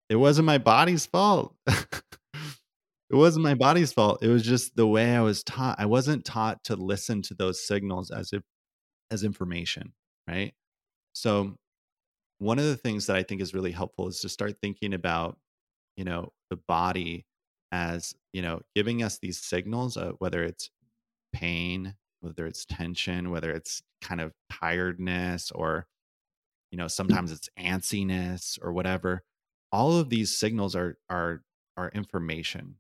it 0.10 0.16
wasn't 0.16 0.48
my 0.48 0.58
body's 0.58 1.06
fault. 1.06 1.56
it 3.12 3.16
wasn't 3.16 3.43
my 3.43 3.55
body's 3.55 3.91
fault. 3.91 4.20
It 4.22 4.28
was 4.28 4.43
just 4.43 4.76
the 4.76 4.88
way 4.88 5.16
I 5.16 5.22
was 5.22 5.43
taught. 5.43 5.80
I 5.80 5.86
wasn't 5.86 6.26
taught 6.26 6.64
to 6.66 6.76
listen 6.76 7.22
to 7.24 7.34
those 7.34 7.66
signals 7.66 8.12
as 8.12 8.34
if 8.34 8.43
as 9.12 9.24
information, 9.24 9.93
right? 10.28 10.53
So 11.14 11.55
one 12.38 12.60
of 12.60 12.66
the 12.66 12.78
things 12.78 13.07
that 13.07 13.16
I 13.16 13.24
think 13.24 13.41
is 13.41 13.53
really 13.53 13.72
helpful 13.72 14.07
is 14.07 14.22
to 14.22 14.30
start 14.30 14.57
thinking 14.62 14.93
about, 14.93 15.38
you 15.97 16.03
know, 16.05 16.32
the 16.49 16.57
body 16.68 17.26
as, 17.72 18.16
you 18.34 18.41
know, 18.41 18.62
giving 18.76 19.03
us 19.03 19.20
these 19.20 19.39
signals, 19.39 19.97
uh, 19.97 20.12
whether 20.20 20.43
it's 20.43 20.70
pain, 21.34 21.95
whether 22.22 22.45
it's 22.47 22.66
tension, 22.66 23.32
whether 23.32 23.51
it's 23.51 23.82
kind 24.01 24.22
of 24.22 24.34
tiredness 24.51 25.51
or, 25.51 25.88
you 26.72 26.78
know, 26.78 26.88
sometimes 26.88 27.32
it's 27.32 27.49
antsiness 27.60 28.60
or 28.62 28.72
whatever. 28.74 29.24
All 29.72 29.97
of 29.97 30.10
these 30.10 30.38
signals 30.38 30.76
are 30.76 30.97
are 31.10 31.43
are 31.78 31.89
information, 31.89 32.76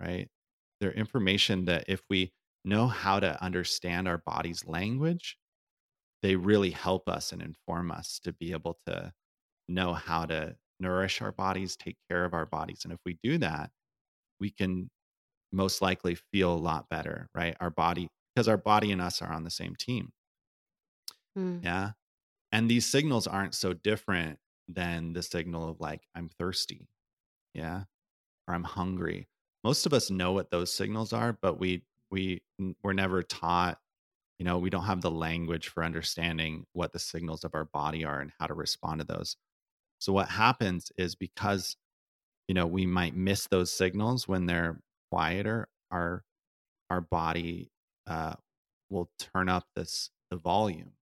right? 0.00 0.28
They're 0.80 0.92
information 0.92 1.66
that 1.66 1.84
if 1.88 2.00
we 2.08 2.32
know 2.64 2.86
how 2.86 3.20
to 3.20 3.42
understand 3.42 4.08
our 4.08 4.18
body's 4.18 4.66
language, 4.66 5.36
they 6.22 6.36
really 6.36 6.70
help 6.70 7.08
us 7.08 7.32
and 7.32 7.42
inform 7.42 7.90
us 7.90 8.20
to 8.24 8.32
be 8.32 8.52
able 8.52 8.78
to 8.86 9.12
know 9.68 9.92
how 9.92 10.24
to 10.26 10.56
nourish 10.78 11.20
our 11.20 11.32
bodies, 11.32 11.76
take 11.76 11.96
care 12.10 12.24
of 12.24 12.34
our 12.34 12.46
bodies. 12.46 12.80
And 12.84 12.92
if 12.92 12.98
we 13.04 13.18
do 13.22 13.38
that, 13.38 13.70
we 14.38 14.50
can 14.50 14.90
most 15.52 15.82
likely 15.82 16.14
feel 16.14 16.52
a 16.52 16.56
lot 16.56 16.88
better, 16.88 17.28
right? 17.34 17.56
Our 17.60 17.70
body, 17.70 18.08
because 18.34 18.48
our 18.48 18.56
body 18.56 18.92
and 18.92 19.00
us 19.00 19.20
are 19.20 19.32
on 19.32 19.44
the 19.44 19.50
same 19.50 19.76
team. 19.76 20.12
Mm. 21.38 21.64
Yeah. 21.64 21.92
And 22.52 22.70
these 22.70 22.86
signals 22.86 23.26
aren't 23.26 23.54
so 23.54 23.72
different 23.72 24.38
than 24.68 25.12
the 25.12 25.22
signal 25.22 25.68
of 25.68 25.80
like, 25.80 26.02
I'm 26.14 26.28
thirsty. 26.38 26.88
Yeah. 27.54 27.84
Or 28.48 28.54
I'm 28.54 28.64
hungry. 28.64 29.28
Most 29.64 29.86
of 29.86 29.92
us 29.92 30.10
know 30.10 30.32
what 30.32 30.50
those 30.50 30.72
signals 30.72 31.12
are, 31.12 31.36
but 31.40 31.60
we, 31.60 31.84
we, 32.10 32.42
we're 32.82 32.92
never 32.92 33.22
taught 33.22 33.78
you 34.40 34.44
know 34.46 34.58
we 34.58 34.70
don't 34.70 34.86
have 34.86 35.02
the 35.02 35.10
language 35.10 35.68
for 35.68 35.84
understanding 35.84 36.64
what 36.72 36.92
the 36.94 36.98
signals 36.98 37.44
of 37.44 37.54
our 37.54 37.66
body 37.66 38.06
are 38.06 38.20
and 38.20 38.32
how 38.40 38.46
to 38.46 38.54
respond 38.54 39.00
to 39.00 39.06
those. 39.06 39.36
So 39.98 40.14
what 40.14 40.30
happens 40.30 40.90
is 40.96 41.14
because 41.14 41.76
you 42.48 42.54
know 42.54 42.66
we 42.66 42.86
might 42.86 43.14
miss 43.14 43.46
those 43.48 43.70
signals 43.72 44.26
when 44.26 44.46
they're 44.46 44.80
quieter 45.10 45.68
our 45.90 46.24
our 46.88 47.02
body 47.02 47.70
uh, 48.06 48.34
will 48.88 49.10
turn 49.18 49.50
up 49.50 49.66
this 49.76 50.10
the 50.30 50.36
volume 50.38 50.92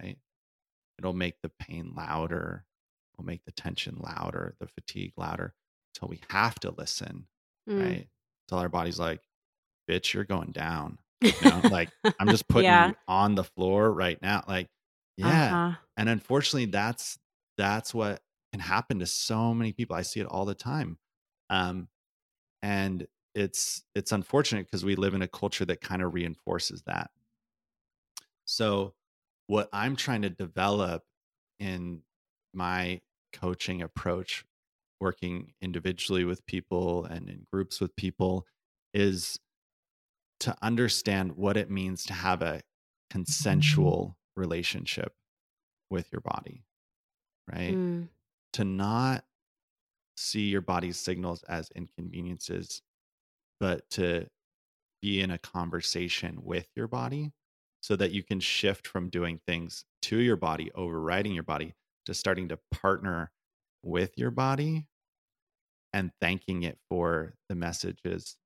right? 0.00 0.18
It'll 0.98 1.12
make 1.12 1.36
the 1.42 1.50
pain 1.58 1.92
louder 1.96 2.66
will 3.16 3.24
make 3.24 3.44
the 3.46 3.52
tension 3.52 3.96
louder 3.98 4.54
the 4.60 4.68
fatigue 4.68 5.14
louder 5.16 5.54
until 5.94 6.08
we 6.08 6.20
have 6.30 6.56
to 6.60 6.70
listen 6.70 7.26
mm. 7.68 7.82
right 7.82 8.08
until 8.46 8.58
our 8.58 8.68
body's 8.68 8.98
like 8.98 9.20
bitch 9.88 10.12
you're 10.12 10.24
going 10.24 10.50
down 10.50 10.98
you 11.24 11.32
know, 11.42 11.60
like 11.70 11.90
I'm 12.18 12.28
just 12.28 12.46
putting 12.48 12.64
yeah. 12.64 12.88
you 12.88 12.94
on 13.08 13.34
the 13.34 13.44
floor 13.44 13.92
right 13.92 14.20
now. 14.20 14.44
Like, 14.46 14.68
yeah. 15.16 15.46
Uh-huh. 15.46 15.76
And 15.96 16.08
unfortunately, 16.08 16.66
that's 16.66 17.18
that's 17.56 17.94
what 17.94 18.20
can 18.52 18.60
happen 18.60 18.98
to 18.98 19.06
so 19.06 19.54
many 19.54 19.72
people. 19.72 19.96
I 19.96 20.02
see 20.02 20.20
it 20.20 20.26
all 20.26 20.44
the 20.44 20.54
time. 20.54 20.98
Um, 21.50 21.88
and 22.62 23.06
it's 23.34 23.82
it's 23.94 24.12
unfortunate 24.12 24.66
because 24.66 24.84
we 24.84 24.96
live 24.96 25.14
in 25.14 25.22
a 25.22 25.28
culture 25.28 25.64
that 25.64 25.80
kind 25.80 26.02
of 26.02 26.14
reinforces 26.14 26.82
that. 26.86 27.10
So 28.44 28.94
what 29.46 29.68
I'm 29.72 29.96
trying 29.96 30.22
to 30.22 30.30
develop 30.30 31.04
in 31.58 32.02
my 32.52 33.00
coaching 33.32 33.82
approach 33.82 34.44
working 35.04 35.52
individually 35.60 36.24
with 36.24 36.44
people 36.46 37.04
and 37.04 37.28
in 37.28 37.46
groups 37.52 37.78
with 37.78 37.94
people 37.94 38.46
is 38.94 39.38
to 40.40 40.56
understand 40.62 41.36
what 41.36 41.58
it 41.58 41.70
means 41.70 42.04
to 42.04 42.14
have 42.14 42.40
a 42.40 42.62
consensual 43.10 44.16
relationship 44.34 45.12
with 45.90 46.10
your 46.10 46.22
body, 46.22 46.64
right? 47.52 47.74
Mm. 47.74 48.08
To 48.54 48.64
not 48.64 49.24
see 50.16 50.48
your 50.48 50.62
body's 50.62 50.98
signals 50.98 51.42
as 51.44 51.70
inconveniences, 51.76 52.80
but 53.60 53.88
to 53.90 54.26
be 55.02 55.20
in 55.20 55.30
a 55.30 55.38
conversation 55.38 56.38
with 56.42 56.66
your 56.74 56.88
body 56.88 57.30
so 57.82 57.94
that 57.94 58.12
you 58.12 58.22
can 58.22 58.40
shift 58.40 58.86
from 58.86 59.10
doing 59.10 59.38
things 59.46 59.84
to 60.00 60.18
your 60.18 60.36
body, 60.36 60.70
overriding 60.74 61.34
your 61.34 61.42
body, 61.42 61.74
to 62.06 62.14
starting 62.14 62.48
to 62.48 62.58
partner 62.72 63.30
with 63.82 64.16
your 64.16 64.30
body 64.30 64.86
and 65.94 66.10
thanking 66.20 66.64
it 66.64 66.76
for 66.90 67.34
the 67.48 67.54
messages 67.54 68.36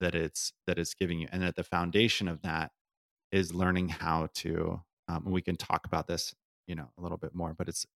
that 0.00 0.14
it's 0.14 0.52
that 0.66 0.78
it's 0.78 0.94
giving 0.94 1.20
you 1.20 1.28
and 1.30 1.44
at 1.44 1.54
the 1.54 1.62
foundation 1.62 2.26
of 2.26 2.40
that 2.42 2.72
is 3.30 3.54
learning 3.54 3.88
how 3.88 4.28
to 4.34 4.80
um, 5.08 5.24
we 5.26 5.42
can 5.42 5.56
talk 5.56 5.86
about 5.86 6.08
this 6.08 6.34
you 6.66 6.74
know 6.74 6.88
a 6.98 7.02
little 7.02 7.18
bit 7.18 7.34
more 7.34 7.54
but 7.56 7.68
it's 7.68 7.86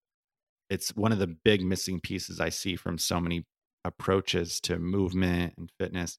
it's 0.69 0.95
one 0.95 1.13
of 1.13 1.19
the 1.19 1.27
big 1.27 1.63
missing 1.63 1.99
pieces 1.99 2.41
i 2.41 2.51
see 2.51 2.77
from 2.77 2.99
so 2.99 3.19
many 3.19 3.45
approaches 3.85 4.61
to 4.61 4.79
movement 4.79 5.55
and 5.57 5.71
fitness 5.79 6.19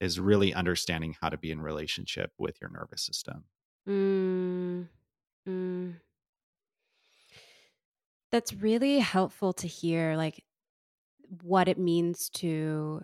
is 0.00 0.20
really 0.20 0.54
understanding 0.54 1.16
how 1.20 1.28
to 1.28 1.36
be 1.36 1.50
in 1.50 1.60
relationship 1.60 2.30
with 2.38 2.56
your 2.60 2.70
nervous 2.70 3.02
system 3.02 3.44
mm, 3.88 4.86
mm. 5.48 5.94
that's 8.30 8.54
really 8.54 9.00
helpful 9.00 9.52
to 9.52 9.66
hear 9.66 10.16
like 10.16 10.44
what 11.42 11.68
it 11.68 11.78
means 11.78 12.28
to 12.30 13.02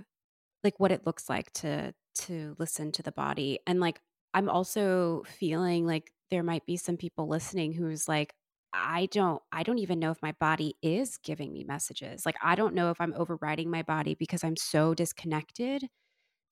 like 0.65 0.79
what 0.81 0.93
it 0.93 1.07
looks 1.07 1.29
like 1.29 1.53
to 1.55 1.95
to 2.15 2.57
listen 2.59 2.93
to 2.93 3.03
the 3.03 3.13
body. 3.13 3.61
And 3.67 3.81
like, 3.81 4.01
I'm 4.35 4.49
also 4.49 5.23
feeling 5.27 5.87
like 5.87 6.13
there 6.31 6.43
might 6.43 6.67
be 6.67 6.77
some 6.77 6.97
people 6.97 7.29
listening 7.29 7.73
who's 7.73 8.09
like, 8.09 8.35
I 8.73 9.07
don't 9.13 9.43
I 9.53 9.63
don't 9.63 9.79
even 9.79 9.99
know 10.01 10.11
if 10.11 10.23
my 10.23 10.33
body 10.41 10.77
is 10.83 11.19
giving 11.19 11.53
me 11.53 11.65
messages. 11.65 12.27
Like 12.27 12.37
I 12.43 12.55
don't 12.57 12.75
know 12.75 12.91
if 12.91 13.01
I'm 13.01 13.15
overriding 13.17 13.71
my 13.71 13.83
body 13.83 14.15
because 14.15 14.45
I'm 14.45 14.57
so 14.57 14.95
disconnected 14.95 15.89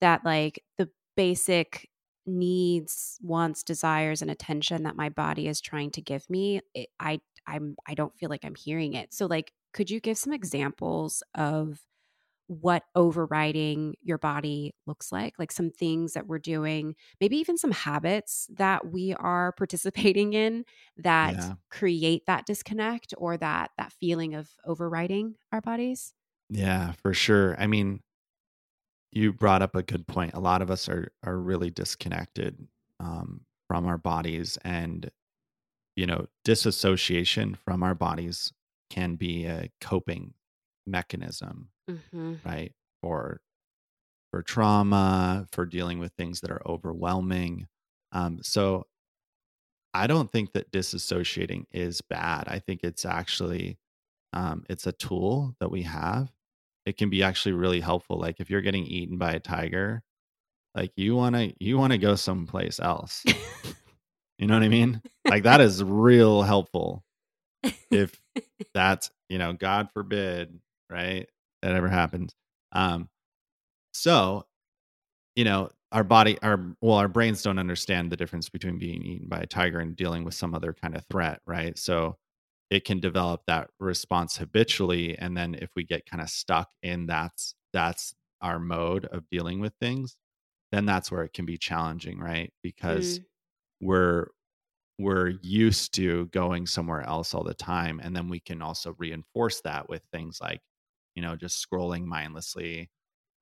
that 0.01 0.25
like 0.25 0.63
the 0.79 0.91
basic 1.17 1.89
needs, 2.27 3.19
wants, 3.23 3.63
desires 3.63 4.23
and 4.23 4.31
attention 4.31 4.85
that 4.85 4.97
my 4.97 5.09
body 5.11 5.49
is 5.49 5.61
trying 5.61 5.91
to 5.93 6.03
give 6.03 6.29
me, 6.31 6.61
it, 6.75 6.89
I 7.01 7.21
I'm 7.47 7.77
I 7.87 7.95
don't 7.95 8.17
feel 8.19 8.31
like 8.31 8.45
I'm 8.45 8.55
hearing 8.57 8.95
it. 8.95 9.13
So 9.15 9.27
like 9.27 9.53
could 9.75 9.91
you 9.91 10.01
give 10.01 10.17
some 10.17 10.33
examples 10.33 11.23
of 11.35 11.81
what 12.47 12.85
overriding 12.95 13.95
your 14.03 14.19
body 14.19 14.75
looks 14.87 15.11
like, 15.11 15.35
like 15.39 15.51
some 15.51 15.71
things 15.71 16.13
that 16.13 16.27
we're 16.27 16.39
doing, 16.39 16.95
maybe 17.21 17.37
even 17.37 17.57
some 17.57 17.73
habits 17.73 18.49
that 18.55 18.87
we 18.93 19.15
are 19.15 19.53
participating 19.53 20.33
in 20.33 20.65
that 20.97 21.35
yeah. 21.35 21.53
create 21.71 22.23
that 22.27 22.47
disconnect 22.47 23.15
or 23.19 23.37
that 23.37 23.71
that 23.77 23.93
feeling 23.93 24.35
of 24.35 24.49
overriding 24.65 25.35
our 25.53 25.61
bodies. 25.61 26.13
Yeah, 26.49 26.93
for 27.03 27.13
sure. 27.13 27.57
I 27.59 27.67
mean, 27.67 28.01
you 29.11 29.33
brought 29.33 29.63
up 29.63 29.75
a 29.75 29.83
good 29.83 30.07
point. 30.07 30.35
A 30.35 30.41
lot 30.41 30.63
of 30.63 30.71
us 30.71 30.89
are 30.89 31.13
are 31.25 31.39
really 31.39 31.71
disconnected 31.71 32.69
um, 33.01 33.41
from 33.69 33.87
our 33.87 33.99
bodies, 33.99 34.59
and 34.63 35.11
you 35.97 36.07
know, 36.07 36.27
disassociation 36.45 37.57
from 37.65 37.83
our 37.83 37.95
bodies 37.95 38.53
can 38.91 39.17
be 39.17 39.47
a 39.47 39.69
coping 39.81 40.35
mechanism 40.87 41.69
mm-hmm. 41.91 42.35
right? 42.45 42.73
For 43.03 43.41
for 44.31 44.43
trauma, 44.43 45.47
for 45.53 45.65
dealing 45.65 45.99
with 46.01 46.13
things 46.15 46.41
that 46.41 46.51
are 46.51 46.63
overwhelming. 46.67 47.67
Um, 48.13 48.41
so 48.43 48.87
I 49.93 50.07
don't 50.09 50.31
think 50.31 50.53
that 50.53 50.73
disassociating 50.73 51.65
is 51.71 52.01
bad. 52.01 52.49
I 52.49 52.59
think 52.59 52.81
it's 52.83 53.05
actually 53.05 53.79
um, 54.33 54.65
it's 54.69 54.87
a 54.87 54.93
tool 54.93 55.55
that 55.61 55.71
we 55.71 55.83
have. 55.83 56.31
It 56.85 56.99
can 56.99 57.11
be 57.11 57.23
actually 57.23 57.53
really 57.53 57.81
helpful. 57.81 58.19
Like 58.19 58.41
if 58.41 58.51
you're 58.51 58.61
getting 58.61 58.87
eaten 58.87 59.19
by 59.19 59.33
a 59.33 59.41
tiger, 59.41 60.03
like 60.75 60.93
you 60.97 61.15
want 61.15 61.37
to 61.37 61.53
you 61.61 61.79
want 61.79 61.93
to 61.93 61.99
go 61.99 62.15
someplace 62.17 62.81
else. 62.81 63.23
you 64.39 64.47
know 64.47 64.55
what 64.55 64.65
I 64.65 64.69
mean? 64.69 65.01
Like 65.25 65.45
that 65.45 65.61
is 65.61 65.83
real 65.85 66.43
helpful. 66.43 67.05
If 67.91 68.21
that's 68.75 69.11
you 69.29 69.39
know, 69.39 69.53
God 69.53 69.89
forbid, 69.93 70.61
right? 70.91 71.29
that 71.65 71.75
ever 71.75 71.89
happens. 71.89 72.35
Um, 72.73 73.09
so, 73.93 74.45
you 75.35 75.45
know, 75.45 75.71
our 75.93 76.05
body, 76.05 76.39
our 76.43 76.77
well, 76.81 76.97
our 76.99 77.09
brains 77.09 77.43
don't 77.43 77.59
understand 77.59 78.13
the 78.13 78.17
difference 78.17 78.49
between 78.51 78.79
being 78.79 79.03
eaten 79.03 79.29
by 79.29 79.39
a 79.39 79.47
tiger 79.47 79.81
and 79.81 79.97
dealing 79.97 80.25
with 80.25 80.35
some 80.35 80.55
other 80.55 80.75
kind 80.75 80.95
of 80.95 81.05
threat, 81.11 81.41
right? 81.47 81.79
So, 81.79 82.19
it 82.71 82.85
can 82.85 83.01
develop 83.01 83.43
that 83.47 83.71
response 83.79 84.37
habitually, 84.37 85.17
and 85.19 85.37
then 85.37 85.55
if 85.55 85.71
we 85.77 85.85
get 85.85 86.07
kind 86.07 86.23
of 86.23 86.29
stuck 86.29 86.71
in 86.83 87.07
that's 87.07 87.55
that's 87.73 88.15
our 88.41 88.59
mode 88.59 89.07
of 89.07 89.29
dealing 89.31 89.61
with 89.61 89.75
things, 89.81 90.17
then 90.73 90.85
that's 90.85 91.11
where 91.11 91.23
it 91.23 91.33
can 91.33 91.47
be 91.47 91.57
challenging, 91.57 92.19
right? 92.19 92.53
Because 92.63 93.21
mm. 93.21 93.25
we're 93.81 94.27
we're 94.99 95.35
used 95.43 95.95
to 95.95 96.27
going 96.27 96.67
somewhere 96.67 97.03
else 97.03 97.35
all 97.35 97.45
the 97.45 97.55
time 97.55 98.01
and 98.03 98.15
then 98.15 98.29
we 98.29 98.41
can 98.41 98.63
also 98.63 98.95
reinforce 98.99 99.61
that 99.63 99.89
with 99.89 100.03
things 100.13 100.39
like 100.41 100.61
you 101.15 101.23
know 101.23 101.37
just 101.37 101.65
scrolling 101.65 102.05
mindlessly 102.05 102.91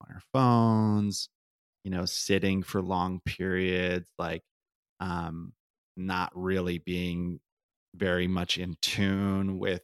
on 0.00 0.14
our 0.14 0.22
phones 0.32 1.28
you 1.84 1.90
know 1.90 2.04
sitting 2.04 2.62
for 2.62 2.80
long 2.80 3.20
periods 3.26 4.08
like 4.18 4.42
um 5.00 5.52
not 5.96 6.30
really 6.34 6.78
being 6.78 7.38
very 7.94 8.26
much 8.26 8.56
in 8.56 8.76
tune 8.80 9.58
with 9.58 9.82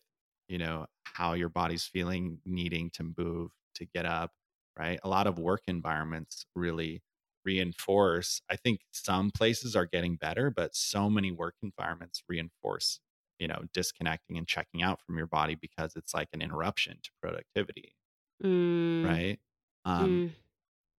you 0.48 0.56
know 0.58 0.86
how 1.04 1.34
your 1.34 1.50
body's 1.50 1.84
feeling 1.84 2.38
needing 2.46 2.90
to 2.90 3.12
move 3.18 3.50
to 3.74 3.84
get 3.84 4.06
up 4.06 4.32
right? 4.78 5.00
A 5.02 5.08
lot 5.08 5.26
of 5.26 5.38
work 5.38 5.62
environments 5.66 6.46
really 6.54 7.02
reinforce 7.48 8.40
i 8.50 8.56
think 8.56 8.80
some 8.92 9.30
places 9.30 9.76
are 9.76 9.86
getting 9.86 10.16
better 10.16 10.50
but 10.50 10.74
so 10.74 11.08
many 11.10 11.30
work 11.32 11.54
environments 11.62 12.22
reinforce 12.28 13.00
you 13.38 13.48
know 13.48 13.62
disconnecting 13.72 14.36
and 14.38 14.48
checking 14.48 14.82
out 14.82 15.00
from 15.02 15.16
your 15.18 15.26
body 15.26 15.54
because 15.54 15.92
it's 15.96 16.14
like 16.14 16.28
an 16.32 16.42
interruption 16.42 16.98
to 17.02 17.10
productivity 17.22 17.94
Mm, 18.42 19.02
right? 19.02 19.38
Um 19.84 20.22
mm, 20.22 20.36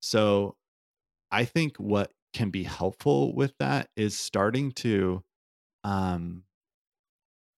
so 0.02 0.58
i 1.32 1.46
think 1.46 1.78
what 1.78 2.14
can 2.34 2.50
be 2.52 2.64
helpful 2.64 3.36
with 3.36 3.56
that 3.60 3.90
is 3.98 4.20
starting 4.20 4.72
to 4.72 5.24
um 5.84 6.46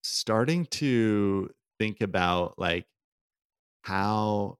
starting 0.02 0.64
to 0.66 1.50
think 1.78 2.00
about 2.00 2.58
like 2.58 2.86
how 3.84 4.58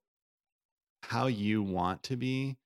how 1.02 1.26
you 1.26 1.62
want 1.62 2.02
to 2.04 2.16
be 2.16 2.56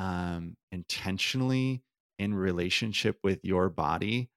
um 0.00 0.56
intentionally 0.72 1.82
in 2.18 2.34
relationship 2.34 3.18
with 3.22 3.38
your 3.44 3.68
body 3.68 4.30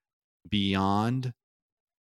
beyond 0.49 1.33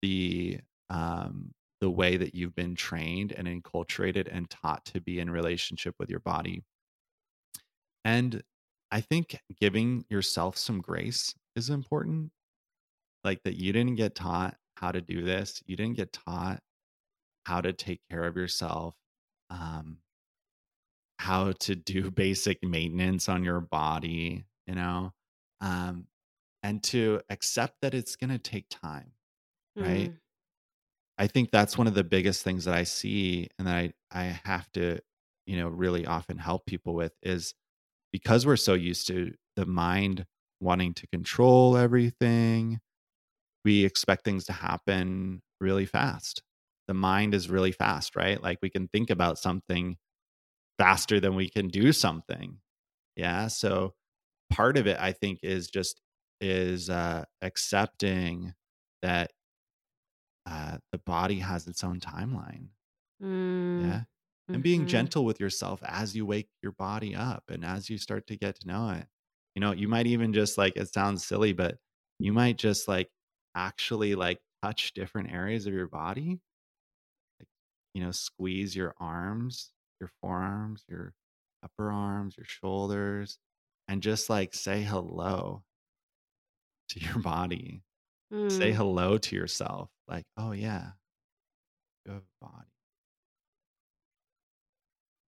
the 0.01 0.59
um 0.89 1.51
the 1.79 1.89
way 1.89 2.17
that 2.17 2.35
you've 2.35 2.55
been 2.55 2.75
trained 2.75 3.31
and 3.31 3.47
enculturated 3.47 4.27
and 4.31 4.49
taught 4.49 4.85
to 4.85 5.01
be 5.01 5.19
in 5.19 5.29
relationship 5.29 5.95
with 5.99 6.09
your 6.09 6.19
body. 6.19 6.63
And 8.05 8.43
i 8.91 9.01
think 9.01 9.39
giving 9.59 10.05
yourself 10.09 10.57
some 10.57 10.81
grace 10.81 11.33
is 11.55 11.69
important. 11.69 12.31
Like 13.23 13.41
that 13.43 13.55
you 13.55 13.71
didn't 13.71 13.95
get 13.95 14.15
taught 14.15 14.57
how 14.75 14.91
to 14.91 14.99
do 15.01 15.23
this. 15.23 15.63
You 15.65 15.77
didn't 15.77 15.95
get 15.95 16.11
taught 16.11 16.61
how 17.45 17.61
to 17.61 17.71
take 17.73 18.01
care 18.09 18.25
of 18.25 18.35
yourself 18.35 18.95
um 19.49 19.99
how 21.23 21.51
to 21.53 21.75
do 21.75 22.11
basic 22.11 22.63
maintenance 22.63 23.29
on 23.29 23.43
your 23.43 23.61
body 23.61 24.45
you 24.67 24.75
know 24.75 25.11
um 25.61 26.07
and 26.63 26.83
to 26.83 27.21
accept 27.29 27.75
that 27.81 27.93
it's 27.93 28.15
going 28.15 28.29
to 28.29 28.39
take 28.39 28.67
time 28.69 29.13
right 29.79 30.11
mm, 30.11 30.17
i 31.17 31.27
think 31.27 31.51
that's 31.51 31.77
one 31.77 31.87
of 31.87 31.93
the 31.93 32.03
biggest 32.03 32.43
things 32.43 32.65
that 32.65 32.73
i 32.73 32.83
see 32.83 33.47
and 33.57 33.67
that 33.67 33.75
i 33.75 33.93
i 34.11 34.23
have 34.45 34.71
to 34.71 34.99
you 35.45 35.57
know 35.57 35.67
really 35.67 36.05
often 36.05 36.37
help 36.37 36.65
people 36.65 36.93
with 36.93 37.13
is 37.21 37.53
because 38.11 38.45
we're 38.45 38.57
so 38.57 38.73
used 38.73 39.07
to 39.07 39.33
the 39.55 39.65
mind 39.65 40.25
wanting 40.61 40.93
to 40.93 41.07
control 41.07 41.77
everything 41.77 42.79
we 43.65 43.85
expect 43.85 44.25
things 44.25 44.45
to 44.45 44.53
happen 44.53 45.41
really 45.59 45.85
fast. 45.85 46.43
The 46.87 46.93
mind 46.93 47.33
is 47.33 47.49
really 47.49 47.71
fast, 47.71 48.15
right? 48.15 48.41
Like 48.41 48.59
we 48.61 48.69
can 48.69 48.87
think 48.89 49.09
about 49.09 49.39
something 49.39 49.97
faster 50.77 51.19
than 51.19 51.35
we 51.35 51.49
can 51.49 51.67
do 51.69 51.91
something. 51.93 52.59
Yeah. 53.15 53.47
So 53.47 53.95
part 54.51 54.77
of 54.77 54.87
it, 54.87 54.99
I 54.99 55.13
think, 55.13 55.39
is 55.43 55.69
just 55.69 56.01
is 56.41 56.89
uh, 56.89 57.25
accepting 57.41 58.53
that 59.03 59.33
uh, 60.45 60.77
the 60.91 60.97
body 60.97 61.39
has 61.39 61.67
its 61.67 61.83
own 61.83 61.99
timeline. 61.99 62.69
mm, 63.19 63.25
Yeah. 63.81 64.03
And 64.53 64.61
being 64.61 64.85
mhm. 64.85 64.87
gentle 64.87 65.25
with 65.25 65.39
yourself 65.39 65.81
as 65.83 66.15
you 66.15 66.25
wake 66.25 66.49
your 66.61 66.73
body 66.73 67.15
up 67.15 67.49
and 67.49 67.65
as 67.65 67.89
you 67.89 67.97
start 67.97 68.27
to 68.27 68.37
get 68.37 68.59
to 68.61 68.67
know 68.67 68.89
it. 68.91 69.07
You 69.55 69.61
know, 69.61 69.71
you 69.71 69.87
might 69.87 70.05
even 70.07 70.31
just 70.33 70.57
like, 70.57 70.75
it 70.75 70.93
sounds 70.93 71.25
silly, 71.25 71.53
but 71.53 71.79
you 72.19 72.33
might 72.33 72.57
just 72.57 72.87
like 72.87 73.11
actually 73.55 74.13
like 74.15 74.41
touch 74.61 74.93
different 74.93 75.31
areas 75.31 75.65
of 75.65 75.73
your 75.73 75.87
body. 75.87 76.39
Like, 77.39 77.49
you 77.93 78.03
know, 78.03 78.11
squeeze 78.11 78.75
your 78.75 78.95
arms, 78.99 79.72
your 80.03 80.11
forearms, 80.21 80.85
your 80.89 81.15
upper 81.63 81.91
arms, 81.91 82.37
your 82.37 82.45
shoulders, 82.45 83.39
and 83.87 84.03
just 84.03 84.29
like 84.29 84.53
say 84.53 84.83
hello 84.83 85.63
to 86.89 86.99
your 86.99 87.19
body. 87.19 87.83
Say 88.49 88.71
Mm, 88.71 88.73
hello 88.73 89.17
to 89.19 89.35
yourself. 89.35 89.91
Like, 90.07 90.25
oh 90.37 90.53
yeah, 90.53 90.93
you 92.05 92.13
have 92.13 92.23
a 92.23 92.45
body. 92.45 92.69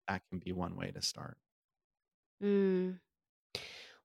That 0.09 0.23
can 0.31 0.39
be 0.39 0.53
one 0.53 0.77
way 0.77 0.91
to 0.93 1.03
start. 1.03 1.37
mm. 2.41 3.01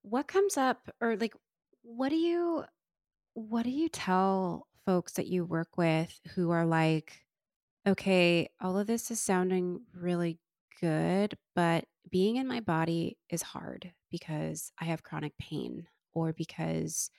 What 0.01 0.27
comes 0.27 0.57
up 0.57 0.89
or 1.01 1.15
like 1.15 1.35
what 1.81 2.09
do 2.09 2.15
you 2.15 2.65
what 3.33 3.63
do 3.63 3.71
you 3.71 3.89
tell 3.89 4.67
folks 4.85 5.13
that 5.13 5.27
you 5.27 5.45
work 5.45 5.77
with 5.77 6.19
who 6.35 6.51
are 6.51 6.65
like, 6.65 7.25
okay, 7.87 8.49
all 8.61 8.77
of 8.79 8.87
this 8.87 9.11
is 9.11 9.21
sounding 9.21 9.85
really 9.93 10.39
good, 10.79 11.37
but 11.55 11.85
being 12.09 12.37
in 12.37 12.47
my 12.47 12.59
body 12.59 13.17
is 13.29 13.41
hard 13.41 13.93
because 14.09 14.71
I 14.79 14.85
have 14.85 15.03
chronic 15.03 15.37
pain 15.37 15.87
or 16.13 16.33
because 16.33 17.11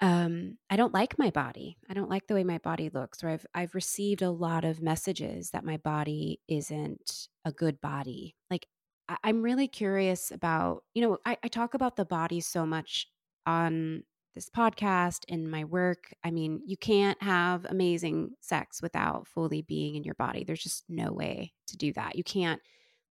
um, 0.00 0.58
I 0.70 0.76
don't 0.76 0.94
like 0.94 1.18
my 1.18 1.30
body. 1.30 1.76
I 1.90 1.94
don't 1.94 2.10
like 2.10 2.28
the 2.28 2.34
way 2.34 2.44
my 2.44 2.58
body 2.58 2.88
looks. 2.88 3.24
Or 3.24 3.28
I've 3.30 3.46
I've 3.54 3.74
received 3.74 4.22
a 4.22 4.30
lot 4.30 4.64
of 4.64 4.80
messages 4.80 5.50
that 5.50 5.64
my 5.64 5.76
body 5.76 6.40
isn't 6.46 7.28
a 7.44 7.52
good 7.52 7.80
body. 7.80 8.36
Like 8.48 8.68
I, 9.08 9.16
I'm 9.24 9.42
really 9.42 9.66
curious 9.66 10.30
about, 10.30 10.84
you 10.94 11.02
know, 11.02 11.18
I, 11.26 11.36
I 11.42 11.48
talk 11.48 11.74
about 11.74 11.96
the 11.96 12.04
body 12.04 12.40
so 12.40 12.64
much 12.64 13.08
on 13.44 14.04
this 14.38 14.48
podcast 14.48 15.24
in 15.26 15.50
my 15.50 15.64
work. 15.64 16.14
I 16.22 16.30
mean, 16.30 16.60
you 16.64 16.76
can't 16.76 17.20
have 17.20 17.66
amazing 17.68 18.30
sex 18.40 18.80
without 18.80 19.26
fully 19.26 19.62
being 19.62 19.96
in 19.96 20.04
your 20.04 20.14
body. 20.14 20.44
There's 20.44 20.62
just 20.62 20.84
no 20.88 21.12
way 21.12 21.52
to 21.66 21.76
do 21.76 21.92
that. 21.94 22.14
You 22.14 22.22
can't 22.22 22.60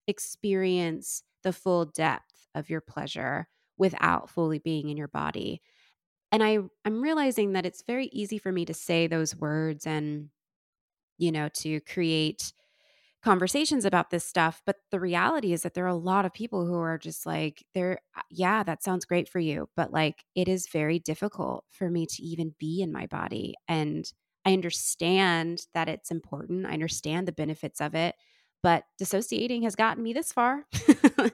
experience 0.05 1.23
the 1.43 1.53
full 1.53 1.85
depth 1.85 2.47
of 2.55 2.69
your 2.69 2.81
pleasure 2.81 3.47
without 3.77 4.29
fully 4.29 4.59
being 4.59 4.89
in 4.89 4.97
your 4.97 5.07
body 5.07 5.61
and 6.33 6.43
I 6.43 6.57
I'm 6.83 7.01
realizing 7.01 7.53
that 7.53 7.65
it's 7.65 7.83
very 7.83 8.07
easy 8.07 8.37
for 8.37 8.51
me 8.51 8.65
to 8.65 8.73
say 8.73 9.07
those 9.07 9.35
words 9.35 9.87
and 9.87 10.29
you 11.17 11.31
know 11.31 11.47
to 11.59 11.79
create 11.81 12.51
conversations 13.23 13.85
about 13.85 14.09
this 14.09 14.25
stuff 14.25 14.61
but 14.65 14.77
the 14.91 14.99
reality 14.99 15.53
is 15.53 15.63
that 15.63 15.73
there 15.73 15.85
are 15.85 15.87
a 15.87 15.95
lot 15.95 16.25
of 16.25 16.33
people 16.33 16.65
who 16.65 16.75
are 16.75 16.97
just 16.97 17.25
like 17.25 17.63
they're 17.73 17.99
uh, 18.17 18.21
yeah 18.29 18.63
that 18.63 18.83
sounds 18.83 19.05
great 19.05 19.29
for 19.29 19.39
you 19.39 19.69
but 19.77 19.91
like 19.93 20.25
it 20.35 20.47
is 20.49 20.67
very 20.67 20.99
difficult 20.99 21.63
for 21.71 21.89
me 21.89 22.05
to 22.05 22.21
even 22.21 22.53
be 22.59 22.81
in 22.81 22.91
my 22.91 23.05
body 23.07 23.55
and 23.67 24.11
I 24.45 24.51
understand 24.53 25.67
that 25.73 25.87
it's 25.87 26.11
important 26.11 26.65
I 26.65 26.73
understand 26.73 27.27
the 27.27 27.31
benefits 27.31 27.79
of 27.79 27.95
it 27.95 28.15
but 28.61 28.83
dissociating 28.97 29.63
has 29.63 29.75
gotten 29.75 30.01
me 30.03 30.13
this 30.13 30.31
far. 30.31 30.63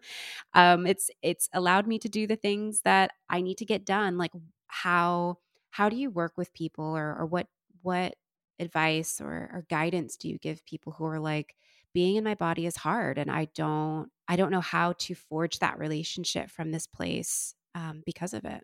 Um 0.53 0.85
it's 0.87 1.09
it's 1.21 1.49
allowed 1.53 1.87
me 1.87 1.99
to 1.99 2.09
do 2.09 2.27
the 2.27 2.35
things 2.35 2.81
that 2.81 3.11
I 3.29 3.41
need 3.41 3.57
to 3.59 3.65
get 3.65 3.85
done 3.85 4.17
like 4.17 4.31
how 4.67 5.37
how 5.71 5.89
do 5.89 5.95
you 5.95 6.09
work 6.09 6.33
with 6.37 6.53
people 6.53 6.85
or 6.85 7.15
or 7.17 7.25
what 7.25 7.47
what 7.81 8.15
advice 8.59 9.21
or, 9.21 9.31
or 9.53 9.65
guidance 9.69 10.17
do 10.17 10.27
you 10.27 10.37
give 10.37 10.65
people 10.65 10.93
who 10.93 11.05
are 11.05 11.19
like 11.19 11.55
being 11.93 12.15
in 12.15 12.23
my 12.23 12.35
body 12.35 12.65
is 12.65 12.77
hard 12.77 13.17
and 13.17 13.31
i 13.31 13.45
don't 13.55 14.09
i 14.27 14.35
don't 14.35 14.51
know 14.51 14.61
how 14.61 14.93
to 14.93 15.15
forge 15.15 15.59
that 15.59 15.79
relationship 15.79 16.49
from 16.49 16.71
this 16.71 16.87
place 16.87 17.55
um, 17.75 18.01
because 18.05 18.33
of 18.33 18.45
it 18.45 18.63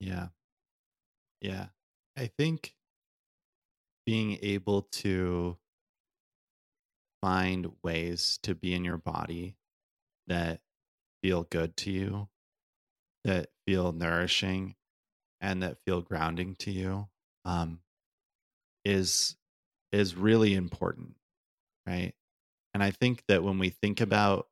Yeah. 0.00 0.28
Yeah. 1.40 1.68
I 2.16 2.26
think 2.26 2.74
being 4.06 4.38
able 4.42 4.82
to 4.82 5.58
find 7.20 7.72
ways 7.82 8.38
to 8.42 8.54
be 8.54 8.74
in 8.74 8.84
your 8.84 8.98
body 8.98 9.56
that 10.26 10.60
feel 11.22 11.44
good 11.44 11.76
to 11.76 11.90
you, 11.90 12.28
that 13.24 13.50
feel 13.66 13.92
nourishing, 13.92 14.76
and 15.40 15.62
that 15.62 15.78
feel 15.84 16.02
grounding 16.02 16.54
to 16.56 16.70
you 16.70 17.08
um, 17.44 17.80
is 18.84 19.36
is 19.92 20.14
really 20.16 20.54
important, 20.54 21.16
right? 21.86 22.14
And 22.74 22.82
I 22.82 22.90
think 22.92 23.24
that 23.28 23.42
when 23.44 23.58
we 23.58 23.70
think 23.70 24.00
about 24.00 24.48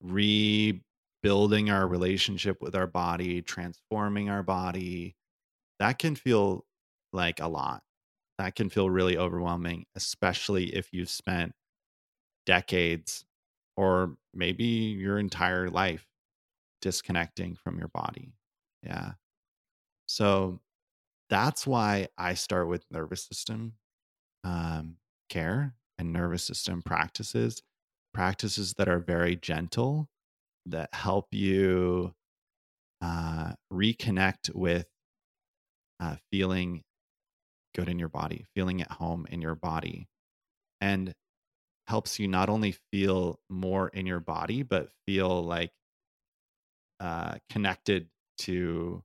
rebuilding 0.00 1.70
our 1.70 1.86
relationship 1.86 2.60
with 2.60 2.74
our 2.74 2.86
body, 2.86 3.42
transforming 3.42 4.30
our 4.30 4.42
body, 4.42 5.16
that 5.78 5.98
can 5.98 6.16
feel 6.16 6.66
like 7.12 7.40
a 7.40 7.48
lot. 7.48 7.82
That 8.38 8.54
can 8.56 8.70
feel 8.70 8.90
really 8.90 9.18
overwhelming, 9.18 9.86
especially 9.96 10.74
if 10.76 10.92
you've 10.92 11.10
spent 11.10 11.54
decades 12.46 13.24
or 13.76 14.16
maybe 14.34 14.64
your 14.64 15.18
entire 15.18 15.70
life 15.70 16.06
disconnecting 16.82 17.56
from 17.56 17.78
your 17.78 17.88
body. 17.88 18.34
Yeah. 18.82 19.12
So 20.06 20.60
that's 21.30 21.66
why 21.66 22.08
I 22.18 22.34
start 22.34 22.68
with 22.68 22.84
nervous 22.90 23.24
system 23.24 23.74
um, 24.44 24.96
care 25.30 25.74
and 25.98 26.12
nervous 26.12 26.44
system 26.44 26.82
practices, 26.82 27.62
practices 28.14 28.74
that 28.78 28.88
are 28.88 28.98
very 28.98 29.36
gentle, 29.36 30.08
that 30.66 30.88
help 30.92 31.26
you 31.32 32.12
uh, 33.00 33.52
reconnect 33.72 34.54
with 34.54 34.86
uh, 36.00 36.16
feeling 36.30 36.82
good 37.74 37.88
in 37.88 37.98
your 37.98 38.08
body, 38.08 38.44
feeling 38.54 38.80
at 38.80 38.90
home 38.90 39.26
in 39.30 39.40
your 39.40 39.54
body, 39.54 40.08
and 40.80 41.14
helps 41.86 42.18
you 42.18 42.28
not 42.28 42.48
only 42.48 42.76
feel 42.92 43.40
more 43.48 43.88
in 43.88 44.06
your 44.06 44.20
body, 44.20 44.62
but 44.62 44.90
feel 45.06 45.42
like 45.42 45.70
uh, 47.00 47.36
connected 47.50 48.08
to 48.38 49.02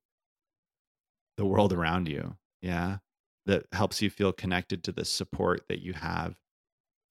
the 1.38 1.46
world 1.46 1.74
around 1.74 2.08
you. 2.08 2.36
Yeah. 2.62 2.98
That 3.46 3.66
helps 3.74 4.02
you 4.02 4.10
feel 4.10 4.32
connected 4.32 4.86
to 4.86 4.94
the 4.94 5.04
support 5.04 5.66
that 5.68 5.82
you 5.82 5.94
have 5.94 6.36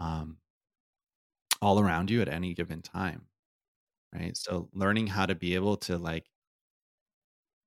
um, 0.03 0.36
all 1.61 1.78
around 1.78 2.11
you 2.11 2.20
at 2.20 2.28
any 2.28 2.55
given 2.55 2.82
time. 2.82 3.22
Right. 4.12 4.36
So 4.36 4.68
learning 4.74 5.07
how 5.07 5.26
to 5.26 5.34
be 5.34 5.55
able 5.55 5.76
to 5.78 5.96
like 5.96 6.26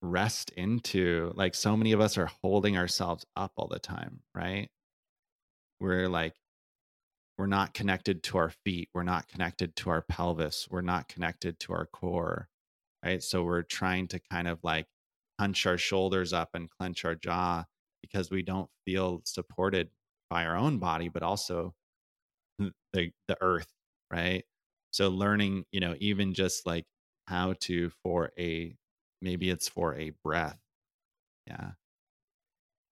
rest 0.02 0.52
into 0.52 1.32
like 1.36 1.56
so 1.56 1.76
many 1.76 1.94
of 1.94 2.02
us 2.02 2.18
are 2.18 2.30
holding 2.44 2.78
ourselves 2.78 3.26
up 3.36 3.54
all 3.58 3.68
the 3.68 3.80
time, 3.80 4.20
right? 4.36 4.70
We're 5.80 6.10
like, 6.10 6.36
we're 7.38 7.48
not 7.48 7.74
connected 7.74 8.24
to 8.24 8.38
our 8.38 8.52
feet. 8.64 8.90
We're 8.94 9.04
not 9.04 9.28
connected 9.28 9.76
to 9.78 9.90
our 9.90 10.02
pelvis. 10.04 10.68
We're 10.70 10.82
not 10.82 11.08
connected 11.08 11.60
to 11.62 11.74
our 11.74 11.88
core. 11.88 12.50
Right. 13.04 13.24
So 13.24 13.44
we're 13.44 13.64
trying 13.64 14.08
to 14.10 14.20
kind 14.32 14.48
of 14.48 14.60
like 14.64 14.88
hunch 15.40 15.66
our 15.66 15.78
shoulders 15.78 16.34
up 16.34 16.50
and 16.54 16.70
clench 16.70 17.06
our 17.06 17.16
jaw 17.16 17.66
because 18.02 18.30
we 18.30 18.44
don't 18.44 18.70
feel 18.86 19.22
supported 19.26 19.90
by 20.30 20.46
our 20.46 20.58
own 20.58 20.80
body, 20.80 21.10
but 21.10 21.24
also 21.24 21.74
the 22.58 23.12
the 23.28 23.38
earth, 23.42 23.74
right? 24.12 24.46
So 24.92 25.10
learning, 25.10 25.66
you 25.72 25.80
know, 25.80 25.96
even 26.00 26.34
just 26.34 26.66
like 26.66 26.86
how 27.28 27.54
to 27.62 27.90
for 27.90 28.32
a 28.38 28.78
maybe 29.22 29.50
it's 29.50 29.68
for 29.68 29.96
a 29.96 30.12
breath, 30.24 30.62
yeah, 31.48 31.74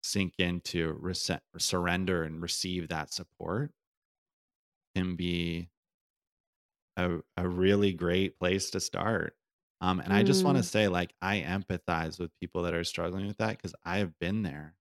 sink 0.03 0.35
into 0.39 0.93
res- 0.93 1.31
surrender 1.59 2.23
and 2.25 2.43
receive 2.43 2.89
that 2.89 3.13
support 3.13 3.73
can 4.95 5.17
be 5.17 5.69
a 6.97 7.21
a 7.37 7.49
really 7.49 7.93
great 7.93 8.39
place 8.39 8.71
to 8.71 8.81
start. 8.81 9.37
Um, 9.81 10.01
and 10.01 10.13
I 10.13 10.23
just 10.23 10.45
want 10.45 10.59
to 10.59 10.63
Mm, 10.63 10.69
say, 10.69 10.87
like, 10.89 11.13
I 11.21 11.41
empathize 11.41 12.19
with 12.21 12.31
people 12.41 12.63
that 12.63 12.75
are 12.75 12.85
struggling 12.85 13.27
with 13.27 13.39
that 13.39 13.57
because 13.57 13.75
I 13.85 13.99
have 13.99 14.17
been 14.21 14.43
there. 14.43 14.77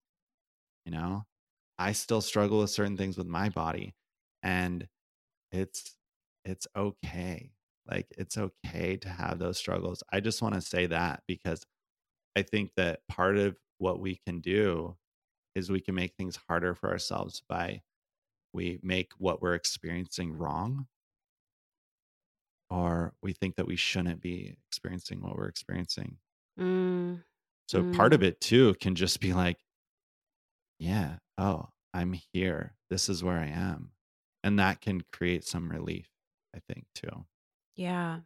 You 0.86 0.92
know, 0.94 1.26
I 1.80 1.94
still 1.94 2.22
struggle 2.22 2.60
with 2.60 2.72
certain 2.72 2.98
things 2.98 3.18
with 3.18 3.28
my 3.28 3.50
body, 3.50 3.96
and 4.44 4.88
it's 5.52 5.98
it's 6.46 6.68
okay. 6.76 7.54
Like, 7.90 8.08
it's 8.18 8.38
okay 8.38 8.98
to 8.98 9.10
have 9.10 9.40
those 9.40 9.58
struggles. 9.58 10.04
I 10.12 10.20
just 10.22 10.42
want 10.42 10.56
to 10.56 10.62
say 10.62 10.88
that 10.88 11.24
because 11.28 11.66
I 12.36 12.44
think 12.44 12.72
that 12.78 13.02
part 13.08 13.38
of 13.38 13.58
what 13.80 14.00
we 14.00 14.16
can 14.16 14.40
do 14.42 14.98
is 15.56 15.72
we 15.72 15.82
can 15.82 15.96
make 15.96 16.16
things 16.16 16.38
harder 16.48 16.76
for 16.76 16.90
ourselves 16.92 17.44
by 17.50 17.82
we 18.54 18.80
make 18.84 19.14
what 19.18 19.42
we're 19.42 19.56
experiencing 19.56 20.34
wrong 20.34 20.88
or 22.70 23.14
we 23.22 23.34
think 23.34 23.56
that 23.56 23.68
we 23.68 23.76
shouldn't 23.76 24.22
be 24.22 24.56
experiencing 24.70 25.22
what 25.22 25.36
we're 25.36 25.48
experiencing. 25.48 26.18
mm, 26.58 27.24
So 27.68 27.84
part 27.84 28.14
of 28.14 28.22
mm. 28.22 28.24
it 28.24 28.40
too 28.42 28.76
can 28.76 28.96
just 28.96 29.20
be 29.20 29.34
like, 29.34 29.58
yeah, 30.80 31.20
oh, 31.38 31.70
I'm 31.94 32.14
here. 32.34 32.76
This 32.90 33.10
is 33.10 33.24
where 33.24 33.38
I 33.38 33.48
am. 33.48 33.92
And 34.44 34.60
that 34.60 34.82
can 34.82 35.02
create 35.12 35.44
some 35.44 35.70
relief, 35.70 36.10
I 36.56 36.60
think, 36.60 36.86
too. 36.94 37.26
Yeah. 37.76 38.22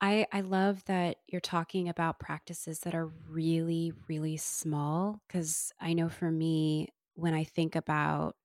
I 0.00 0.26
I 0.32 0.42
love 0.42 0.84
that 0.86 1.18
you're 1.28 1.40
talking 1.42 1.88
about 1.88 2.20
practices 2.20 2.80
that 2.80 2.94
are 2.94 3.06
really 3.06 3.92
really 4.08 4.36
small 4.38 5.22
cuz 5.28 5.72
I 5.80 5.94
know 5.94 6.08
for 6.10 6.30
me 6.32 6.90
when 7.14 7.34
I 7.34 7.44
think 7.44 7.76
about 7.76 8.36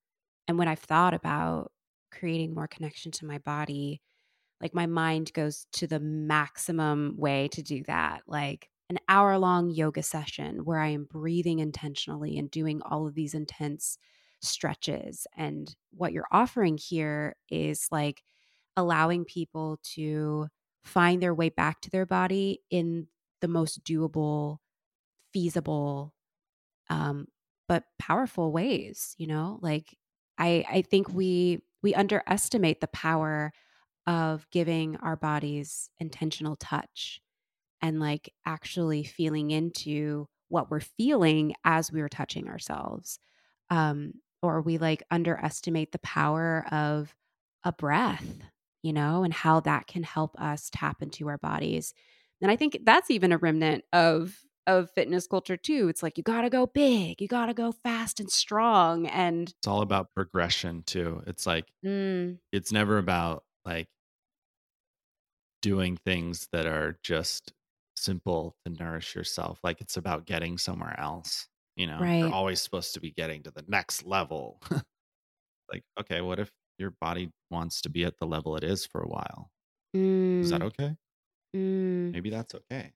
and 0.48 0.58
when 0.60 0.68
I've 0.70 0.80
thought 0.80 1.14
about 1.16 1.74
creating 2.12 2.54
more 2.56 2.68
connection 2.68 3.12
to 3.14 3.26
my 3.26 3.40
body, 3.40 4.02
like 4.62 4.74
my 4.76 4.88
mind 4.88 5.34
goes 5.34 5.66
to 5.74 5.88
the 5.88 6.00
maximum 6.02 7.18
way 7.18 7.48
to 7.50 7.64
do 7.64 7.84
that. 7.86 8.24
Like 8.28 8.70
an 8.90 9.00
hour 9.10 9.38
long 9.40 9.70
yoga 9.72 10.04
session 10.04 10.66
where 10.66 10.80
I 10.80 10.90
am 10.90 11.06
breathing 11.06 11.60
intentionally 11.60 12.38
and 12.38 12.52
doing 12.52 12.82
all 12.84 13.08
of 13.08 13.16
these 13.16 13.34
intense 13.36 13.98
stretches. 14.42 15.28
And 15.38 15.74
what 15.92 16.14
you're 16.14 16.28
offering 16.32 16.78
here 16.78 17.36
is 17.50 17.88
like 17.92 18.24
allowing 18.78 19.26
people 19.26 19.80
to 19.96 20.48
find 20.84 21.22
their 21.22 21.34
way 21.34 21.50
back 21.50 21.82
to 21.82 21.90
their 21.92 22.06
body 22.06 22.62
in 22.70 23.08
the 23.42 23.48
most 23.48 23.84
doable, 23.84 24.58
feasible, 25.34 26.14
um, 26.90 27.28
but 27.68 27.86
powerful 28.00 28.52
ways, 28.52 29.16
you 29.18 29.28
know? 29.28 29.60
Like 29.62 29.98
I 30.38 30.66
I 30.70 30.82
think 30.82 31.10
we 31.10 31.62
we 31.82 31.94
underestimate 31.96 32.82
the 32.82 32.88
power 32.88 33.54
of 34.08 34.48
giving 34.52 34.98
our 34.98 35.16
bodies 35.18 35.90
intentional 36.00 36.56
touch 36.58 37.22
and 37.82 38.00
like 38.00 38.34
actually 38.46 39.04
feeling 39.04 39.52
into 39.52 40.28
what 40.50 40.72
we're 40.72 40.82
feeling 40.82 41.54
as 41.66 41.92
we 41.92 42.02
are 42.02 42.10
touching 42.10 42.48
ourselves. 42.50 43.20
Um, 43.70 44.14
or 44.42 44.62
we 44.62 44.78
like 44.78 45.04
underestimate 45.12 45.92
the 45.92 46.00
power 46.00 46.66
of 46.72 47.16
a 47.64 47.72
breath, 47.72 48.40
you 48.84 48.94
know, 48.94 49.24
and 49.24 49.34
how 49.34 49.60
that 49.62 49.88
can 49.88 50.04
help 50.04 50.40
us 50.40 50.70
tap 50.72 51.02
into 51.02 51.28
our 51.30 51.38
bodies. 51.38 51.94
And 52.42 52.50
I 52.52 52.56
think 52.56 52.80
that's 52.84 53.12
even 53.12 53.32
a 53.32 53.38
remnant 53.38 53.86
of 53.94 54.40
of 54.68 54.92
fitness 54.92 55.28
culture 55.28 55.58
too. 55.58 55.90
It's 55.90 56.04
like 56.04 56.18
you 56.18 56.24
got 56.24 56.42
to 56.42 56.50
go 56.50 56.68
big, 56.68 57.22
you 57.22 57.28
got 57.28 57.48
to 57.48 57.54
go 57.54 57.72
fast 57.72 58.20
and 58.20 58.32
strong 58.32 59.08
and 59.08 59.54
It's 59.60 59.68
all 59.68 59.82
about 59.82 60.14
progression, 60.14 60.84
too. 60.84 61.24
It's 61.28 61.46
like, 61.46 61.72
mm, 61.84 62.40
it's 62.52 62.72
never 62.72 62.98
about 62.98 63.46
like 63.66 63.90
doing 65.62 65.98
things 65.98 66.48
that 66.52 66.66
are 66.66 67.00
just 67.04 67.54
simple 67.96 68.56
to 68.66 68.72
nourish 68.72 69.16
yourself. 69.16 69.60
Like, 69.64 69.82
it's 69.82 69.98
about 69.98 70.26
getting 70.26 70.58
somewhere 70.58 71.00
else. 71.00 71.48
You 71.76 71.88
know, 71.88 72.10
you're 72.20 72.30
right. 72.30 72.32
always 72.32 72.62
supposed 72.62 72.94
to 72.96 73.00
be 73.00 73.12
getting 73.12 73.44
to 73.44 73.52
the 73.52 73.64
next 73.68 74.04
level. 74.06 74.62
like, 75.72 75.84
okay, 76.00 76.22
what 76.22 76.40
if 76.40 76.52
your 76.78 76.92
body 76.92 77.32
wants 77.50 77.82
to 77.82 77.90
be 77.90 78.04
at 78.06 78.18
the 78.20 78.26
level 78.28 78.56
it 78.58 78.64
is 78.64 78.86
for 78.86 79.02
a 79.02 79.08
while? 79.08 79.52
Is 80.42 80.50
that 80.50 80.62
Mm, 80.62 80.64
okay? 80.64 80.96
mm. 81.56 82.14
Maybe 82.14 82.30
that's 82.30 82.56
okay. 82.56 82.94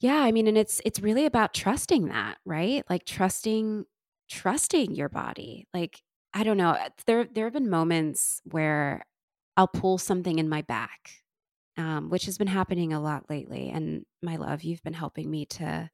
Yeah, 0.00 0.18
I 0.20 0.32
mean, 0.32 0.46
and 0.46 0.58
it's 0.58 0.80
it's 0.84 1.00
really 1.00 1.24
about 1.26 1.54
trusting 1.54 2.06
that, 2.08 2.38
right? 2.44 2.84
Like 2.90 3.04
trusting 3.04 3.86
trusting 4.28 4.94
your 4.94 5.08
body. 5.08 5.66
Like 5.72 6.02
I 6.34 6.42
don't 6.44 6.56
know, 6.58 6.70
uh, 6.70 6.90
there 7.06 7.24
there 7.24 7.44
have 7.46 7.54
been 7.54 7.70
moments 7.70 8.42
where 8.50 9.04
I'll 9.56 9.68
pull 9.68 9.96
something 9.98 10.38
in 10.38 10.48
my 10.50 10.60
back, 10.62 11.22
um, 11.78 12.10
which 12.10 12.26
has 12.26 12.38
been 12.38 12.48
happening 12.48 12.92
a 12.92 13.00
lot 13.00 13.30
lately. 13.30 13.70
And 13.70 14.04
my 14.22 14.36
love, 14.36 14.64
you've 14.64 14.82
been 14.82 14.94
helping 14.94 15.30
me 15.30 15.46
to 15.46 15.90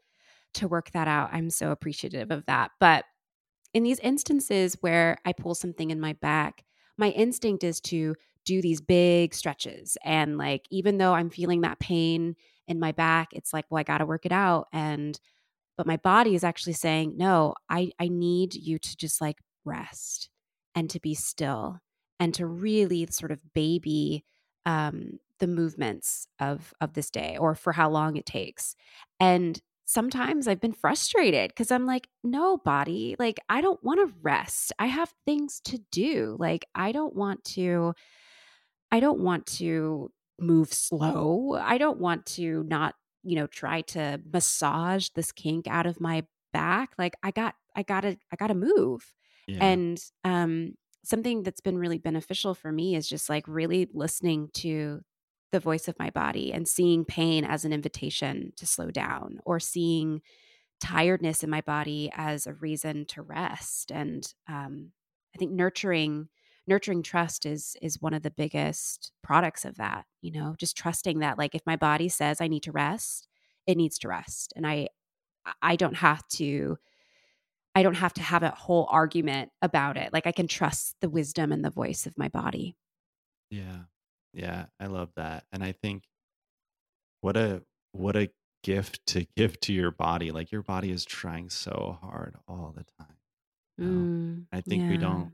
to 0.55 0.69
work 0.69 0.91
that 0.93 1.09
out. 1.09 1.31
I'm 1.33 1.51
so 1.51 1.71
appreciative 1.71 2.31
of 2.31 2.45
that. 2.47 2.71
But 2.81 3.05
in 3.75 3.83
these 3.83 3.99
instances 4.01 4.77
where 4.81 5.19
I 5.25 5.33
pull 5.33 5.55
something 5.55 5.91
in 5.91 6.01
my 6.01 6.13
back, 6.15 6.65
my 6.99 7.11
instinct 7.11 7.65
is 7.65 7.81
to 7.83 8.15
do 8.45 8.61
these 8.61 8.81
big 8.81 9.35
stretches. 9.35 9.97
And 10.05 10.37
like, 10.37 10.67
even 10.71 10.99
though 10.99 11.15
I'm 11.15 11.31
feeling 11.31 11.63
that 11.63 11.79
pain 11.79 12.37
in 12.67 12.81
my 12.81 12.93
back, 12.93 13.29
it's 13.33 13.53
like, 13.53 13.65
well, 13.71 13.79
I 13.79 13.85
got 13.85 13.99
to 13.99 14.07
work 14.07 14.27
it 14.27 14.33
out. 14.33 14.67
And, 14.73 15.19
but 15.77 15.87
my 15.87 15.97
body 15.97 16.35
is 16.35 16.45
actually 16.45 16.75
saying, 16.75 17.17
no, 17.17 17.55
I, 17.69 17.93
I 17.99 18.09
need 18.09 18.55
you 18.55 18.79
to 18.79 18.97
just 18.97 19.21
like 19.21 19.39
rest 19.65 20.29
and 20.75 20.91
to 20.91 21.01
be 21.01 21.15
still 21.15 21.79
and 22.19 22.35
to 22.35 22.47
really 22.47 23.07
sort 23.11 23.31
of 23.31 23.41
baby 23.55 24.25
um, 24.67 25.19
the 25.39 25.47
movements 25.49 26.29
of 26.39 26.73
of 26.81 26.93
this 26.93 27.11
day 27.11 27.37
or 27.37 27.55
for 27.55 27.73
how 27.73 27.91
long 27.91 28.17
it 28.17 28.27
takes. 28.27 28.77
And 29.19 29.61
sometimes 29.93 30.49
I've 30.49 30.61
been 30.61 30.73
frustrated 30.73 31.51
because 31.51 31.71
I'm 31.71 31.87
like, 31.87 32.09
no, 32.25 32.57
body, 32.57 33.15
like, 33.19 33.39
I 33.49 33.61
don't 33.61 33.83
want 33.85 34.01
to 34.01 34.15
rest. 34.23 34.73
I 34.79 34.87
have 34.87 35.13
things 35.27 35.61
to 35.67 35.79
do. 35.91 36.37
Like, 36.39 36.65
I 36.75 36.93
don't 36.93 37.15
want 37.15 37.45
to, 37.57 37.95
I 38.91 39.01
don't 39.01 39.21
want 39.21 39.47
to 39.59 40.11
move 40.41 40.73
slow. 40.73 41.59
I 41.61 41.79
don't 41.79 42.01
want 42.01 42.27
to 42.27 42.65
not, 42.65 42.95
you 43.23 43.37
know, 43.37 43.47
try 43.47 43.83
to 43.83 44.21
massage 44.33 45.11
this 45.11 45.31
kink 45.33 45.67
out 45.69 45.87
of 45.87 46.01
my 46.01 46.25
back. 46.53 46.93
Like, 46.99 47.15
I 47.23 47.31
got, 47.31 47.55
I 47.77 47.83
gotta, 47.83 48.19
I 48.33 48.37
gotta 48.37 48.55
move. 48.55 49.13
Yeah. 49.47 49.65
And, 49.65 50.03
um, 50.25 50.75
something 51.05 51.43
that's 51.43 51.61
been 51.61 51.77
really 51.77 51.99
beneficial 51.99 52.55
for 52.55 52.71
me 52.71 52.95
is 52.95 53.09
just 53.09 53.29
like 53.29 53.45
really 53.49 53.89
listening 53.93 54.49
to 54.55 55.01
the 55.53 55.61
voice 55.61 55.87
of 55.87 55.99
my 55.99 56.11
body 56.11 56.53
and 56.53 56.67
seeing 56.67 57.05
pain 57.05 57.45
as 57.45 57.65
an 57.65 57.73
invitation 57.73 58.53
to 58.57 58.67
slow 58.67 58.91
down 58.91 59.39
or 59.45 59.61
seeing 59.61 60.23
tiredness 60.81 61.45
in 61.45 61.51
my 61.51 61.61
body 61.61 62.11
as 62.15 62.47
a 62.47 62.55
reason 62.55 63.05
to 63.07 63.23
rest. 63.23 63.93
And 63.93 64.27
um, 64.49 64.91
I 65.35 65.39
think 65.39 65.53
nurturing 65.53 66.29
nurturing 66.67 67.03
trust 67.03 67.45
is 67.47 67.77
is 67.83 68.01
one 68.01 68.15
of 68.15 68.23
the 68.23 68.31
biggest 68.31 69.13
products 69.23 69.65
of 69.65 69.77
that. 69.77 70.07
You 70.21 70.33
know, 70.33 70.55
just 70.59 70.77
trusting 70.77 71.21
that 71.21 71.39
like 71.39 71.55
if 71.55 71.63
my 71.67 71.77
body 71.77 72.09
says 72.09 72.41
I 72.41 72.49
need 72.49 72.65
to 72.65 72.73
rest, 72.73 73.29
it 73.67 73.77
needs 73.77 73.99
to 74.01 74.09
rest, 74.09 74.53
and 74.57 74.67
I 74.67 74.89
I 75.61 75.77
don't 75.77 75.97
have 75.97 76.27
to. 76.35 76.79
I 77.75 77.83
don't 77.83 77.95
have 77.95 78.13
to 78.15 78.23
have 78.23 78.43
a 78.43 78.51
whole 78.51 78.87
argument 78.91 79.51
about 79.63 79.97
it. 79.97 80.13
Like 80.13 80.27
I 80.27 80.33
can 80.33 80.47
trust 80.47 80.95
the 81.01 81.09
wisdom 81.09 81.53
and 81.53 81.65
the 81.65 81.71
voice 81.71 82.05
of 82.05 82.19
my 82.19 82.29
body. 82.29 82.77
Yeah. 83.51 83.85
Yeah, 84.33 84.67
I 84.81 84.87
love 84.87 85.11
that. 85.17 85.45
And 85.53 85.63
I 85.63 85.73
think 85.73 86.05
what 87.21 87.37
a 87.37 87.63
what 87.93 88.17
a 88.17 88.31
gift 88.63 89.05
to 89.07 89.27
give 89.37 89.59
to 89.61 89.73
your 89.73 89.91
body. 89.91 90.31
Like 90.31 90.53
your 90.53 90.63
body 90.63 90.91
is 90.91 91.05
trying 91.05 91.51
so 91.51 91.99
hard 92.01 92.37
all 92.49 92.75
the 92.77 92.85
time. 92.99 93.17
You 93.79 93.85
know? 93.87 93.93
Mm, 93.93 94.47
I 94.53 94.61
think 94.61 94.89
we 94.89 94.97
don't 94.97 95.33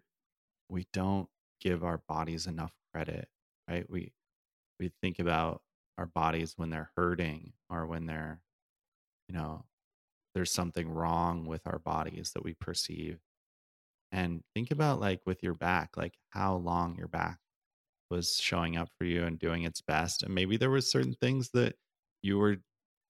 we 0.68 0.86
don't 0.92 1.28
give 1.60 1.84
our 1.84 2.00
bodies 2.08 2.46
enough 2.46 2.72
credit, 2.92 3.28
right? 3.68 3.88
We 3.88 4.12
we 4.78 4.92
think 5.02 5.18
about 5.18 5.62
our 5.96 6.06
bodies 6.06 6.54
when 6.56 6.70
they're 6.70 6.90
hurting 6.96 7.52
or 7.68 7.86
when 7.86 8.06
they're, 8.06 8.40
you 9.28 9.34
know, 9.34 9.64
there's 10.34 10.52
something 10.52 10.88
wrong 10.88 11.46
with 11.46 11.66
our 11.66 11.78
bodies 11.78 12.32
that 12.34 12.44
we 12.44 12.54
perceive. 12.54 13.18
And 14.12 14.42
think 14.54 14.70
about 14.70 15.00
like 15.00 15.20
with 15.26 15.42
your 15.42 15.54
back, 15.54 15.96
like 15.96 16.14
how 16.30 16.54
long 16.54 16.96
your 16.96 17.08
back 17.08 17.38
was 18.10 18.36
showing 18.38 18.76
up 18.76 18.90
for 18.98 19.04
you 19.04 19.24
and 19.24 19.38
doing 19.38 19.64
its 19.64 19.80
best. 19.80 20.22
And 20.22 20.34
maybe 20.34 20.56
there 20.56 20.70
was 20.70 20.90
certain 20.90 21.14
things 21.14 21.50
that 21.50 21.76
you 22.22 22.38
were 22.38 22.58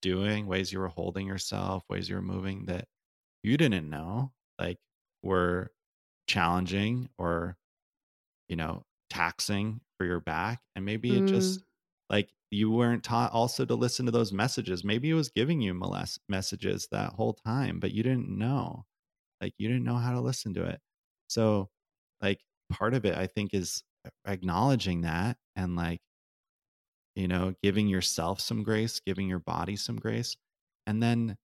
doing, 0.01 0.47
ways 0.47 0.71
you 0.73 0.79
were 0.79 0.87
holding 0.87 1.27
yourself, 1.27 1.83
ways 1.89 2.09
you 2.09 2.15
were 2.15 2.21
moving 2.21 2.65
that 2.65 2.87
you 3.43 3.57
didn't 3.57 3.89
know, 3.89 4.33
like 4.59 4.79
were 5.23 5.71
challenging 6.27 7.09
or, 7.17 7.57
you 8.47 8.55
know, 8.55 8.83
taxing 9.09 9.81
for 9.97 10.05
your 10.05 10.19
back. 10.19 10.61
And 10.75 10.85
maybe 10.85 11.17
it 11.17 11.25
Mm, 11.27 11.27
just 11.27 11.63
like 12.09 12.31
you 12.51 12.71
weren't 12.71 13.03
taught 13.03 13.31
also 13.31 13.65
to 13.65 13.75
listen 13.75 14.05
to 14.05 14.11
those 14.11 14.31
messages. 14.33 14.83
Maybe 14.83 15.09
it 15.09 15.13
was 15.15 15.29
giving 15.29 15.61
you 15.61 15.73
molest 15.73 16.19
messages 16.29 16.87
that 16.91 17.13
whole 17.13 17.33
time, 17.33 17.79
but 17.79 17.91
you 17.91 18.03
didn't 18.03 18.29
know. 18.29 18.85
Like 19.41 19.55
you 19.57 19.67
didn't 19.67 19.83
know 19.85 19.97
how 19.97 20.13
to 20.13 20.21
listen 20.21 20.53
to 20.55 20.65
it. 20.65 20.81
So, 21.29 21.69
like, 22.21 22.41
part 22.71 22.93
of 22.95 23.05
it, 23.05 23.15
I 23.17 23.27
think, 23.27 23.53
is 23.53 23.83
acknowledging 24.25 25.01
that 25.01 25.37
and 25.55 25.75
like 25.75 26.01
you 27.15 27.27
know, 27.27 27.53
giving 27.61 27.87
yourself 27.87 28.39
some 28.39 28.63
grace, 28.63 28.99
giving 28.99 29.27
your 29.27 29.39
body 29.39 29.75
some 29.75 29.97
grace, 29.97 30.35
and 30.87 31.01
then 31.01 31.37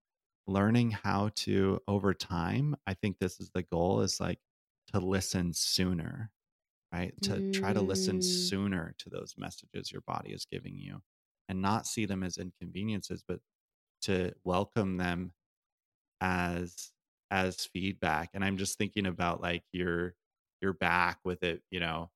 learning 0.47 0.91
how 0.91 1.29
to 1.35 1.79
over 1.87 2.13
time. 2.13 2.75
I 2.87 2.93
think 2.93 3.17
this 3.19 3.39
is 3.39 3.49
the 3.53 3.63
goal 3.63 4.01
is 4.01 4.19
like 4.19 4.39
to 4.93 4.99
listen 4.99 5.53
sooner, 5.53 6.31
right? 6.93 7.13
To 7.23 7.43
try 7.53 7.73
to 7.73 7.81
listen 7.81 8.19
mm, 8.19 8.23
sooner 8.23 8.95
to 8.99 9.09
those 9.09 9.35
messages 9.37 9.91
your 9.91 10.01
body 10.07 10.31
is 10.33 10.45
giving 10.51 10.77
you 10.77 11.01
and 11.49 11.61
not 11.61 11.87
see 11.87 12.05
them 12.05 12.23
as 12.23 12.37
inconveniences, 12.37 13.23
but 13.27 13.39
to 14.03 14.33
welcome 14.43 14.97
them 14.97 15.33
as 16.21 16.91
as 17.31 17.65
feedback 17.65 18.29
and 18.33 18.43
i'm 18.43 18.57
just 18.57 18.77
thinking 18.77 19.05
about 19.05 19.41
like 19.41 19.63
your 19.71 20.15
your 20.61 20.73
back 20.73 21.19
with 21.25 21.43
it 21.43 21.61
you 21.71 21.79
know 21.79 22.09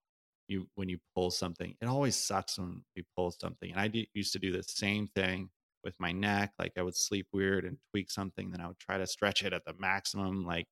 you 0.50 0.66
when 0.74 0.88
you 0.88 0.98
pull 1.14 1.30
something 1.30 1.74
it 1.80 1.86
always 1.86 2.16
sucks 2.16 2.58
when 2.58 2.82
you 2.94 3.02
pull 3.16 3.30
something 3.30 3.70
and 3.70 3.80
i 3.80 3.90
used 4.14 4.32
to 4.32 4.38
do 4.38 4.52
the 4.52 4.62
same 4.62 5.06
thing 5.14 5.48
with 5.84 5.94
my 5.98 6.12
neck 6.12 6.52
like 6.58 6.72
i 6.78 6.82
would 6.82 6.96
sleep 6.96 7.26
weird 7.32 7.64
and 7.64 7.78
tweak 7.90 8.10
something 8.10 8.50
then 8.50 8.60
i 8.60 8.66
would 8.66 8.78
try 8.78 8.98
to 8.98 9.06
stretch 9.06 9.42
it 9.42 9.52
at 9.52 9.64
the 9.64 9.74
maximum 9.78 10.44
like 10.44 10.66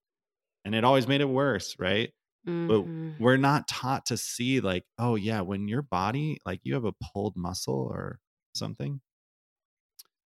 and 0.65 0.75
it 0.75 0.83
always 0.83 1.07
made 1.07 1.21
it 1.21 1.29
worse 1.29 1.75
right 1.79 2.11
but 2.45 2.85
mhm. 2.85 3.19
we're 3.19 3.37
not 3.37 3.67
taught 3.67 4.05
to 4.05 4.17
see 4.17 4.59
like 4.59 4.83
oh 4.97 5.15
yeah 5.15 5.41
when 5.41 5.67
your 5.67 5.81
body 5.81 6.39
like 6.45 6.59
you 6.63 6.73
have 6.73 6.85
a 6.85 6.93
pulled 7.13 7.35
muscle 7.35 7.89
or 7.91 8.19
something 8.55 9.01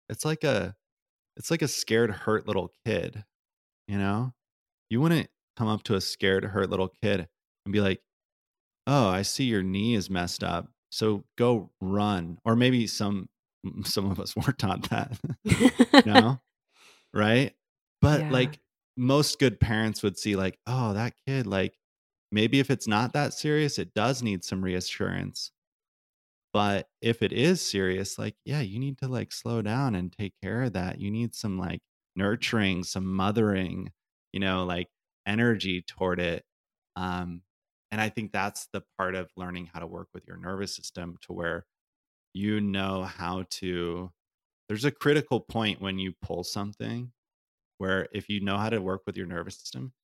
it's 0.09 0.25
like 0.25 0.43
a 0.45 0.75
it's 1.37 1.51
like 1.51 1.63
a 1.63 1.69
scared 1.69 2.11
hurt 2.11 2.47
little 2.47 2.73
kid 2.85 3.25
you 3.87 3.97
know 3.97 4.33
you 4.91 5.01
wouldn't 5.01 5.29
come 5.57 5.69
up 5.69 5.83
to 5.85 5.95
a 5.95 6.01
scared, 6.01 6.45
hurt 6.45 6.69
little 6.69 6.91
kid 7.03 7.29
and 7.65 7.73
be 7.73 7.81
like, 7.81 8.01
"Oh, 8.91 9.09
I 9.09 9.23
see 9.23 9.47
your 9.47 9.65
knee 9.65 9.95
is 9.97 10.11
messed 10.11 10.45
up, 10.45 10.69
so 10.91 11.25
go 11.39 11.73
run." 11.81 12.41
Or 12.47 12.57
maybe 12.57 12.89
some 12.89 13.31
some 13.85 14.11
of 14.11 14.21
us 14.21 14.37
weren't 14.37 14.59
taught 14.61 14.91
that, 14.91 15.19
no. 16.05 16.43
right? 17.15 17.55
But 18.03 18.27
Yeah. 18.27 18.31
like 18.31 18.61
most 18.97 19.39
good 19.41 19.61
parents 19.61 20.03
would 20.03 20.19
see, 20.19 20.37
like, 20.37 20.59
"Oh, 20.67 20.95
that 20.95 21.15
kid, 21.27 21.47
like 21.47 21.79
maybe 22.33 22.61
if 22.61 22.71
it's 22.71 22.89
not 22.89 23.13
that 23.15 23.35
serious, 23.35 23.79
it 23.79 23.95
does 23.95 24.23
need 24.23 24.45
some 24.45 24.63
reassurance." 24.65 25.53
But 26.53 26.89
if 27.01 27.23
it 27.23 27.33
is 27.33 27.61
serious, 27.63 28.19
like, 28.19 28.37
yeah, 28.45 28.61
you 28.61 28.79
need 28.79 28.99
to 28.99 29.09
like 29.09 29.33
slow 29.33 29.63
down 29.63 29.95
and 29.95 30.13
take 30.13 30.35
care 30.43 30.63
of 30.63 30.73
that. 30.73 31.01
You 31.01 31.11
need 31.11 31.35
some 31.35 31.59
like 31.59 31.81
nurturing, 32.17 32.83
some 32.85 33.07
mothering, 33.07 33.93
you 34.33 34.41
know, 34.41 34.65
like 34.65 34.89
energy 35.27 35.83
toward 35.83 36.19
it. 36.21 36.45
Um, 36.97 37.43
and 37.91 38.01
I 38.01 38.09
think 38.09 38.33
that's 38.33 38.69
the 38.73 38.83
part 38.99 39.15
of 39.15 39.31
learning 39.37 39.67
how 39.67 39.81
to 39.81 39.87
work 39.87 40.09
with 40.15 40.27
your 40.27 40.37
nervous 40.37 40.75
system 40.75 41.19
to 41.23 41.33
where 41.33 41.67
you 42.35 42.61
know 42.61 43.05
how 43.05 43.45
to. 43.51 44.13
There's 44.69 44.85
a 44.87 44.93
critical 44.93 45.41
point 45.41 45.81
when 45.81 45.99
you 45.99 46.15
pull 46.23 46.45
something 46.45 47.13
where 47.79 48.09
if 48.13 48.29
you 48.29 48.41
know 48.41 48.59
how 48.59 48.71
to 48.71 48.81
work 48.83 49.03
with 49.07 49.17
your 49.17 49.27
nervous 49.27 49.59
system, 49.59 49.95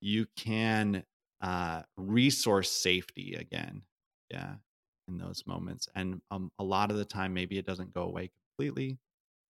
you 0.00 0.26
can 0.36 1.04
uh, 1.40 1.82
resource 1.96 2.70
safety 2.70 3.34
again. 3.34 3.82
Yeah, 4.30 4.56
in 5.08 5.18
those 5.18 5.46
moments. 5.46 5.88
And 5.94 6.22
um, 6.30 6.50
a 6.58 6.64
lot 6.64 6.90
of 6.90 6.96
the 6.96 7.04
time, 7.04 7.34
maybe 7.34 7.58
it 7.58 7.66
doesn't 7.66 7.92
go 7.92 8.04
away 8.04 8.30
completely, 8.56 8.98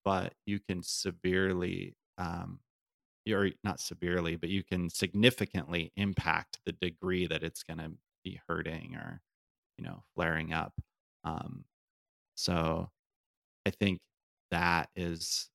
but 0.04 0.34
you 0.46 0.60
can 0.60 0.82
severely, 0.82 1.96
um, 2.18 2.60
or 3.30 3.50
not 3.62 3.80
severely, 3.80 4.36
but 4.36 4.48
you 4.50 4.62
can 4.64 4.90
significantly 4.90 5.92
impact 5.96 6.58
the 6.66 6.72
degree 6.72 7.26
that 7.26 7.42
it's 7.42 7.62
going 7.62 7.78
to 7.78 7.92
be 8.24 8.40
hurting 8.48 8.96
or, 8.96 9.20
you 9.78 9.84
know, 9.84 10.02
flaring 10.14 10.52
up. 10.52 10.72
Um, 11.24 11.64
so 12.34 12.90
I 13.66 13.70
think 13.70 14.00
that 14.50 14.90
is 14.96 15.48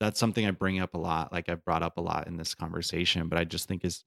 that's 0.00 0.20
something 0.20 0.46
I 0.46 0.50
bring 0.50 0.80
up 0.80 0.94
a 0.94 0.98
lot. 0.98 1.32
Like 1.32 1.48
I've 1.48 1.64
brought 1.64 1.82
up 1.82 1.96
a 1.96 2.02
lot 2.02 2.26
in 2.26 2.36
this 2.36 2.54
conversation, 2.54 3.28
but 3.28 3.38
I 3.38 3.44
just 3.44 3.68
think 3.68 3.84
is 3.84 4.04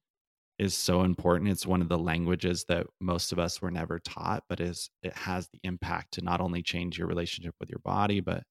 is 0.60 0.76
so 0.76 1.04
important. 1.04 1.50
It's 1.50 1.66
one 1.66 1.82
of 1.82 1.90
the 1.90 1.98
languages 1.98 2.66
that 2.68 2.86
most 3.00 3.32
of 3.32 3.40
us 3.40 3.62
were 3.62 3.72
never 3.72 4.00
taught, 4.00 4.44
but 4.50 4.60
is 4.60 4.90
it 5.04 5.14
has 5.16 5.48
the 5.54 5.60
impact 5.64 6.14
to 6.16 6.22
not 6.22 6.42
only 6.42 6.62
change 6.62 6.98
your 6.98 7.08
relationship 7.08 7.56
with 7.60 7.70
your 7.70 7.80
body, 7.80 8.20
but 8.20 8.44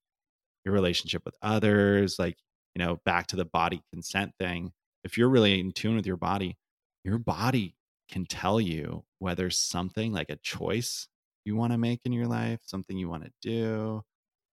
your 0.65 0.75
relationship 0.75 1.23
with 1.25 1.37
others. 1.43 2.19
Like, 2.19 2.37
you 2.75 2.85
know, 2.85 2.99
back 3.05 3.27
to 3.29 3.37
the 3.37 3.45
body 3.45 3.83
consent 3.93 4.33
thing. 4.39 4.73
If 5.05 5.17
you're 5.19 5.29
really 5.29 5.61
in 5.61 5.73
tune 5.73 5.97
with 5.97 6.07
your 6.07 6.17
body, 6.17 6.57
your 7.05 7.19
body 7.19 7.77
can 8.11 8.27
tell 8.27 8.61
you 8.61 9.05
whether 9.19 9.51
something 9.51 10.13
like 10.13 10.31
a 10.31 10.37
choice 10.37 11.09
you 11.45 11.57
want 11.57 11.73
to 11.73 11.79
make 11.79 12.01
in 12.05 12.13
your 12.13 12.27
life, 12.27 12.61
something 12.65 12.97
you 12.97 13.09
want 13.09 13.25
to 13.25 13.33
do, 13.43 14.03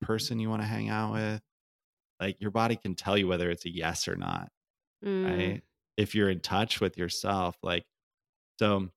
person 0.02 0.40
you 0.40 0.50
want 0.50 0.62
to 0.62 0.68
hang 0.68 0.90
out 0.90 1.14
with, 1.14 1.42
like 2.20 2.40
your 2.42 2.52
body 2.52 2.76
can 2.76 2.96
tell 2.96 3.18
you 3.18 3.28
whether 3.28 3.50
it's 3.50 3.66
a 3.66 3.74
yes 3.74 4.08
or 4.08 4.16
not 4.16 4.50
Mm, 5.04 5.26
right? 5.26 5.64
If 5.98 6.16
you're 6.16 6.30
in 6.30 6.40
touch 6.42 6.82
with 6.82 6.98
yourself, 6.98 7.58
like, 7.64 7.86
so 8.60 8.90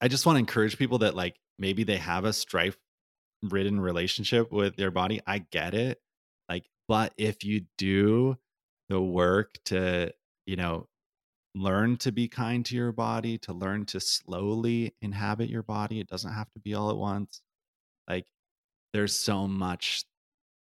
I 0.00 0.08
just 0.08 0.26
want 0.26 0.36
to 0.36 0.40
encourage 0.40 0.78
people 0.78 0.98
that, 0.98 1.14
like, 1.14 1.36
maybe 1.58 1.84
they 1.84 1.96
have 1.96 2.24
a 2.24 2.32
strife 2.32 2.78
ridden 3.42 3.80
relationship 3.80 4.52
with 4.52 4.76
their 4.76 4.90
body. 4.90 5.20
I 5.26 5.38
get 5.38 5.74
it. 5.74 6.00
But 6.88 7.12
if 7.16 7.44
you 7.44 7.62
do 7.78 8.36
the 8.88 9.00
work 9.00 9.58
to, 9.66 10.12
you 10.46 10.56
know, 10.56 10.88
learn 11.54 11.96
to 11.96 12.12
be 12.12 12.28
kind 12.28 12.64
to 12.66 12.76
your 12.76 12.92
body, 12.92 13.38
to 13.38 13.52
learn 13.52 13.86
to 13.86 14.00
slowly 14.00 14.94
inhabit 15.00 15.48
your 15.48 15.62
body, 15.62 16.00
it 16.00 16.06
doesn't 16.08 16.32
have 16.32 16.52
to 16.52 16.60
be 16.60 16.74
all 16.74 16.90
at 16.90 16.96
once. 16.96 17.40
Like, 18.08 18.26
there's 18.92 19.14
so 19.14 19.48
much 19.48 20.04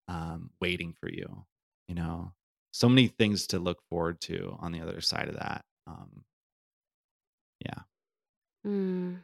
um, 0.07 0.49
waiting 0.61 0.93
for 0.99 1.09
you, 1.09 1.45
you 1.87 1.95
know, 1.95 2.31
so 2.71 2.89
many 2.89 3.07
things 3.07 3.47
to 3.47 3.59
look 3.59 3.81
forward 3.89 4.19
to 4.21 4.55
on 4.59 4.71
the 4.71 4.81
other 4.81 5.01
side 5.01 5.29
of 5.29 5.35
that. 5.35 5.63
Um, 5.87 6.23
yeah. 7.59 7.79
mm. 8.65 9.17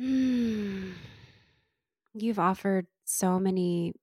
Mm. 0.00 0.92
You've 2.14 2.38
offered 2.38 2.86
so 3.04 3.38
many 3.38 3.94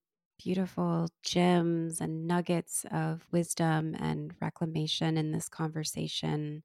beautiful 0.44 1.08
gems 1.24 2.02
and 2.02 2.28
nuggets 2.28 2.86
of 2.92 3.26
wisdom 3.32 3.96
and 4.00 4.34
reclamation 4.42 5.18
in 5.18 5.32
this 5.32 5.50
conversation. 5.50 6.64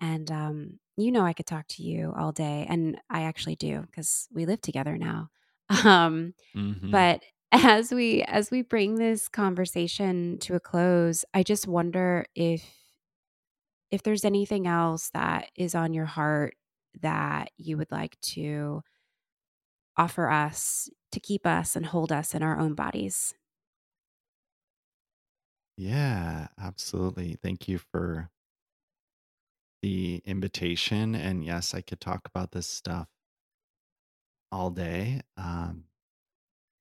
And 0.00 0.30
um, 0.30 0.78
you 0.96 1.10
know, 1.12 1.24
I 1.24 1.32
could 1.32 1.46
talk 1.46 1.66
to 1.68 1.82
you 1.82 2.12
all 2.16 2.32
day, 2.32 2.66
and 2.68 3.00
I 3.10 3.22
actually 3.22 3.56
do 3.56 3.82
because 3.82 4.28
we 4.32 4.46
live 4.46 4.60
together 4.62 4.96
now. 4.98 5.30
Um, 5.84 6.34
hmm 6.54 6.92
but 6.92 7.22
as 7.52 7.92
we 7.92 8.22
as 8.24 8.50
we 8.50 8.62
bring 8.62 8.96
this 8.96 9.28
conversation 9.28 10.38
to 10.40 10.54
a 10.54 10.60
close, 10.60 11.24
I 11.34 11.42
just 11.42 11.66
wonder 11.68 12.26
if 12.34 12.64
if 13.90 14.02
there's 14.02 14.24
anything 14.24 14.66
else 14.66 15.10
that 15.10 15.50
is 15.56 15.74
on 15.74 15.92
your 15.94 16.04
heart 16.06 16.54
that 17.00 17.50
you 17.56 17.76
would 17.76 17.90
like 17.90 18.18
to 18.20 18.82
offer 19.98 20.30
us 20.30 20.90
to 21.12 21.20
keep 21.20 21.46
us 21.46 21.76
and 21.76 21.86
hold 21.86 22.12
us 22.12 22.34
in 22.34 22.42
our 22.42 22.58
own 22.58 22.74
bodies. 22.74 23.34
Yeah, 25.78 26.48
absolutely. 26.58 27.34
Thank 27.36 27.68
you 27.68 27.78
for 27.78 28.30
the 29.82 30.22
invitation. 30.24 31.14
And 31.14 31.44
yes, 31.44 31.74
I 31.74 31.80
could 31.80 32.00
talk 32.00 32.26
about 32.26 32.52
this 32.52 32.66
stuff 32.66 33.08
all 34.50 34.70
day. 34.70 35.20
Um, 35.36 35.84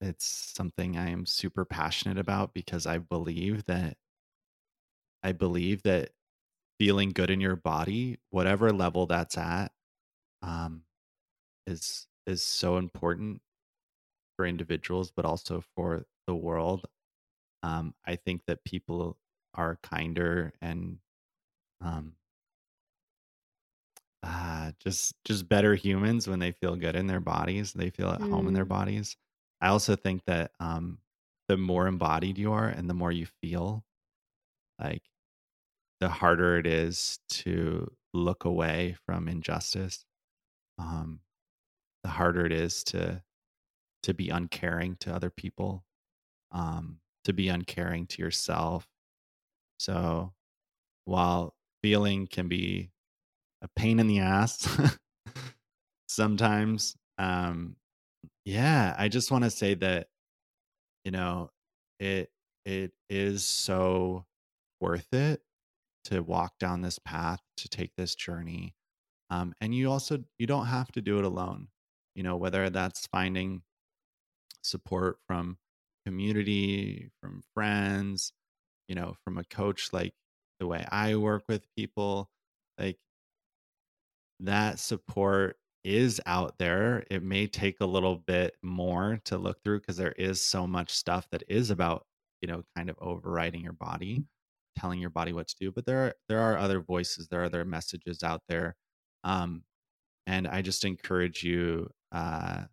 it's 0.01 0.25
something 0.25 0.97
I 0.97 1.09
am 1.11 1.25
super 1.25 1.65
passionate 1.65 2.17
about 2.19 2.53
because 2.53 2.87
I 2.87 2.99
believe 2.99 3.65
that 3.65 3.97
I 5.23 5.31
believe 5.31 5.83
that 5.83 6.11
feeling 6.79 7.11
good 7.11 7.29
in 7.29 7.41
your 7.41 7.55
body, 7.55 8.19
whatever 8.31 8.71
level 8.73 9.07
that's 9.07 9.37
at, 9.37 9.73
um, 10.41 10.85
is 11.67 12.07
is 12.27 12.43
so 12.43 12.77
important 12.77 13.41
for 14.35 14.45
individuals, 14.45 15.11
but 15.11 15.25
also 15.25 15.61
for 15.61 16.05
the 16.27 16.35
world. 16.35 16.87
Um, 17.63 17.95
I 18.05 18.15
think 18.17 18.45
that 18.47 18.65
people 18.65 19.19
are 19.55 19.77
kinder 19.83 20.53
and 20.61 20.99
um, 21.81 22.17
uh, 24.23 24.71
just 24.79 25.13
just 25.25 25.47
better 25.47 25.75
humans 25.75 26.27
when 26.27 26.39
they 26.39 26.51
feel 26.51 26.75
good 26.75 26.95
in 26.95 27.07
their 27.07 27.19
bodies. 27.19 27.73
They 27.73 27.89
feel 27.89 28.09
at 28.09 28.21
home 28.21 28.47
in 28.47 28.53
their 28.53 28.65
Mm. 28.65 28.65
bodies. 28.65 29.15
I 29.61 29.67
also 29.69 29.95
think 29.95 30.23
that 30.25 30.51
um, 30.59 30.99
the 31.47 31.57
more 31.57 31.87
embodied 31.87 32.37
you 32.37 32.51
are 32.51 32.67
and 32.67 32.89
the 32.89 32.93
more 32.93 33.11
you 33.11 33.25
feel, 33.41 33.85
like 34.79 35.03
the 35.99 36.09
harder 36.09 36.57
it 36.59 36.67
is 36.67 37.19
to 37.29 37.95
look 38.13 38.45
away 38.45 38.95
from 39.05 39.27
injustice. 39.27 40.05
Um, 40.79 41.21
the 42.07 42.13
harder 42.13 42.45
it 42.45 42.53
is 42.53 42.85
to 42.85 43.21
to 44.03 44.13
be 44.13 44.29
uncaring 44.29 44.95
to 44.95 45.13
other 45.13 45.29
people, 45.29 45.83
um, 46.53 46.99
to 47.25 47.33
be 47.33 47.49
uncaring 47.49 48.07
to 48.07 48.21
yourself. 48.21 48.87
So 49.77 50.31
while 51.03 51.53
feeling 51.83 52.25
can 52.27 52.47
be 52.47 52.91
a 53.61 53.67
pain 53.75 53.99
in 53.99 54.07
the 54.07 54.19
ass 54.19 54.69
sometimes, 56.07 56.95
um, 57.17 57.75
yeah, 58.45 58.95
I 58.97 59.09
just 59.09 59.29
want 59.29 59.43
to 59.43 59.49
say 59.49 59.73
that 59.73 60.07
you 61.03 61.11
know 61.11 61.49
it 61.99 62.29
it 62.63 62.93
is 63.09 63.43
so 63.43 64.25
worth 64.79 65.13
it 65.13 65.41
to 66.05 66.21
walk 66.21 66.53
down 66.57 66.81
this 66.81 66.99
path 66.99 67.41
to 67.57 67.67
take 67.67 67.91
this 67.97 68.15
journey 68.15 68.75
um, 69.29 69.53
and 69.59 69.75
you 69.75 69.91
also 69.91 70.23
you 70.37 70.47
don't 70.47 70.67
have 70.67 70.91
to 70.93 71.01
do 71.01 71.19
it 71.19 71.25
alone 71.25 71.67
you 72.17 72.23
know 72.23 72.37
whether 72.37 72.69
that's 72.71 73.07
finding 73.07 73.63
support 74.63 75.19
from 75.27 75.57
community 76.05 77.11
from 77.21 77.43
friends 77.53 78.33
you 78.89 78.95
know 78.95 79.15
from 79.23 79.37
a 79.37 79.45
coach 79.45 79.89
like 79.93 80.13
the 80.59 80.67
way 80.67 80.85
i 80.91 81.15
work 81.15 81.43
with 81.49 81.65
people 81.77 82.29
like 82.79 82.97
that 84.39 84.79
support 84.79 85.57
is 85.83 86.19
out 86.25 86.57
there. 86.57 87.03
It 87.09 87.23
may 87.23 87.47
take 87.47 87.77
a 87.79 87.85
little 87.85 88.17
bit 88.17 88.55
more 88.61 89.19
to 89.25 89.37
look 89.37 89.63
through 89.63 89.79
because 89.79 89.97
there 89.97 90.11
is 90.13 90.41
so 90.41 90.67
much 90.67 90.91
stuff 90.91 91.27
that 91.31 91.43
is 91.47 91.69
about 91.69 92.05
you 92.41 92.47
know 92.47 92.63
kind 92.75 92.89
of 92.89 92.97
overriding 93.01 93.63
your 93.63 93.73
body 93.73 94.23
telling 94.77 94.99
your 94.99 95.09
body 95.09 95.33
what 95.33 95.47
to 95.47 95.55
do 95.59 95.71
but 95.71 95.87
there 95.87 96.05
are 96.05 96.13
there 96.29 96.39
are 96.39 96.55
other 96.57 96.79
voices 96.79 97.27
there 97.27 97.41
are 97.41 97.45
other 97.45 97.65
messages 97.65 98.21
out 98.21 98.43
there 98.47 98.75
um 99.23 99.63
and 100.27 100.47
i 100.47 100.61
just 100.61 100.85
encourage 100.85 101.43
you 101.43 101.89
uh 102.11 102.63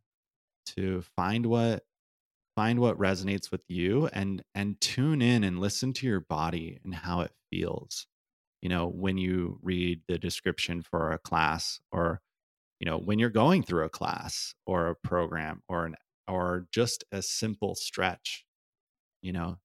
to 0.67 1.03
find 1.17 1.47
what 1.47 1.85
find 2.55 2.79
what 2.79 2.99
resonates 2.99 3.51
with 3.51 3.63
you 3.69 4.09
and 4.13 4.43
and 4.55 4.81
tune 4.81 5.21
in 5.21 5.45
and 5.45 5.59
listen 5.59 5.93
to 5.93 6.07
your 6.07 6.21
body 6.21 6.79
and 6.85 6.95
how 6.95 7.21
it 7.21 7.33
feels. 7.51 8.07
You 8.63 8.69
know 8.69 8.87
when 8.87 9.19
you 9.19 9.59
read 9.63 10.03
the 10.09 10.19
description 10.19 10.83
for 10.83 11.13
a 11.13 11.19
class 11.19 11.81
or 11.93 12.21
you 12.81 12.87
know 12.87 12.99
when 12.99 13.19
you're 13.19 13.31
going 13.31 13.63
through 13.63 13.85
a 13.85 13.91
class 13.91 14.55
or 14.67 14.89
a 14.89 14.95
program 14.95 15.63
or 15.69 15.87
an 15.87 15.97
or 16.29 16.67
just 16.73 17.05
a 17.13 17.21
simple 17.21 17.75
stretch 17.75 18.47
you 19.21 19.33
know 19.33 19.59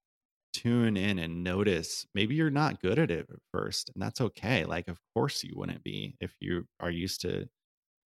tune 0.51 0.97
in 0.97 1.17
and 1.19 1.43
notice 1.43 2.05
maybe 2.13 2.35
you're 2.35 2.49
not 2.49 2.81
good 2.81 2.99
at 2.99 3.11
it 3.11 3.27
at 3.29 3.39
first 3.53 3.89
and 3.93 4.01
that's 4.03 4.19
okay 4.19 4.65
like 4.65 4.89
of 4.89 4.99
course 5.13 5.43
you 5.43 5.53
wouldn't 5.55 5.83
be 5.83 6.15
if 6.19 6.35
you 6.41 6.65
are 6.81 6.89
used 6.89 7.21
to 7.21 7.47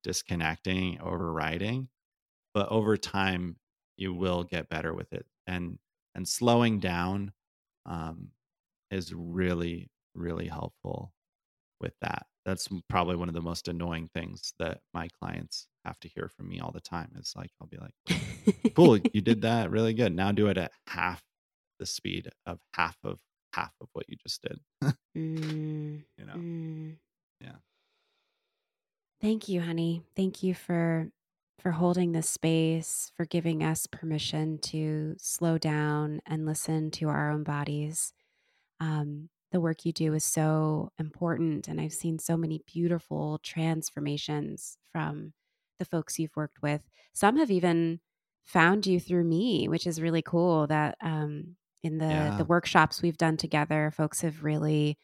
disconnecting 0.03 0.99
overriding 1.01 1.87
but 2.53 2.69
over 2.69 2.95
time 2.97 3.57
you 3.97 4.13
will 4.13 4.43
get 4.43 4.69
better 4.69 4.93
with 4.93 5.11
it. 5.13 5.25
And 5.47 5.77
and 6.15 6.27
slowing 6.27 6.79
down 6.79 7.33
um, 7.85 8.29
is 8.91 9.13
really 9.13 9.89
really 10.15 10.47
helpful 10.47 11.11
with 11.81 11.93
that. 12.01 12.25
That's 12.45 12.67
probably 12.89 13.15
one 13.15 13.29
of 13.29 13.33
the 13.33 13.41
most 13.41 13.67
annoying 13.67 14.09
things 14.13 14.53
that 14.59 14.79
my 14.93 15.07
clients 15.19 15.67
have 15.85 15.99
to 16.01 16.09
hear 16.09 16.29
from 16.29 16.49
me 16.49 16.59
all 16.59 16.71
the 16.71 16.79
time 16.79 17.11
is 17.19 17.33
like 17.35 17.49
i'll 17.59 17.67
be 17.67 17.77
like 17.77 18.73
cool 18.73 18.97
you 19.13 19.21
did 19.21 19.41
that 19.43 19.71
really 19.71 19.93
good. 19.93 20.15
Now 20.15 20.31
do 20.31 20.47
it 20.47 20.57
at 20.57 20.71
half 20.87 21.21
the 21.79 21.85
speed 21.85 22.29
of 22.45 22.59
half 22.73 22.97
of 23.03 23.19
half 23.53 23.71
of 23.81 23.87
what 23.93 24.05
you 24.09 24.17
just 24.17 24.41
did. 24.41 24.59
Mm, 25.15 26.01
you 26.17 26.25
know? 26.25 26.33
mm. 26.33 26.95
yeah 27.39 27.51
Thank 29.23 29.49
you, 29.49 29.61
honey. 29.61 30.03
Thank 30.17 30.43
you 30.43 30.53
for 30.53 31.09
for 31.59 31.71
holding 31.71 32.11
this 32.11 32.29
space, 32.29 33.11
for 33.15 33.25
giving 33.25 33.63
us 33.63 33.87
permission 33.87 34.59
to 34.59 35.15
slow 35.19 35.57
down 35.57 36.21
and 36.25 36.45
listen 36.45 36.91
to 36.91 37.07
our 37.09 37.31
own 37.31 37.43
bodies. 37.43 38.13
Um, 38.79 39.29
the 39.51 39.61
work 39.61 39.85
you 39.85 39.93
do 39.93 40.13
is 40.13 40.25
so 40.25 40.91
important, 40.99 41.67
and 41.69 41.81
I've 41.81 41.93
seen 41.93 42.19
so 42.19 42.37
many 42.37 42.61
beautiful 42.67 43.39
transformations 43.39 44.77
from 44.91 45.33
the 45.79 45.85
folks 45.85 46.19
you've 46.19 46.35
worked 46.37 46.61
with. 46.61 46.89
Some 47.13 47.37
have 47.37 47.51
even 47.51 48.01
found 48.45 48.87
you 48.87 48.99
through 48.99 49.25
me, 49.25 49.67
which 49.69 49.87
is 49.87 50.01
really 50.01 50.23
cool. 50.23 50.67
That 50.67 50.97
um, 51.01 51.57
in 51.83 51.99
the 51.99 52.33
yeah 52.35 52.37
the 52.37 52.45
workshops 52.45 53.01
we've 53.01 53.17
done 53.17 53.37
together, 53.37 53.91
folks 53.91 54.21
have 54.21 54.43
really 54.43 54.97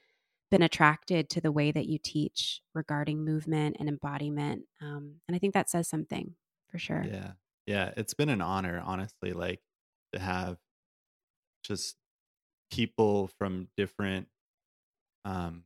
been 0.49 0.61
attracted 0.63 1.29
to 1.29 1.41
the 1.41 1.51
way 1.51 1.71
that 1.71 1.85
you 1.87 1.97
teach 1.97 2.61
regarding 2.73 3.23
movement 3.23 3.77
and 3.79 3.87
embodiment. 3.87 4.63
Um, 4.81 5.15
and 5.27 5.35
I 5.35 5.39
think 5.39 5.53
that 5.53 5.69
says 5.69 5.87
something 5.87 6.35
for 6.69 6.77
sure. 6.77 7.03
yeah 7.03 7.31
yeah 7.65 7.91
it's 7.97 8.13
been 8.13 8.29
an 8.29 8.41
honor 8.41 8.81
honestly 8.85 9.31
like 9.33 9.59
to 10.13 10.19
have 10.19 10.57
just 11.63 11.95
people 12.71 13.27
from 13.39 13.67
different 13.75 14.27
um 15.25 15.63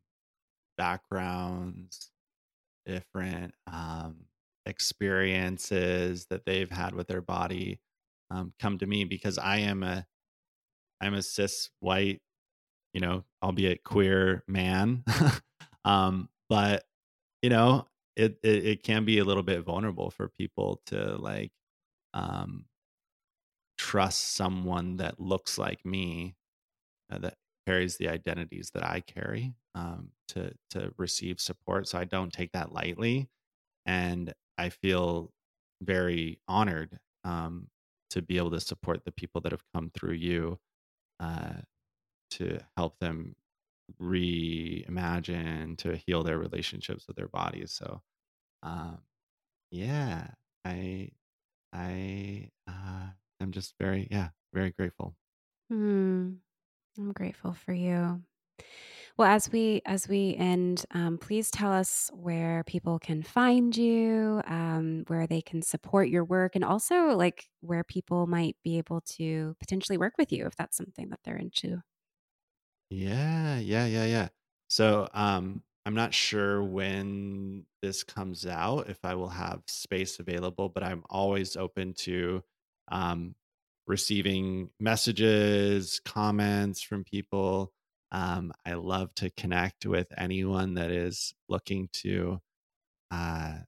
backgrounds 0.77 2.11
different 2.85 3.53
um 3.67 4.25
experiences 4.65 6.25
that 6.29 6.45
they've 6.45 6.71
had 6.71 6.95
with 6.95 7.07
their 7.07 7.21
body 7.21 7.79
um 8.31 8.53
come 8.59 8.77
to 8.77 8.85
me 8.85 9.03
because 9.03 9.37
i 9.37 9.57
am 9.57 9.83
a 9.83 10.05
i'm 11.01 11.13
a 11.13 11.21
cis 11.21 11.69
white 11.81 12.21
you 12.93 13.01
know 13.01 13.23
albeit 13.41 13.83
queer 13.83 14.43
man 14.47 15.03
um 15.85 16.29
but 16.49 16.85
you 17.41 17.49
know 17.49 17.87
it, 18.15 18.37
it 18.43 18.65
it 18.65 18.83
can 18.83 19.05
be 19.05 19.19
a 19.19 19.23
little 19.25 19.43
bit 19.43 19.61
vulnerable 19.63 20.11
for 20.11 20.27
people 20.27 20.81
to 20.85 21.15
like 21.17 21.51
um 22.13 22.65
trust 23.77 24.35
someone 24.35 24.97
that 24.97 25.19
looks 25.19 25.57
like 25.57 25.85
me 25.85 26.35
uh, 27.11 27.17
that 27.19 27.35
carries 27.65 27.97
the 27.97 28.09
identities 28.09 28.71
that 28.73 28.83
I 28.83 29.01
carry 29.01 29.55
um, 29.75 30.09
to 30.29 30.53
to 30.71 30.93
receive 30.97 31.39
support. 31.39 31.87
So 31.87 31.97
I 31.97 32.05
don't 32.05 32.31
take 32.31 32.51
that 32.53 32.71
lightly, 32.71 33.29
and 33.85 34.33
I 34.57 34.69
feel 34.69 35.31
very 35.81 36.39
honored 36.47 36.99
um, 37.23 37.67
to 38.11 38.21
be 38.21 38.37
able 38.37 38.51
to 38.51 38.61
support 38.61 39.03
the 39.05 39.11
people 39.11 39.41
that 39.41 39.51
have 39.51 39.63
come 39.73 39.91
through 39.93 40.13
you 40.13 40.59
uh, 41.19 41.61
to 42.39 42.59
help 42.77 42.99
them 42.99 43.35
reimagine 44.01 45.77
to 45.79 45.97
heal 45.97 46.23
their 46.23 46.39
relationships 46.39 47.07
with 47.07 47.17
their 47.17 47.27
bodies. 47.29 47.71
So 47.73 48.03
um, 48.63 49.03
yeah, 49.71 50.31
I 50.65 51.11
I 51.73 52.51
uh, 52.67 53.11
am 53.41 53.51
just 53.51 53.75
very 53.79 54.07
yeah 54.11 54.31
very 54.53 54.71
grateful. 54.71 55.17
Hmm. 55.69 56.35
I'm 56.97 57.13
grateful 57.13 57.53
for 57.53 57.73
you. 57.73 58.23
Well, 59.17 59.29
as 59.29 59.51
we 59.51 59.81
as 59.85 60.07
we 60.07 60.35
end, 60.37 60.85
um, 60.91 61.17
please 61.19 61.51
tell 61.51 61.71
us 61.73 62.09
where 62.13 62.63
people 62.65 62.99
can 62.99 63.23
find 63.23 63.75
you, 63.77 64.41
um, 64.47 65.03
where 65.07 65.27
they 65.27 65.41
can 65.41 65.61
support 65.61 66.09
your 66.09 66.25
work, 66.25 66.55
and 66.55 66.65
also 66.65 67.15
like 67.17 67.49
where 67.61 67.83
people 67.83 68.27
might 68.27 68.57
be 68.63 68.77
able 68.79 69.01
to 69.01 69.55
potentially 69.59 69.97
work 69.97 70.15
with 70.17 70.31
you 70.31 70.45
if 70.47 70.55
that's 70.55 70.77
something 70.77 71.09
that 71.09 71.21
they're 71.23 71.37
into. 71.37 71.81
Yeah, 72.93 73.57
yeah, 73.59 73.85
yeah, 73.85 74.05
yeah. 74.05 74.27
So, 74.69 75.07
um, 75.13 75.63
I'm 75.85 75.95
not 75.95 76.13
sure 76.13 76.63
when 76.63 77.65
this 77.81 78.03
comes 78.03 78.45
out, 78.45 78.89
if 78.89 78.99
I 79.03 79.15
will 79.15 79.29
have 79.29 79.63
space 79.67 80.19
available, 80.19 80.69
but 80.69 80.83
I'm 80.83 81.03
always 81.09 81.57
open 81.57 81.93
to 81.95 82.43
um, 82.89 83.35
receiving 83.87 84.69
messages, 84.79 85.99
comments 86.05 86.81
from 86.81 87.03
people. 87.03 87.73
Um, 88.11 88.53
I 88.65 88.73
love 88.75 89.13
to 89.15 89.29
connect 89.31 89.85
with 89.85 90.07
anyone 90.17 90.75
that 90.75 90.91
is 90.91 91.33
looking 91.49 91.89
to 91.93 92.39
uh, 93.11 93.59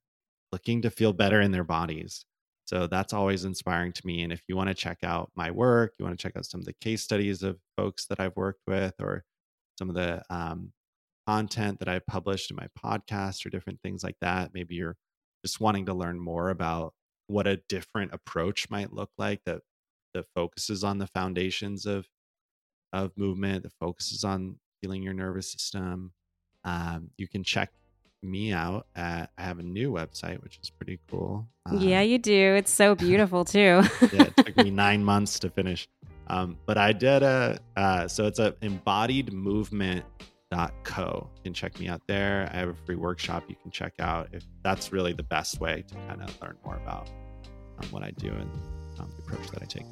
looking 0.51 0.81
to 0.83 0.91
feel 0.91 1.13
better 1.13 1.41
in 1.41 1.51
their 1.51 1.63
bodies. 1.65 2.25
So 2.65 2.87
that's 2.87 3.13
always 3.13 3.45
inspiring 3.45 3.91
to 3.93 4.07
me. 4.07 4.23
And 4.23 4.33
if 4.33 4.41
you 4.47 4.55
want 4.55 4.69
to 4.69 4.73
check 4.73 4.99
out 5.03 5.31
my 5.35 5.51
work, 5.51 5.93
you 5.97 6.05
want 6.05 6.17
to 6.17 6.21
check 6.21 6.35
out 6.35 6.45
some 6.45 6.59
of 6.59 6.65
the 6.65 6.73
case 6.73 7.03
studies 7.03 7.43
of 7.43 7.59
folks 7.77 8.07
that 8.07 8.19
I've 8.19 8.35
worked 8.35 8.61
with, 8.67 8.95
or 8.99 9.23
some 9.77 9.89
of 9.89 9.95
the 9.95 10.23
um, 10.29 10.71
content 11.27 11.79
that 11.79 11.87
I've 11.87 12.07
published 12.07 12.49
in 12.49 12.57
my 12.57 12.67
podcast, 12.83 13.45
or 13.45 13.49
different 13.49 13.81
things 13.81 14.03
like 14.03 14.17
that. 14.21 14.51
Maybe 14.53 14.75
you're 14.75 14.97
just 15.45 15.61
wanting 15.61 15.85
to 15.85 15.93
learn 15.93 16.19
more 16.19 16.49
about 16.49 16.93
what 17.27 17.45
a 17.45 17.61
different 17.69 18.13
approach 18.13 18.69
might 18.69 18.93
look 18.93 19.11
like 19.17 19.41
that 19.45 19.61
that 20.15 20.25
focuses 20.33 20.83
on 20.83 20.97
the 20.97 21.07
foundations 21.07 21.85
of 21.85 22.07
of 22.93 23.11
movement, 23.17 23.63
that 23.63 23.73
focuses 23.79 24.23
on 24.23 24.57
healing 24.81 25.03
your 25.03 25.13
nervous 25.13 25.51
system. 25.51 26.13
Um, 26.63 27.11
you 27.17 27.27
can 27.27 27.43
check 27.43 27.71
me 28.21 28.51
out 28.51 28.87
at 28.95 29.31
I 29.37 29.43
have 29.43 29.59
a 29.59 29.63
new 29.63 29.91
website, 29.91 30.41
which 30.43 30.59
is 30.61 30.69
pretty 30.69 30.99
cool. 31.09 31.47
Um, 31.65 31.79
yeah, 31.79 32.01
you 32.01 32.17
do. 32.17 32.55
It's 32.55 32.71
so 32.71 32.95
beautiful 32.95 33.45
too. 33.45 33.81
yeah, 34.13 34.23
it 34.23 34.37
took 34.37 34.57
me 34.57 34.69
nine 34.71 35.03
months 35.03 35.39
to 35.39 35.49
finish. 35.49 35.87
Um, 36.27 36.57
but 36.65 36.77
I 36.77 36.91
did 36.91 37.21
a 37.21 37.59
uh, 37.75 38.07
so 38.07 38.25
it's 38.25 38.39
a 38.39 38.55
embodied 38.61 39.31
movement 39.31 40.05
co. 40.83 41.29
You 41.37 41.43
can 41.43 41.53
check 41.53 41.79
me 41.79 41.87
out 41.87 42.01
there. 42.07 42.49
I 42.53 42.57
have 42.57 42.69
a 42.69 42.73
free 42.73 42.95
workshop 42.95 43.43
you 43.47 43.55
can 43.61 43.71
check 43.71 43.93
out 43.99 44.29
if 44.31 44.43
that's 44.63 44.91
really 44.91 45.13
the 45.13 45.23
best 45.23 45.59
way 45.59 45.83
to 45.87 45.95
kind 46.07 46.21
of 46.21 46.41
learn 46.41 46.57
more 46.65 46.77
about 46.77 47.09
um, 47.79 47.87
what 47.91 48.03
I 48.03 48.11
do 48.11 48.29
and 48.29 48.49
um, 48.99 49.11
the 49.17 49.23
approach 49.23 49.49
that 49.51 49.61
I 49.61 49.65
take. 49.65 49.85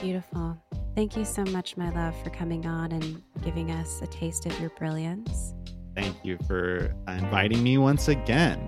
Beautiful. 0.00 0.56
Thank 0.94 1.16
you 1.16 1.24
so 1.24 1.42
much, 1.44 1.76
my 1.76 1.90
love, 1.90 2.14
for 2.22 2.30
coming 2.30 2.66
on 2.66 2.92
and 2.92 3.22
giving 3.42 3.70
us 3.70 4.02
a 4.02 4.06
taste 4.06 4.46
of 4.46 4.58
your 4.60 4.70
brilliance. 4.70 5.54
Thank 5.96 6.16
you 6.22 6.36
for 6.46 6.94
inviting 7.08 7.62
me 7.62 7.78
once 7.78 8.08
again. 8.08 8.60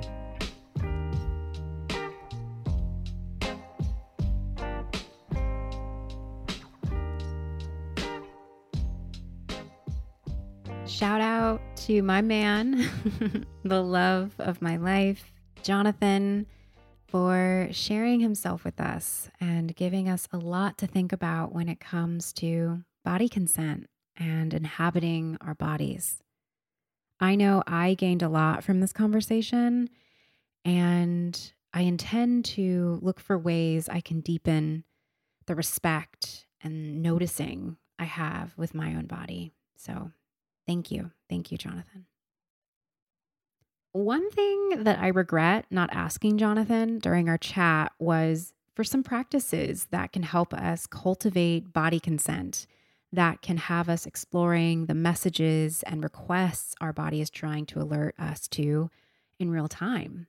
Shout 10.87 11.21
out 11.21 11.61
to 11.77 12.03
my 12.03 12.23
man, 12.23 12.89
the 13.63 13.83
love 13.83 14.33
of 14.39 14.63
my 14.63 14.79
life, 14.79 15.31
Jonathan, 15.63 16.47
for 17.09 17.69
sharing 17.71 18.21
himself 18.21 18.65
with 18.65 18.81
us 18.81 19.29
and 19.39 19.77
giving 19.77 20.09
us 20.09 20.27
a 20.33 20.39
lot 20.39 20.79
to 20.79 20.87
think 20.87 21.13
about 21.13 21.53
when 21.53 21.69
it 21.69 21.79
comes 21.79 22.33
to 22.35 22.85
body 23.05 23.29
consent 23.29 23.87
and 24.17 24.55
inhabiting 24.55 25.37
our 25.43 25.55
bodies. 25.55 26.23
I 27.21 27.35
know 27.35 27.63
I 27.67 27.95
gained 27.95 28.23
a 28.23 28.29
lot 28.29 28.63
from 28.63 28.81
this 28.81 28.93
conversation, 28.93 29.91
and 30.65 31.53
I 31.73 31.83
intend 31.83 32.45
to 32.47 32.99
look 33.03 33.21
for 33.21 33.39
ways 33.39 33.89
I 33.89 34.01
can 34.01 34.21
deepen 34.21 34.85
the 35.47 35.55
respect 35.55 36.47
and 36.63 37.03
noticing 37.03 37.77
I 37.99 38.05
have 38.05 38.55
with 38.57 38.75
my 38.75 38.95
own 38.95 39.07
body. 39.07 39.53
So, 39.77 40.13
thank 40.67 40.91
you. 40.91 41.11
Thank 41.29 41.51
you, 41.51 41.59
Jonathan. 41.59 42.07
One 43.93 44.31
thing 44.31 44.85
that 44.85 44.99
I 44.99 45.09
regret 45.09 45.67
not 45.71 45.91
asking 45.93 46.39
Jonathan 46.39 46.99
during 46.99 47.29
our 47.29 47.39
chat 47.39 47.93
was 47.99 48.53
for 48.75 48.85
some 48.85 49.03
practices 49.03 49.89
that 49.91 50.13
can 50.13 50.23
help 50.23 50.55
us 50.55 50.87
cultivate 50.87 51.73
body 51.73 51.99
consent 51.99 52.67
that 53.13 53.43
can 53.43 53.57
have 53.57 53.89
us 53.89 54.07
exploring 54.07 54.87
the 54.87 54.95
messages 54.95 55.83
and 55.85 56.03
requests 56.03 56.75
our 56.81 56.93
body 56.93 57.21
is 57.21 57.31
trying 57.31 57.67
to 57.67 57.81
alert 57.81 58.15
us 58.19 58.47
to 58.49 58.91
in 59.39 59.51
real 59.51 59.69
time. 59.69 60.27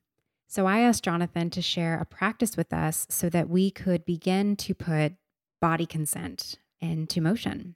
So 0.48 0.66
I 0.66 0.80
asked 0.80 1.04
Jonathan 1.04 1.50
to 1.52 1.62
share 1.62 2.00
a 2.00 2.06
practice 2.06 2.58
with 2.58 2.74
us 2.74 3.06
so 3.10 3.30
that 3.30 3.50
we 3.50 3.70
could 3.70 4.06
begin 4.06 4.56
to 4.58 4.74
put 4.74 5.14
body 5.62 5.86
consent 5.86 6.58
into 6.82 7.22
motion. 7.22 7.76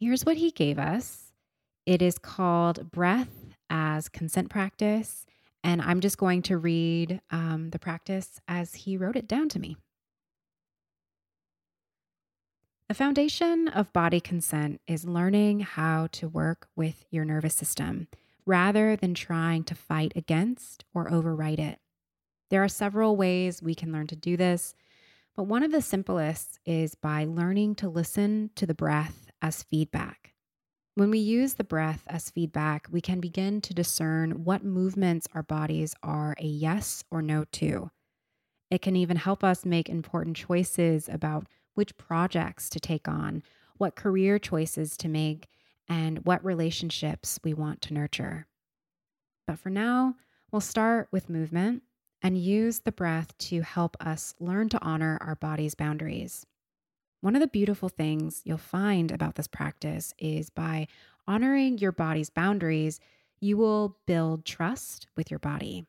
Here's 0.00 0.24
what 0.24 0.38
he 0.38 0.50
gave 0.50 0.78
us 0.78 1.32
it 1.86 2.00
is 2.00 2.18
called 2.18 2.90
Breath 2.90 3.54
as 3.68 4.08
Consent 4.08 4.48
Practice. 4.48 5.26
And 5.62 5.80
I'm 5.80 6.00
just 6.00 6.18
going 6.18 6.42
to 6.42 6.58
read 6.58 7.20
um, 7.30 7.70
the 7.70 7.78
practice 7.78 8.40
as 8.46 8.74
he 8.74 8.96
wrote 8.96 9.16
it 9.16 9.26
down 9.26 9.48
to 9.50 9.58
me. 9.58 9.76
The 12.94 12.98
foundation 12.98 13.66
of 13.66 13.92
body 13.92 14.20
consent 14.20 14.80
is 14.86 15.04
learning 15.04 15.58
how 15.58 16.06
to 16.12 16.28
work 16.28 16.68
with 16.76 17.04
your 17.10 17.24
nervous 17.24 17.56
system 17.56 18.06
rather 18.46 18.94
than 18.94 19.14
trying 19.14 19.64
to 19.64 19.74
fight 19.74 20.12
against 20.14 20.84
or 20.94 21.12
override 21.12 21.58
it. 21.58 21.80
There 22.50 22.62
are 22.62 22.68
several 22.68 23.16
ways 23.16 23.60
we 23.60 23.74
can 23.74 23.90
learn 23.90 24.06
to 24.06 24.14
do 24.14 24.36
this, 24.36 24.76
but 25.34 25.42
one 25.42 25.64
of 25.64 25.72
the 25.72 25.82
simplest 25.82 26.60
is 26.64 26.94
by 26.94 27.24
learning 27.24 27.74
to 27.76 27.88
listen 27.88 28.50
to 28.54 28.64
the 28.64 28.74
breath 28.74 29.26
as 29.42 29.64
feedback. 29.64 30.34
When 30.94 31.10
we 31.10 31.18
use 31.18 31.54
the 31.54 31.64
breath 31.64 32.04
as 32.06 32.30
feedback, 32.30 32.86
we 32.92 33.00
can 33.00 33.18
begin 33.18 33.60
to 33.62 33.74
discern 33.74 34.44
what 34.44 34.62
movements 34.62 35.26
our 35.34 35.42
bodies 35.42 35.96
are 36.04 36.36
a 36.38 36.46
yes 36.46 37.02
or 37.10 37.22
no 37.22 37.44
to. 37.54 37.90
It 38.70 38.82
can 38.82 38.94
even 38.94 39.16
help 39.16 39.42
us 39.42 39.64
make 39.64 39.88
important 39.88 40.36
choices 40.36 41.08
about 41.08 41.48
which 41.74 41.96
projects 41.96 42.68
to 42.70 42.80
take 42.80 43.08
on, 43.08 43.42
what 43.76 43.96
career 43.96 44.38
choices 44.38 44.96
to 44.98 45.08
make, 45.08 45.48
and 45.88 46.24
what 46.24 46.44
relationships 46.44 47.38
we 47.44 47.52
want 47.52 47.82
to 47.82 47.94
nurture. 47.94 48.46
But 49.46 49.58
for 49.58 49.70
now, 49.70 50.14
we'll 50.50 50.60
start 50.60 51.08
with 51.10 51.28
movement 51.28 51.82
and 52.22 52.38
use 52.38 52.80
the 52.80 52.92
breath 52.92 53.36
to 53.36 53.60
help 53.60 53.96
us 54.00 54.34
learn 54.40 54.70
to 54.70 54.82
honor 54.82 55.18
our 55.20 55.34
body's 55.34 55.74
boundaries. 55.74 56.46
One 57.20 57.34
of 57.34 57.40
the 57.40 57.46
beautiful 57.46 57.88
things 57.88 58.40
you'll 58.44 58.58
find 58.58 59.10
about 59.10 59.34
this 59.34 59.46
practice 59.46 60.14
is 60.18 60.50
by 60.50 60.88
honoring 61.26 61.78
your 61.78 61.92
body's 61.92 62.30
boundaries, 62.30 63.00
you 63.40 63.56
will 63.56 63.98
build 64.06 64.44
trust 64.44 65.06
with 65.16 65.30
your 65.30 65.38
body. 65.38 65.86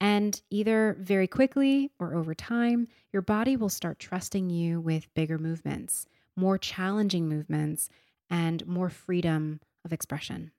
And 0.00 0.40
either 0.50 0.96
very 1.00 1.26
quickly 1.26 1.90
or 1.98 2.14
over 2.14 2.34
time, 2.34 2.88
your 3.12 3.22
body 3.22 3.56
will 3.56 3.70
start 3.70 3.98
trusting 3.98 4.50
you 4.50 4.80
with 4.80 5.12
bigger 5.14 5.38
movements, 5.38 6.06
more 6.36 6.58
challenging 6.58 7.28
movements, 7.28 7.88
and 8.28 8.66
more 8.66 8.90
freedom 8.90 9.60
of 9.84 9.92
expression. 9.92 10.50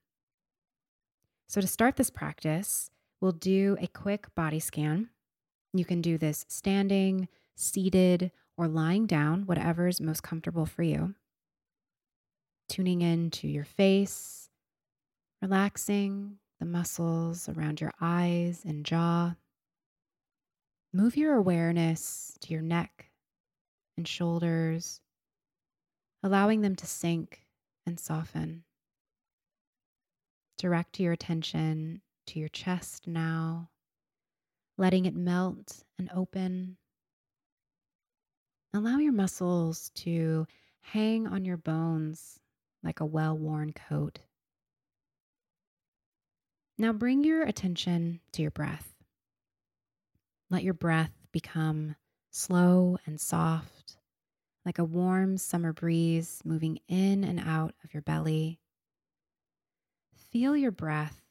So, 1.47 1.61
to 1.61 1.67
start 1.67 1.95
this 1.95 2.09
practice, 2.09 2.89
we'll 3.21 3.31
do 3.31 3.77
a 3.79 3.87
quick 3.87 4.33
body 4.35 4.59
scan. 4.59 5.09
You 5.73 5.85
can 5.85 6.01
do 6.01 6.17
this 6.17 6.45
standing, 6.47 7.27
seated, 7.55 8.31
or 8.57 8.67
lying 8.67 9.05
down, 9.05 9.45
whatever 9.45 9.87
is 9.87 10.01
most 10.01 10.23
comfortable 10.23 10.65
for 10.65 10.83
you. 10.83 11.13
Tuning 12.67 13.01
in 13.01 13.29
to 13.31 13.47
your 13.47 13.63
face, 13.63 14.49
relaxing 15.41 16.39
the 16.59 16.65
muscles 16.65 17.47
around 17.49 17.81
your 17.81 17.93
eyes 18.01 18.63
and 18.65 18.85
jaw. 18.85 19.35
Move 20.93 21.15
your 21.15 21.35
awareness 21.35 22.37
to 22.41 22.53
your 22.53 22.61
neck 22.61 23.11
and 23.97 24.07
shoulders, 24.07 25.01
allowing 26.23 26.61
them 26.61 26.75
to 26.75 26.85
sink 26.85 27.45
and 27.85 27.99
soften. 27.99 28.63
Direct 30.57 30.99
your 30.99 31.13
attention 31.13 32.01
to 32.27 32.39
your 32.39 32.49
chest 32.49 33.07
now, 33.07 33.69
letting 34.77 35.05
it 35.05 35.15
melt 35.15 35.83
and 35.99 36.09
open. 36.13 36.77
Allow 38.73 38.97
your 38.97 39.13
muscles 39.13 39.91
to 39.95 40.47
hang 40.81 41.27
on 41.27 41.45
your 41.45 41.57
bones 41.57 42.39
like 42.83 42.99
a 42.99 43.05
well 43.05 43.37
worn 43.37 43.73
coat. 43.73 44.19
Now 46.77 46.93
bring 46.93 47.23
your 47.23 47.43
attention 47.43 48.19
to 48.33 48.41
your 48.41 48.51
breath. 48.51 48.93
Let 50.49 50.63
your 50.63 50.75
breath 50.75 51.11
become 51.31 51.95
slow 52.29 52.97
and 53.05 53.19
soft, 53.19 53.97
like 54.63 54.77
a 54.77 54.83
warm 54.83 55.37
summer 55.37 55.73
breeze 55.73 56.39
moving 56.45 56.79
in 56.87 57.23
and 57.23 57.39
out 57.39 57.73
of 57.83 57.93
your 57.93 58.03
belly, 58.03 58.59
feel 60.31 60.55
your 60.55 60.71
breath 60.71 61.21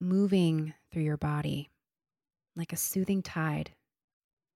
moving 0.00 0.72
through 0.90 1.02
your 1.02 1.16
body 1.16 1.70
like 2.56 2.72
a 2.72 2.76
soothing 2.76 3.22
tide, 3.22 3.72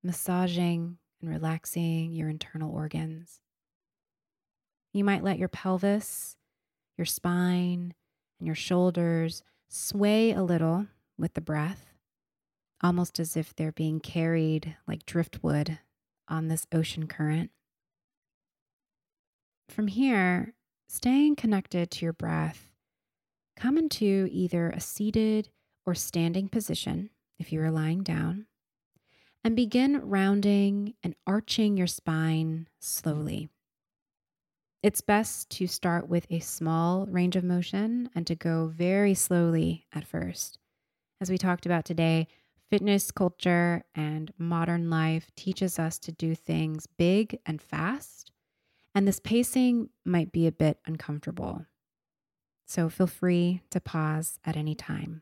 massaging 0.02 0.96
and 1.20 1.30
relaxing 1.30 2.12
your 2.14 2.30
internal 2.30 2.74
organs. 2.74 3.40
You 4.92 5.04
might 5.04 5.22
let 5.22 5.38
your 5.38 5.48
pelvis, 5.48 6.36
your 6.96 7.04
spine, 7.04 7.94
and 8.38 8.46
your 8.46 8.56
shoulders 8.56 9.42
sway 9.70 10.32
a 10.32 10.42
little 10.42 10.88
with 11.16 11.34
the 11.34 11.40
breath, 11.40 11.86
almost 12.82 13.20
as 13.20 13.36
if 13.36 13.54
they're 13.54 13.72
being 13.72 14.00
carried 14.00 14.76
like 14.86 15.06
driftwood 15.06 15.78
on 16.28 16.48
this 16.48 16.66
ocean 16.72 17.06
current. 17.06 17.50
From 19.68 19.86
here, 19.86 20.54
staying 20.88 21.36
connected 21.36 21.90
to 21.92 22.04
your 22.04 22.12
breath, 22.12 22.72
come 23.56 23.78
into 23.78 24.28
either 24.32 24.70
a 24.70 24.80
seated 24.80 25.50
or 25.86 25.94
standing 25.94 26.48
position 26.48 27.10
if 27.38 27.52
you 27.52 27.62
are 27.62 27.70
lying 27.70 28.02
down, 28.02 28.46
and 29.44 29.54
begin 29.54 30.00
rounding 30.00 30.94
and 31.02 31.14
arching 31.26 31.76
your 31.76 31.86
spine 31.86 32.66
slowly. 32.80 33.48
It's 34.82 35.02
best 35.02 35.50
to 35.50 35.66
start 35.66 36.08
with 36.08 36.26
a 36.30 36.40
small 36.40 37.04
range 37.04 37.36
of 37.36 37.44
motion 37.44 38.08
and 38.14 38.26
to 38.26 38.34
go 38.34 38.68
very 38.68 39.12
slowly 39.12 39.84
at 39.92 40.06
first. 40.06 40.58
As 41.20 41.28
we 41.28 41.36
talked 41.36 41.66
about 41.66 41.84
today, 41.84 42.28
fitness 42.70 43.10
culture 43.10 43.84
and 43.94 44.32
modern 44.38 44.88
life 44.88 45.30
teaches 45.36 45.78
us 45.78 45.98
to 45.98 46.12
do 46.12 46.34
things 46.34 46.86
big 46.86 47.38
and 47.44 47.60
fast, 47.60 48.32
and 48.94 49.06
this 49.06 49.20
pacing 49.20 49.90
might 50.06 50.32
be 50.32 50.46
a 50.46 50.52
bit 50.52 50.78
uncomfortable. 50.86 51.66
So 52.66 52.88
feel 52.88 53.06
free 53.06 53.60
to 53.68 53.80
pause 53.82 54.38
at 54.46 54.56
any 54.56 54.74
time. 54.74 55.20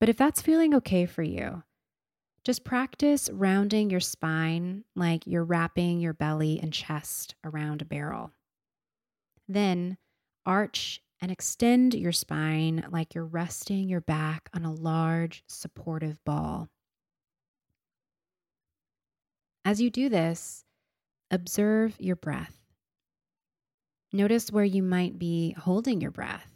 But 0.00 0.08
if 0.08 0.16
that's 0.16 0.42
feeling 0.42 0.74
okay 0.74 1.06
for 1.06 1.22
you, 1.22 1.62
just 2.44 2.64
practice 2.64 3.28
rounding 3.32 3.90
your 3.90 4.00
spine 4.00 4.84
like 4.96 5.26
you're 5.26 5.44
wrapping 5.44 6.00
your 6.00 6.14
belly 6.14 6.58
and 6.62 6.72
chest 6.72 7.34
around 7.44 7.82
a 7.82 7.84
barrel. 7.84 8.32
Then 9.48 9.98
arch 10.46 11.02
and 11.20 11.30
extend 11.30 11.94
your 11.94 12.12
spine 12.12 12.86
like 12.90 13.14
you're 13.14 13.24
resting 13.24 13.88
your 13.88 14.00
back 14.00 14.48
on 14.54 14.64
a 14.64 14.72
large 14.72 15.44
supportive 15.48 16.18
ball. 16.24 16.68
As 19.64 19.80
you 19.80 19.90
do 19.90 20.08
this, 20.08 20.64
observe 21.30 21.94
your 21.98 22.16
breath. 22.16 22.56
Notice 24.12 24.50
where 24.50 24.64
you 24.64 24.82
might 24.82 25.18
be 25.18 25.54
holding 25.58 26.00
your 26.00 26.10
breath, 26.10 26.50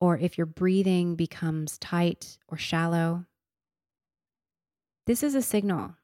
or 0.00 0.16
if 0.16 0.38
your 0.38 0.46
breathing 0.46 1.16
becomes 1.16 1.76
tight 1.78 2.38
or 2.46 2.56
shallow. 2.56 3.26
This 5.08 5.22
is 5.22 5.34
a 5.34 5.40
signal, 5.40 5.94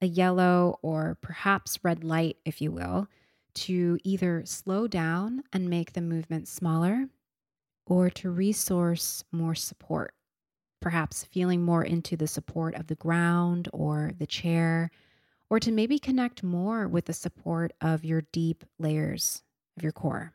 a 0.00 0.06
yellow 0.06 0.78
or 0.80 1.18
perhaps 1.20 1.78
red 1.84 2.02
light, 2.02 2.38
if 2.46 2.62
you 2.62 2.72
will, 2.72 3.06
to 3.56 3.98
either 4.02 4.46
slow 4.46 4.88
down 4.88 5.42
and 5.52 5.68
make 5.68 5.92
the 5.92 6.00
movement 6.00 6.48
smaller 6.48 7.10
or 7.86 8.08
to 8.08 8.30
resource 8.30 9.22
more 9.30 9.54
support, 9.54 10.14
perhaps 10.80 11.22
feeling 11.22 11.64
more 11.66 11.84
into 11.84 12.16
the 12.16 12.26
support 12.26 12.74
of 12.76 12.86
the 12.86 12.94
ground 12.94 13.68
or 13.74 14.12
the 14.18 14.26
chair, 14.26 14.90
or 15.50 15.60
to 15.60 15.70
maybe 15.70 15.98
connect 15.98 16.42
more 16.42 16.88
with 16.88 17.04
the 17.04 17.12
support 17.12 17.74
of 17.82 18.06
your 18.06 18.22
deep 18.32 18.64
layers 18.78 19.42
of 19.76 19.82
your 19.82 19.92
core. 19.92 20.32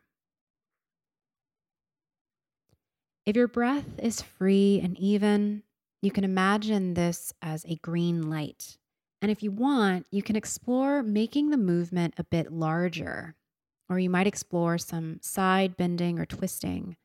If 3.26 3.36
your 3.36 3.48
breath 3.48 3.98
is 3.98 4.22
free 4.22 4.80
and 4.84 4.96
even, 5.00 5.64
you 6.02 6.12
can 6.12 6.24
imagine 6.24 6.94
this 6.94 7.34
as 7.42 7.66
a 7.66 7.76
green 7.76 8.30
light. 8.30 8.78
And 9.22 9.30
if 9.30 9.44
you 9.44 9.52
want, 9.52 10.08
you 10.10 10.24
can 10.24 10.36
explore 10.36 11.04
making 11.04 11.50
the 11.52 11.58
movement 11.58 12.16
a 12.18 12.24
bit 12.24 12.52
larger, 12.52 13.36
or 13.88 14.00
you 14.00 14.10
might 14.10 14.26
explore 14.26 14.78
some 14.80 15.20
side 15.22 15.78
bending 15.78 16.18
or 16.18 16.26
twisting. 16.26 16.98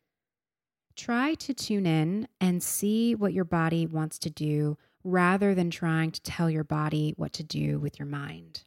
Try 0.97 1.35
to 1.35 1.53
tune 1.53 1.85
in 1.85 2.27
and 2.41 2.63
see 2.63 3.15
what 3.15 3.35
your 3.35 3.45
body 3.45 3.87
wants 3.87 4.19
to 4.21 4.31
do 4.31 4.79
rather 5.05 5.55
than 5.55 5.71
trying 5.71 6.11
to 6.11 6.23
tell 6.23 6.49
your 6.49 6.65
body 6.65 7.13
what 7.17 7.35
to 7.35 7.43
do 7.43 7.79
with 7.79 7.99
your 7.99 8.07
mind. 8.07 8.65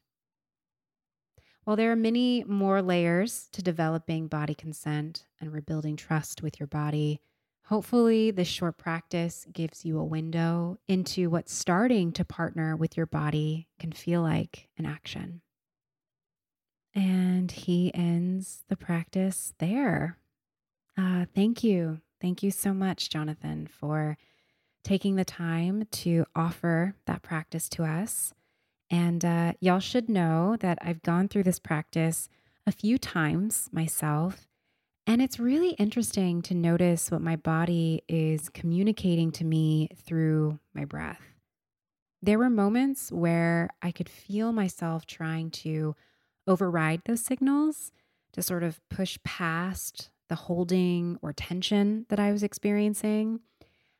While 1.63 1.75
there 1.75 1.91
are 1.91 1.95
many 1.95 2.43
more 2.43 2.81
layers 2.81 3.49
to 3.51 3.63
developing 3.63 4.27
body 4.27 4.53
consent 4.53 5.25
and 5.41 5.51
rebuilding 5.51 5.95
trust 5.95 6.43
with 6.43 6.59
your 6.59 6.67
body, 6.67 7.19
Hopefully, 7.69 8.31
this 8.31 8.47
short 8.47 8.77
practice 8.77 9.45
gives 9.53 9.85
you 9.85 9.99
a 9.99 10.03
window 10.03 10.79
into 10.87 11.29
what 11.29 11.47
starting 11.47 12.11
to 12.13 12.25
partner 12.25 12.75
with 12.75 12.97
your 12.97 13.05
body 13.05 13.67
can 13.77 13.91
feel 13.91 14.23
like 14.23 14.69
in 14.75 14.87
action. 14.87 15.41
And 16.95 17.51
he 17.51 17.93
ends 17.93 18.63
the 18.69 18.75
practice 18.75 19.53
there. 19.59 20.17
Uh, 20.97 21.25
thank 21.35 21.63
you. 21.63 22.01
Thank 22.19 22.41
you 22.41 22.49
so 22.49 22.73
much, 22.73 23.11
Jonathan, 23.11 23.67
for 23.67 24.17
taking 24.83 25.15
the 25.15 25.23
time 25.23 25.83
to 25.91 26.25
offer 26.35 26.95
that 27.05 27.21
practice 27.21 27.69
to 27.69 27.83
us. 27.83 28.33
And 28.89 29.23
uh, 29.23 29.53
y'all 29.59 29.79
should 29.79 30.09
know 30.09 30.57
that 30.59 30.79
I've 30.81 31.03
gone 31.03 31.27
through 31.27 31.43
this 31.43 31.59
practice 31.59 32.29
a 32.65 32.71
few 32.71 32.97
times 32.97 33.69
myself. 33.71 34.48
And 35.09 35.23
it's 35.23 35.39
really 35.39 35.71
interesting 35.71 36.43
to 36.43 36.53
notice 36.53 37.09
what 37.09 37.23
my 37.23 37.35
body 37.35 38.03
is 38.07 38.47
communicating 38.47 39.31
to 39.31 39.43
me 39.43 39.89
through 40.05 40.59
my 40.75 40.85
breath. 40.85 41.23
There 42.21 42.37
were 42.37 42.51
moments 42.51 43.11
where 43.11 43.71
I 43.81 43.89
could 43.89 44.07
feel 44.07 44.51
myself 44.51 45.07
trying 45.07 45.49
to 45.49 45.95
override 46.45 47.01
those 47.05 47.21
signals 47.21 47.91
to 48.33 48.43
sort 48.43 48.61
of 48.61 48.79
push 48.89 49.17
past 49.23 50.11
the 50.27 50.35
holding 50.35 51.17
or 51.23 51.33
tension 51.33 52.05
that 52.09 52.19
I 52.19 52.31
was 52.31 52.43
experiencing. 52.43 53.39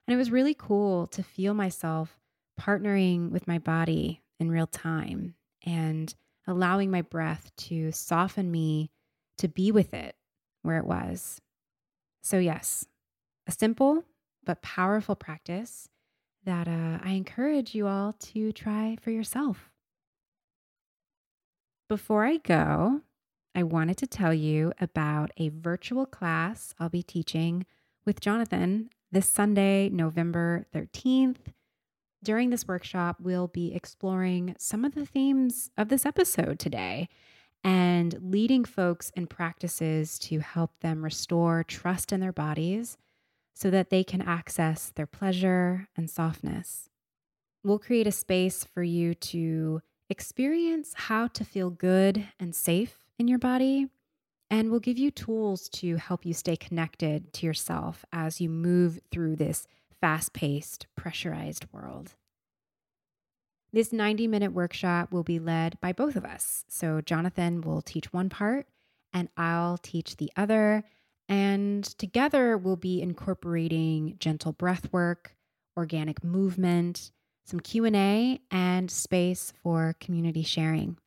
And 0.05 0.13
it 0.13 0.17
was 0.17 0.29
really 0.29 0.53
cool 0.53 1.07
to 1.07 1.23
feel 1.23 1.55
myself 1.55 2.19
partnering 2.61 3.31
with 3.31 3.47
my 3.47 3.57
body 3.57 4.21
in 4.39 4.51
real 4.51 4.67
time 4.67 5.33
and 5.65 6.13
allowing 6.45 6.91
my 6.91 7.01
breath 7.01 7.49
to 7.57 7.91
soften 7.91 8.51
me 8.51 8.91
to 9.39 9.47
be 9.47 9.71
with 9.71 9.95
it 9.95 10.15
where 10.61 10.77
it 10.77 10.85
was. 10.85 11.41
So, 12.21 12.37
yes, 12.37 12.85
a 13.47 13.51
simple 13.51 14.03
but 14.45 14.61
powerful 14.61 15.15
practice 15.15 15.89
that 16.43 16.67
uh, 16.67 16.99
I 17.03 17.11
encourage 17.11 17.75
you 17.75 17.87
all 17.87 18.13
to 18.19 18.51
try 18.51 18.97
for 19.01 19.11
yourself. 19.11 19.69
Before 21.87 22.25
I 22.25 22.37
go, 22.37 23.01
I 23.55 23.63
wanted 23.63 23.97
to 23.97 24.07
tell 24.07 24.33
you 24.33 24.71
about 24.79 25.31
a 25.37 25.49
virtual 25.49 26.05
class 26.05 26.73
I'll 26.79 26.89
be 26.89 27.03
teaching 27.03 27.65
with 28.05 28.21
Jonathan 28.21 28.89
this 29.11 29.27
Sunday, 29.27 29.89
November 29.89 30.65
13th. 30.73 31.37
During 32.23 32.49
this 32.49 32.67
workshop, 32.67 33.17
we'll 33.19 33.47
be 33.47 33.73
exploring 33.73 34.55
some 34.59 34.85
of 34.85 34.93
the 34.93 35.05
themes 35.05 35.71
of 35.77 35.89
this 35.89 36.05
episode 36.05 36.59
today 36.59 37.09
and 37.63 38.17
leading 38.21 38.65
folks 38.65 39.11
in 39.15 39.27
practices 39.27 40.17
to 40.19 40.39
help 40.39 40.71
them 40.79 41.03
restore 41.03 41.63
trust 41.63 42.11
in 42.11 42.19
their 42.19 42.31
bodies 42.31 42.97
so 43.53 43.69
that 43.69 43.89
they 43.89 44.03
can 44.03 44.21
access 44.21 44.91
their 44.95 45.05
pleasure 45.05 45.87
and 45.97 46.09
softness. 46.09 46.89
We'll 47.63 47.79
create 47.79 48.07
a 48.07 48.11
space 48.11 48.63
for 48.63 48.83
you 48.83 49.13
to 49.13 49.81
experience 50.09 50.93
how 50.95 51.27
to 51.27 51.43
feel 51.43 51.69
good 51.69 52.25
and 52.39 52.55
safe 52.55 53.05
in 53.17 53.27
your 53.27 53.39
body. 53.39 53.87
And 54.49 54.71
we'll 54.71 54.79
give 54.79 54.97
you 54.97 55.11
tools 55.11 55.69
to 55.69 55.97
help 55.97 56.25
you 56.25 56.33
stay 56.33 56.55
connected 56.55 57.33
to 57.33 57.45
yourself 57.45 58.05
as 58.11 58.41
you 58.41 58.49
move 58.49 58.99
through 59.11 59.35
this 59.35 59.67
fast 59.99 60.33
paced, 60.33 60.87
pressurized 60.95 61.65
world. 61.71 62.15
This 63.71 63.93
90 63.93 64.27
minute 64.27 64.53
workshop 64.53 65.11
will 65.11 65.23
be 65.23 65.39
led 65.39 65.79
by 65.79 65.93
both 65.93 66.15
of 66.15 66.25
us. 66.25 66.65
So, 66.67 67.01
Jonathan 67.01 67.61
will 67.61 67.81
teach 67.81 68.11
one 68.11 68.29
part 68.29 68.67
and 69.13 69.29
I'll 69.37 69.77
teach 69.77 70.17
the 70.17 70.31
other. 70.35 70.83
And 71.27 71.83
together 71.83 72.57
we'll 72.57 72.75
be 72.75 73.01
incorporating 73.01 74.15
gentle 74.19 74.53
breath 74.53 74.91
work, 74.91 75.35
organic 75.77 76.23
movement, 76.23 77.11
some 77.45 77.59
Q&A 77.59 78.39
and 78.51 78.89
space 78.89 79.53
for 79.61 79.95
community 79.99 80.43
sharing. 80.43 80.97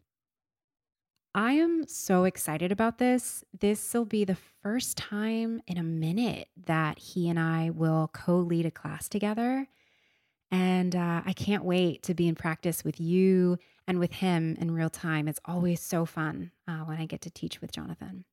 I 1.35 1.53
am 1.53 1.87
so 1.89 2.25
excited 2.25 2.73
about 2.73 2.99
this. 2.99 3.43
This 3.59 3.95
will 3.95 4.05
be 4.05 4.25
the 4.25 4.37
first 4.63 4.99
time 4.99 5.63
in 5.67 5.79
a 5.79 5.83
minute 5.83 6.49
that 6.67 6.99
he 6.99 7.29
and 7.29 7.39
I 7.39 7.71
will 7.71 8.11
co 8.13 8.37
lead 8.37 8.67
a 8.67 8.71
class 8.71 9.09
together. 9.09 9.67
And 10.53 10.95
uh, 10.95 11.23
I 11.25 11.33
can't 11.33 11.65
wait 11.65 12.03
to 12.05 12.15
be 12.15 12.29
in 12.29 12.35
practice 12.35 12.85
with 12.85 13.01
you 13.01 13.59
and 13.89 13.99
with 13.99 14.13
him 14.13 14.55
in 14.61 14.71
real 14.71 14.91
time. 14.91 15.27
It's 15.27 15.41
always 15.47 15.81
so 15.81 16.05
fun 16.05 16.53
uh, 16.69 16.81
when 16.81 16.99
I 16.99 17.07
get 17.07 17.23
to 17.23 17.31
teach 17.31 17.63
with 17.63 17.73
Jonathan. 17.73 18.25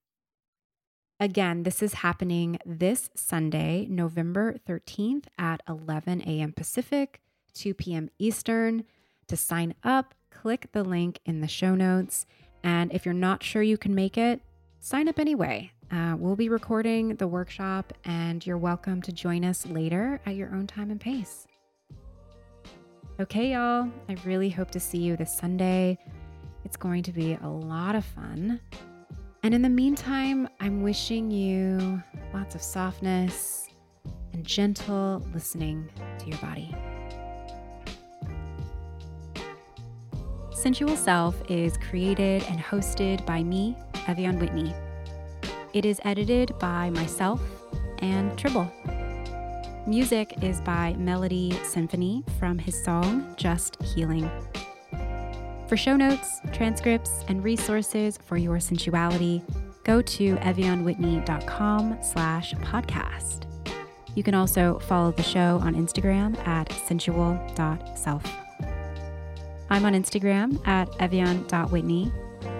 Again, 1.18 1.64
this 1.64 1.82
is 1.82 1.96
happening 1.96 2.60
this 2.66 3.10
Sunday, 3.16 3.88
November 3.90 4.56
13th 4.68 5.26
at 5.38 5.62
11 5.68 6.22
a.m. 6.22 6.52
Pacific, 6.52 7.22
2 7.54 7.74
p.m. 7.74 8.10
Eastern. 8.20 8.84
To 9.28 9.38
sign 9.38 9.74
up, 9.84 10.14
click 10.30 10.70
the 10.72 10.84
link 10.84 11.20
in 11.26 11.41
the 11.41 11.48
show 11.48 11.76
notes. 11.76 12.26
And 12.64 12.94
if 12.94 13.06
you're 13.06 13.14
not 13.14 13.44
sure 13.44 13.62
you 13.62 13.78
can 13.78 13.96
make 13.96 14.18
it, 14.18 14.41
sign 14.80 15.08
up 15.08 15.20
anyway. 15.20 15.72
Uh, 15.91 16.16
we'll 16.18 16.36
be 16.36 16.50
recording 16.50 17.16
the 17.16 17.28
workshop, 17.28 17.94
and 18.06 18.46
you're 18.46 18.58
welcome 18.58 19.02
to 19.02 19.12
join 19.12 19.44
us 19.44 19.66
later 19.66 20.22
at 20.26 20.36
your 20.36 20.54
own 20.54 20.68
time 20.68 20.91
and 20.91 21.02
pace. 21.02 21.49
Okay, 23.22 23.52
y'all, 23.52 23.90
I 24.08 24.16
really 24.24 24.50
hope 24.50 24.72
to 24.72 24.80
see 24.80 25.00
you 25.00 25.18
this 25.18 25.38
Sunday. 25.38 25.98
It's 26.64 26.78
going 26.78 27.04
to 27.04 27.12
be 27.12 27.38
a 27.44 27.50
lot 27.50 27.94
of 27.94 28.06
fun. 28.06 28.62
And 29.44 29.54
in 29.54 29.62
the 29.62 29.68
meantime, 29.68 30.48
I'm 30.62 30.84
wishing 30.84 31.30
you 31.30 32.02
lots 32.34 32.56
of 32.56 32.62
softness 32.62 33.68
and 34.32 34.46
gentle 34.46 35.22
listening 35.34 35.90
to 36.20 36.28
your 36.28 36.38
body. 36.38 36.74
Sensual 40.54 40.96
Self 40.96 41.36
is 41.50 41.76
created 41.76 42.44
and 42.44 42.58
hosted 42.58 43.26
by 43.26 43.44
me, 43.44 43.76
Ev'Yan 44.08 44.40
Whitney. 44.40 44.74
It 45.74 45.84
is 45.84 46.00
edited 46.06 46.58
by 46.58 46.90
myself 46.91 47.41
and 47.98 48.38
Tribble. 48.38 48.72
Music 49.90 50.44
is 50.44 50.61
by 50.61 50.94
Melody 50.99 51.52
Symphony 51.64 52.24
from 52.38 52.60
his 52.60 52.80
song 52.84 53.34
Just 53.38 53.82
Healing. 53.82 54.30
For 55.68 55.76
show 55.76 55.95
notes, 55.95 56.41
transcripts, 56.53 57.26
and 57.28 57.44
resources 57.44 58.16
for 58.16 58.38
your 58.38 58.60
sensuality, 58.60 59.41
go 59.84 59.99
to 60.03 60.36
evyanwhitney.com 60.36 61.98
slash 62.03 62.53
podcast. 62.53 63.45
You 64.14 64.22
can 64.22 64.36
also 64.36 64.78
follow 64.78 65.11
the 65.11 65.24
show 65.24 65.60
on 65.64 65.74
Instagram 65.74 66.38
at 66.48 66.72
sensual.self. 66.72 68.24
I'm 69.72 69.86
on 69.86 69.94
Instagram 69.94 70.68
at 70.68 70.88
evyan.whitney, 70.99 72.11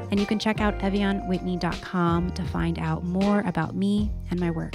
and 0.10 0.20
you 0.20 0.26
can 0.26 0.40
check 0.40 0.62
out 0.62 0.80
evyanwhitney.com 0.80 2.32
to 2.32 2.44
find 2.46 2.80
out 2.80 3.04
more 3.04 3.42
about 3.42 3.76
me 3.76 4.12
and 4.32 4.40
my 4.40 4.50
work. 4.50 4.74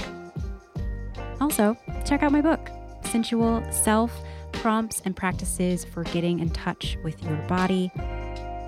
Also, 1.41 1.77
check 2.05 2.23
out 2.23 2.33
my 2.33 2.43
book, 2.43 2.71
Sensual 3.05 3.65
Self 3.73 4.13
Prompts 4.53 5.01
and 5.05 5.17
Practices 5.17 5.85
for 5.85 6.05
Getting 6.05 6.41
in 6.41 6.51
Touch 6.51 6.99
with 7.03 7.23
Your 7.23 7.37
Body. 7.49 7.91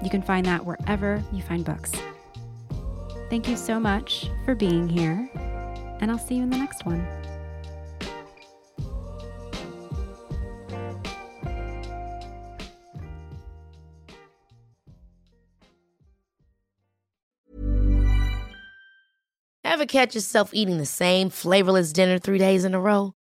You 0.03 0.11
can 0.11 0.23
find 0.23 0.47
that 0.47 0.65
wherever 0.65 1.23
you 1.33 1.43
find 1.43 1.65
books. 1.65 1.93
Thank 3.29 3.49
you 3.49 3.57
so 3.57 3.79
much 3.79 4.31
for 4.45 4.55
being 4.55 4.89
here, 4.89 5.29
and 6.01 6.11
I'll 6.11 6.19
see 6.19 6.37
you 6.37 6.43
in 6.43 6.51
the 6.51 6.59
next 6.59 6.87
one. 6.87 7.07
Ever 19.65 19.85
catch 19.85 20.15
yourself 20.15 20.55
eating 20.55 20.79
the 20.79 20.87
same 20.87 21.29
flavorless 21.29 21.93
dinner 21.93 22.19
three 22.19 22.39
days 22.39 22.65
in 22.65 22.73
a 22.73 22.81
row? 22.81 23.13